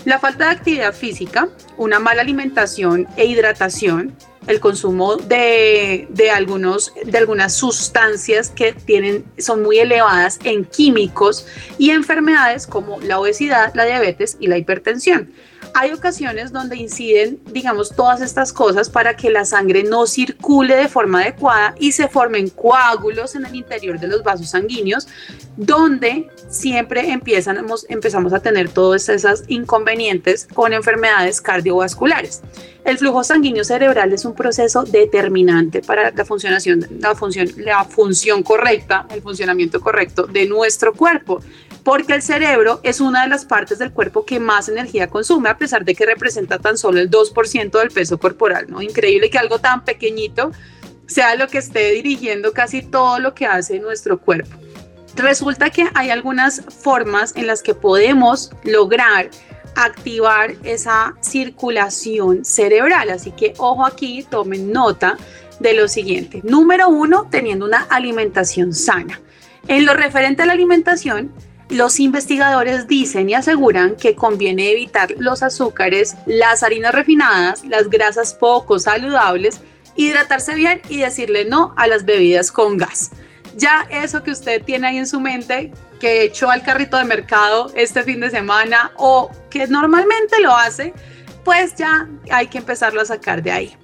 La 0.08 0.18
falta 0.18 0.46
de 0.46 0.52
actividad 0.52 0.94
física, 0.94 1.50
una 1.76 1.98
mala 1.98 2.22
alimentación 2.22 3.06
e 3.18 3.26
hidratación, 3.26 4.16
el 4.46 4.58
consumo 4.58 5.16
de, 5.16 6.08
algunos, 6.34 6.94
de 7.04 7.18
algunas 7.18 7.52
sustancias 7.52 8.48
que 8.48 8.72
tienen, 8.72 9.26
son 9.36 9.62
muy 9.62 9.80
elevadas 9.80 10.38
en 10.44 10.64
químicos 10.64 11.46
y 11.76 11.90
enfermedades 11.90 12.66
como 12.66 12.98
la 13.02 13.20
obesidad, 13.20 13.74
la 13.74 13.84
diabetes 13.84 14.38
y 14.40 14.46
la 14.46 14.56
hipertensión. 14.56 15.30
Hay 15.74 15.92
ocasiones 15.92 16.52
donde 16.52 16.76
inciden, 16.76 17.40
digamos, 17.52 17.94
todas 17.94 18.20
estas 18.20 18.52
cosas 18.52 18.90
para 18.90 19.16
que 19.16 19.30
la 19.30 19.44
sangre 19.44 19.84
no 19.84 20.06
circule 20.06 20.76
de 20.76 20.88
forma 20.88 21.22
adecuada 21.22 21.74
y 21.78 21.92
se 21.92 22.08
formen 22.08 22.48
coágulos 22.50 23.34
en 23.34 23.46
el 23.46 23.54
interior 23.54 23.98
de 23.98 24.08
los 24.08 24.22
vasos 24.22 24.50
sanguíneos, 24.50 25.06
donde 25.56 26.28
siempre 26.48 27.12
empezamos, 27.12 28.32
a 28.32 28.40
tener 28.40 28.68
todos 28.68 29.08
esos 29.08 29.44
inconvenientes 29.48 30.48
con 30.52 30.72
enfermedades 30.72 31.40
cardiovasculares. 31.40 32.42
El 32.84 32.96
flujo 32.96 33.22
sanguíneo 33.22 33.64
cerebral 33.64 34.12
es 34.12 34.24
un 34.24 34.34
proceso 34.34 34.84
determinante 34.84 35.82
para 35.82 36.10
la, 36.10 36.24
funcionación, 36.24 36.86
la, 37.00 37.14
función, 37.14 37.48
la 37.56 37.84
función 37.84 38.42
correcta, 38.42 39.06
el 39.10 39.20
funcionamiento 39.20 39.80
correcto 39.80 40.26
de 40.26 40.46
nuestro 40.46 40.94
cuerpo 40.94 41.40
porque 41.88 42.12
el 42.12 42.20
cerebro 42.20 42.80
es 42.82 43.00
una 43.00 43.22
de 43.22 43.28
las 43.28 43.46
partes 43.46 43.78
del 43.78 43.92
cuerpo 43.92 44.26
que 44.26 44.38
más 44.38 44.68
energía 44.68 45.08
consume, 45.08 45.48
a 45.48 45.56
pesar 45.56 45.86
de 45.86 45.94
que 45.94 46.04
representa 46.04 46.58
tan 46.58 46.76
solo 46.76 47.00
el 47.00 47.10
2% 47.10 47.70
del 47.78 47.88
peso 47.90 48.18
corporal, 48.18 48.66
¿no? 48.68 48.82
Increíble 48.82 49.30
que 49.30 49.38
algo 49.38 49.58
tan 49.58 49.86
pequeñito 49.86 50.52
sea 51.06 51.34
lo 51.34 51.48
que 51.48 51.56
esté 51.56 51.92
dirigiendo 51.92 52.52
casi 52.52 52.82
todo 52.82 53.18
lo 53.20 53.32
que 53.32 53.46
hace 53.46 53.78
nuestro 53.78 54.20
cuerpo. 54.20 54.54
Resulta 55.16 55.70
que 55.70 55.88
hay 55.94 56.10
algunas 56.10 56.62
formas 56.66 57.34
en 57.36 57.46
las 57.46 57.62
que 57.62 57.74
podemos 57.74 58.50
lograr 58.64 59.30
activar 59.74 60.56
esa 60.64 61.14
circulación 61.22 62.44
cerebral, 62.44 63.08
así 63.08 63.30
que 63.30 63.54
ojo 63.56 63.86
aquí, 63.86 64.26
tomen 64.28 64.72
nota 64.72 65.16
de 65.58 65.72
lo 65.72 65.88
siguiente. 65.88 66.42
Número 66.44 66.90
uno, 66.90 67.28
teniendo 67.30 67.64
una 67.64 67.86
alimentación 67.88 68.74
sana. 68.74 69.22
En 69.68 69.86
lo 69.86 69.94
referente 69.94 70.42
a 70.42 70.46
la 70.46 70.52
alimentación, 70.52 71.32
los 71.70 72.00
investigadores 72.00 72.88
dicen 72.88 73.28
y 73.28 73.34
aseguran 73.34 73.96
que 73.96 74.14
conviene 74.14 74.70
evitar 74.72 75.14
los 75.18 75.42
azúcares, 75.42 76.16
las 76.26 76.62
harinas 76.62 76.94
refinadas, 76.94 77.64
las 77.64 77.90
grasas 77.90 78.34
poco 78.34 78.78
saludables, 78.78 79.60
hidratarse 79.94 80.54
bien 80.54 80.80
y 80.88 80.98
decirle 80.98 81.44
no 81.44 81.74
a 81.76 81.86
las 81.86 82.04
bebidas 82.04 82.50
con 82.52 82.76
gas. 82.76 83.10
Ya 83.56 83.86
eso 83.90 84.22
que 84.22 84.30
usted 84.30 84.62
tiene 84.62 84.86
ahí 84.86 84.98
en 84.98 85.06
su 85.06 85.20
mente, 85.20 85.72
que 86.00 86.22
echó 86.22 86.50
al 86.50 86.62
carrito 86.62 86.96
de 86.96 87.04
mercado 87.04 87.72
este 87.74 88.02
fin 88.02 88.20
de 88.20 88.30
semana 88.30 88.92
o 88.96 89.30
que 89.50 89.66
normalmente 89.66 90.40
lo 90.40 90.56
hace, 90.56 90.94
pues 91.44 91.74
ya 91.74 92.08
hay 92.30 92.46
que 92.46 92.58
empezarlo 92.58 93.00
a 93.00 93.04
sacar 93.04 93.42
de 93.42 93.50
ahí. 93.50 93.76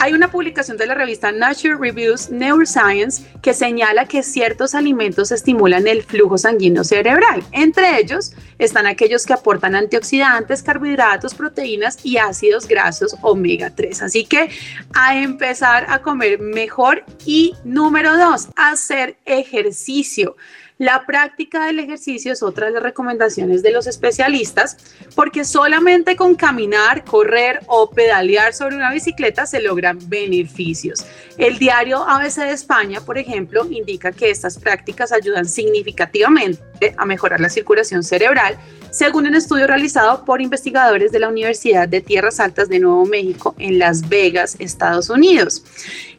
Hay 0.00 0.12
una 0.12 0.30
publicación 0.30 0.76
de 0.76 0.86
la 0.86 0.94
revista 0.94 1.32
Nature 1.32 1.76
Reviews 1.76 2.30
Neuroscience 2.30 3.24
que 3.42 3.52
señala 3.52 4.06
que 4.06 4.22
ciertos 4.22 4.76
alimentos 4.76 5.32
estimulan 5.32 5.88
el 5.88 6.04
flujo 6.04 6.38
sanguíneo 6.38 6.84
cerebral. 6.84 7.42
Entre 7.50 7.98
ellos 7.98 8.32
están 8.60 8.86
aquellos 8.86 9.26
que 9.26 9.32
aportan 9.32 9.74
antioxidantes, 9.74 10.62
carbohidratos, 10.62 11.34
proteínas 11.34 11.98
y 12.04 12.18
ácidos 12.18 12.68
grasos 12.68 13.16
omega 13.22 13.74
3. 13.74 14.02
Así 14.02 14.24
que 14.24 14.50
a 14.94 15.18
empezar 15.18 15.86
a 15.88 16.00
comer 16.00 16.38
mejor 16.38 17.04
y 17.26 17.54
número 17.64 18.16
dos, 18.16 18.50
hacer 18.54 19.16
ejercicio. 19.24 20.36
La 20.78 21.04
práctica 21.06 21.66
del 21.66 21.80
ejercicio 21.80 22.32
es 22.32 22.40
otra 22.40 22.66
de 22.66 22.72
las 22.72 22.82
recomendaciones 22.84 23.64
de 23.64 23.72
los 23.72 23.88
especialistas 23.88 24.76
porque 25.16 25.44
solamente 25.44 26.14
con 26.14 26.36
caminar, 26.36 27.04
correr 27.04 27.60
o 27.66 27.90
pedalear 27.90 28.54
sobre 28.54 28.76
una 28.76 28.92
bicicleta 28.92 29.44
se 29.44 29.60
logran 29.60 29.98
beneficios. 30.08 31.04
El 31.36 31.58
diario 31.58 32.08
ABC 32.08 32.36
de 32.36 32.52
España, 32.52 33.00
por 33.00 33.18
ejemplo, 33.18 33.66
indica 33.68 34.12
que 34.12 34.30
estas 34.30 34.56
prácticas 34.56 35.10
ayudan 35.10 35.46
significativamente 35.46 36.67
a 36.96 37.04
mejorar 37.04 37.40
la 37.40 37.48
circulación 37.48 38.02
cerebral 38.02 38.58
según 38.90 39.26
un 39.26 39.34
estudio 39.34 39.66
realizado 39.66 40.24
por 40.24 40.40
investigadores 40.40 41.12
de 41.12 41.18
la 41.18 41.28
Universidad 41.28 41.88
de 41.88 42.00
Tierras 42.00 42.40
Altas 42.40 42.68
de 42.68 42.78
Nuevo 42.78 43.04
México 43.04 43.54
en 43.58 43.78
Las 43.78 44.08
Vegas, 44.08 44.56
Estados 44.58 45.10
Unidos. 45.10 45.62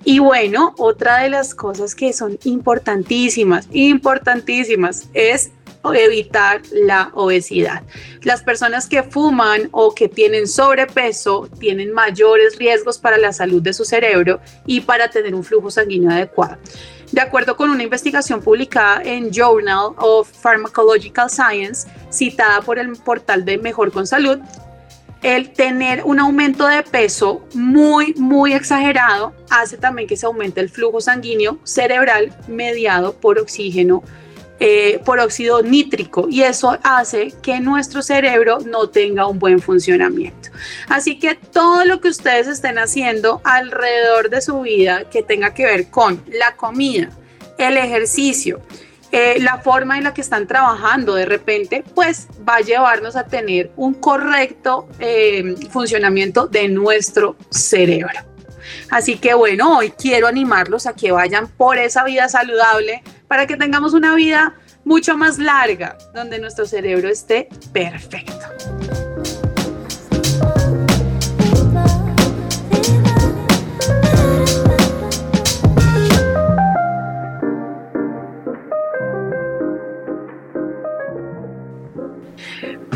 Y 0.03 0.20
bueno, 0.20 0.76
otra 0.78 1.20
de 1.20 1.30
las 1.30 1.55
cosas 1.55 1.95
que 1.95 2.14
son 2.14 2.38
importantísimas, 2.43 3.68
importantísimas, 3.72 5.07
es 5.14 5.51
evitar 5.94 6.62
la 6.72 7.12
obesidad. 7.14 7.84
Las 8.22 8.44
personas 8.44 8.88
que 8.88 9.04
fuman 9.04 9.70
o 9.72 9.94
que 9.96 10.10
tienen 10.10 10.48
sobrepeso 10.48 11.48
tienen 11.60 11.94
mayores 11.94 12.58
riesgos 12.58 12.98
para 12.98 13.18
la 13.18 13.34
salud 13.34 13.62
de 13.62 13.74
su 13.74 13.86
cerebro 13.86 14.40
y 14.66 14.82
para 14.82 15.10
tener 15.10 15.34
un 15.34 15.44
flujo 15.44 15.72
sanguíneo 15.72 16.12
adecuado. 16.12 16.58
De 17.12 17.22
acuerdo 17.22 17.56
con 17.56 17.72
una 17.72 17.82
investigación 17.82 18.42
publicada 18.42 19.02
en 19.04 19.32
Journal 19.32 19.94
of 19.98 20.30
Pharmacological 20.44 21.30
Science, 21.30 21.88
citada 22.12 22.62
por 22.62 22.78
el 22.78 22.92
portal 22.98 23.46
de 23.46 23.58
Mejor 23.58 23.92
con 23.92 24.06
Salud, 24.06 24.40
el 25.24 25.52
tener 25.52 26.04
un 26.06 26.20
aumento 26.20 26.68
de 26.68 26.84
peso 26.84 27.44
muy, 27.54 28.14
muy 28.14 28.54
exagerado 28.54 29.34
hace 29.50 29.78
también 29.78 30.08
que 30.08 30.16
se 30.16 30.26
aumente 30.26 30.62
el 30.62 30.70
flujo 30.70 31.02
sanguíneo 31.02 31.58
cerebral 31.64 32.34
mediado 32.48 33.14
por 33.14 33.40
oxígeno 33.40 34.04
eh, 34.60 34.99
por 35.05 35.20
óxido 35.20 35.62
nítrico 35.62 36.28
y 36.30 36.43
eso 36.43 36.78
hace 36.84 37.34
que 37.41 37.60
nuestro 37.60 38.01
cerebro 38.01 38.60
no 38.60 38.89
tenga 38.89 39.26
un 39.26 39.39
buen 39.39 39.60
funcionamiento. 39.60 40.49
Así 40.88 41.18
que 41.18 41.36
todo 41.36 41.86
lo 41.86 42.01
que 42.01 42.10
ustedes 42.10 42.47
estén 42.47 42.78
haciendo 42.78 43.41
alrededor 43.43 44.30
de 44.30 44.41
su 44.41 44.62
vida 44.62 45.10
que 45.10 45.24
tenga 45.24 45.53
que 45.53 45.66
ver 45.66 45.89
con 45.89 46.22
la 46.32 46.55
comida, 46.55 47.10
el 47.57 47.78
ejercicio, 47.78 48.62
eh, 49.12 49.39
la 49.39 49.57
forma 49.60 49.97
en 49.97 50.03
la 50.03 50.14
que 50.14 50.22
están 50.22 50.45
trabajando 50.45 51.16
de 51.16 51.26
repente, 51.26 51.84
pues 51.95 52.28
va 52.47 52.57
a 52.57 52.62
llevarnos 52.62 53.16
a 53.16 53.26
tener 53.26 53.72
un 53.76 53.95
correcto 53.95 54.88
eh, 54.99 55.55
funcionamiento 55.72 56.47
de 56.47 56.68
nuestro 56.68 57.36
cerebro. 57.49 58.29
Así 58.89 59.18
que 59.18 59.34
bueno, 59.34 59.78
hoy 59.78 59.91
quiero 59.91 60.28
animarlos 60.28 60.86
a 60.86 60.93
que 60.93 61.12
vayan 61.12 61.47
por 61.47 61.78
esa 61.78 62.03
vida 62.03 62.30
saludable 62.30 63.03
para 63.28 63.47
que 63.47 63.57
tengamos 63.57 63.93
una 63.93 64.16
vida 64.16 64.55
mucho 64.84 65.18
más 65.18 65.38
larga, 65.38 65.97
donde 66.14 66.39
nuestro 66.39 66.66
cerebro 66.66 67.10
esté 67.10 67.47
perfecto. 67.72 68.68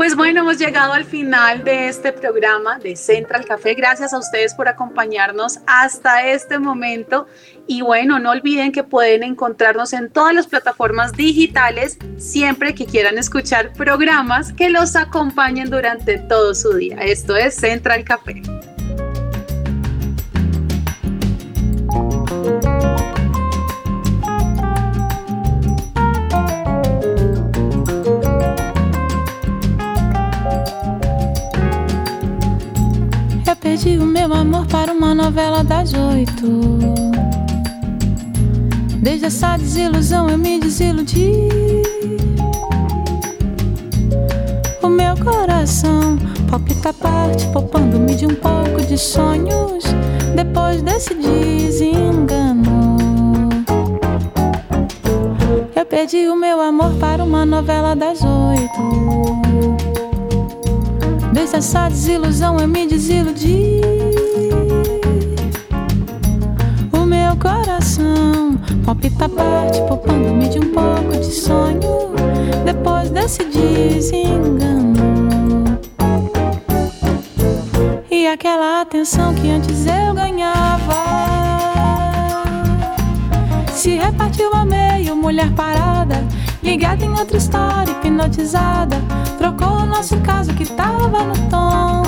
Pues 0.03 0.17
bueno, 0.17 0.41
hemos 0.41 0.57
llegado 0.57 0.91
al 0.91 1.05
final 1.05 1.63
de 1.63 1.87
este 1.87 2.11
programa 2.11 2.77
de 2.77 2.97
Central 2.97 3.45
Café. 3.45 3.73
Gracias 3.73 4.11
a 4.11 4.19
ustedes 4.19 4.53
por 4.53 4.67
acompañarnos 4.67 5.59
hasta 5.65 6.27
este 6.27 6.59
momento. 6.59 7.25
Y 7.67 7.83
bueno, 7.83 8.19
no 8.19 8.31
olviden 8.31 8.73
que 8.73 8.83
pueden 8.83 9.23
encontrarnos 9.23 9.93
en 9.93 10.11
todas 10.11 10.33
las 10.35 10.47
plataformas 10.47 11.13
digitales 11.13 11.97
siempre 12.17 12.75
que 12.75 12.85
quieran 12.85 13.17
escuchar 13.17 13.71
programas 13.71 14.51
que 14.51 14.69
los 14.69 14.97
acompañen 14.97 15.69
durante 15.69 16.17
todo 16.17 16.53
su 16.53 16.73
día. 16.73 16.97
Esto 16.97 17.37
es 17.37 17.55
Central 17.55 18.03
Café. 18.03 18.41
Perdi 33.73 33.97
o 33.97 34.05
meu 34.05 34.31
amor 34.31 34.67
para 34.67 34.93
uma 34.93 35.15
novela 35.15 35.63
das 35.63 35.93
oito. 35.93 36.77
Desde 39.01 39.25
essa 39.25 39.57
desilusão 39.57 40.29
eu 40.29 40.37
me 40.37 40.59
desiludi. 40.59 41.49
O 44.79 44.87
meu 44.87 45.15
coração 45.17 46.19
palpita 46.51 46.93
parte, 46.93 47.47
poupando-me 47.47 48.13
de 48.13 48.27
um 48.27 48.35
pouco 48.35 48.85
de 48.85 48.95
sonhos. 48.95 49.83
Depois 50.35 50.83
desse 50.83 51.15
desengano, 51.15 52.85
eu 55.75 55.85
perdi 55.87 56.27
o 56.27 56.35
meu 56.35 56.61
amor 56.61 56.93
para 56.99 57.23
uma 57.23 57.43
novela 57.43 57.95
das 57.95 58.21
oito. 58.21 59.72
Essa 61.53 61.87
desilusão 61.87 62.57
eu 62.57 62.67
me 62.67 62.87
desiludi. 62.87 63.79
O 66.91 67.05
meu 67.05 67.35
coração 67.37 68.57
palpita 68.83 69.29
parte, 69.29 69.79
poupando-me 69.87 70.49
de 70.49 70.57
um 70.57 70.71
pouco 70.73 71.11
de 71.11 71.31
sonho. 71.31 71.79
Depois 72.65 73.11
desse 73.11 73.43
desengano. 73.43 74.95
E 78.09 78.25
aquela 78.25 78.81
atenção 78.81 79.35
que 79.35 79.51
antes 79.51 79.85
eu 79.85 80.15
ganhava. 80.15 81.03
Se 83.71 83.95
repartiu 83.95 84.51
a 84.55 84.65
meio, 84.65 85.15
mulher 85.15 85.51
parada 85.51 86.25
Ligada 86.63 87.03
em 87.03 87.09
outra 87.09 87.37
história, 87.37 87.91
hipnotizada. 87.91 88.95
Trocou 89.37 89.79
o 89.79 89.85
nosso 89.85 90.17
caso 90.21 90.53
que 90.53 90.65
tava 90.65 91.23
no 91.23 91.35
tom. 91.49 92.03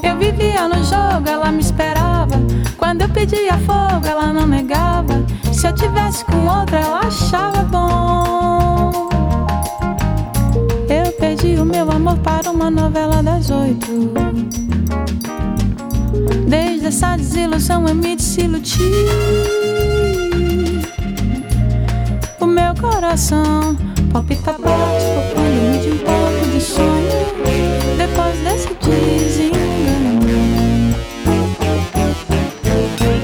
Eu 0.00 0.16
vivia 0.16 0.68
no 0.68 0.82
jogo, 0.84 1.28
ela 1.28 1.50
me 1.50 1.60
esperava. 1.60 2.34
Quando 2.78 3.02
eu 3.02 3.08
pedia 3.08 3.58
fogo, 3.58 4.06
ela 4.06 4.32
não 4.32 4.46
negava. 4.46 5.24
Se 5.52 5.66
eu 5.66 5.74
tivesse 5.74 6.24
com 6.24 6.46
outra, 6.46 6.78
ela 6.78 7.00
achava 7.00 7.64
bom. 7.64 9.08
Eu 10.88 11.10
perdi 11.18 11.56
o 11.56 11.64
meu 11.64 11.90
amor 11.90 12.16
para 12.18 12.48
uma 12.48 12.70
novela 12.70 13.20
das 13.24 13.50
oito. 13.50 14.12
Desde 16.48 16.86
essa 16.86 17.16
desilusão 17.16 17.88
eu 17.88 17.94
me 17.94 18.14
desiludi 18.14 19.75
meu 22.56 22.74
coração 22.76 23.76
palpita 24.10 24.54
forte, 24.54 25.04
poupando-me 25.14 25.78
de 25.78 25.90
um 25.90 25.98
pouco 25.98 26.46
de 26.50 26.60
sonho. 26.62 27.10
Depois 27.98 28.34
desse 28.40 28.74
desengano. 28.80 30.26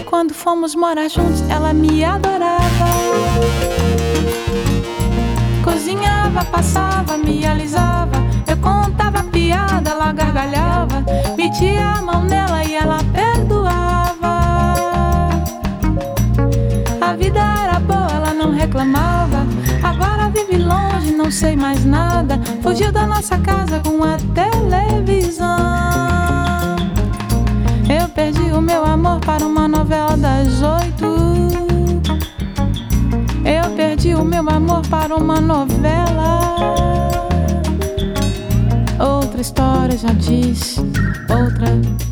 Quando 0.04 0.34
fomos 0.34 0.74
morar 0.74 1.08
juntos, 1.08 1.40
ela 1.48 1.72
me 1.72 2.04
adorava. 2.04 2.90
Cozinhava, 5.64 6.44
passava, 6.44 7.16
me 7.16 7.46
alisava. 7.46 8.18
Eu 8.46 8.58
contava 8.58 9.24
piada, 9.24 9.92
ela 9.92 10.12
gargalhava. 10.12 11.02
Metia 11.38 11.94
a 11.96 12.02
mão 12.02 12.22
nela 12.24 12.62
e 12.64 12.74
ela 12.74 12.98
perdoava. 13.14 14.32
A 17.00 17.16
vida 17.16 17.40
era 17.40 17.80
boa, 17.80 18.10
ela 18.12 18.34
não 18.34 18.52
reclamava. 18.52 19.11
Não 21.16 21.30
sei 21.30 21.56
mais 21.56 21.84
nada. 21.84 22.40
Fugiu 22.62 22.90
da 22.90 23.06
nossa 23.06 23.38
casa 23.38 23.80
com 23.80 24.02
a 24.02 24.16
televisão. 24.34 25.46
Eu 27.88 28.08
perdi 28.08 28.50
o 28.52 28.60
meu 28.60 28.84
amor 28.84 29.20
para 29.20 29.46
uma 29.46 29.68
novela 29.68 30.16
das 30.16 30.62
oito. 30.62 31.06
Eu 33.44 33.70
perdi 33.76 34.14
o 34.14 34.24
meu 34.24 34.48
amor 34.48 34.86
para 34.88 35.14
uma 35.14 35.40
novela. 35.40 36.40
Outra 38.98 39.40
história 39.40 39.96
já 39.98 40.12
disse, 40.12 40.80
outra 41.28 42.11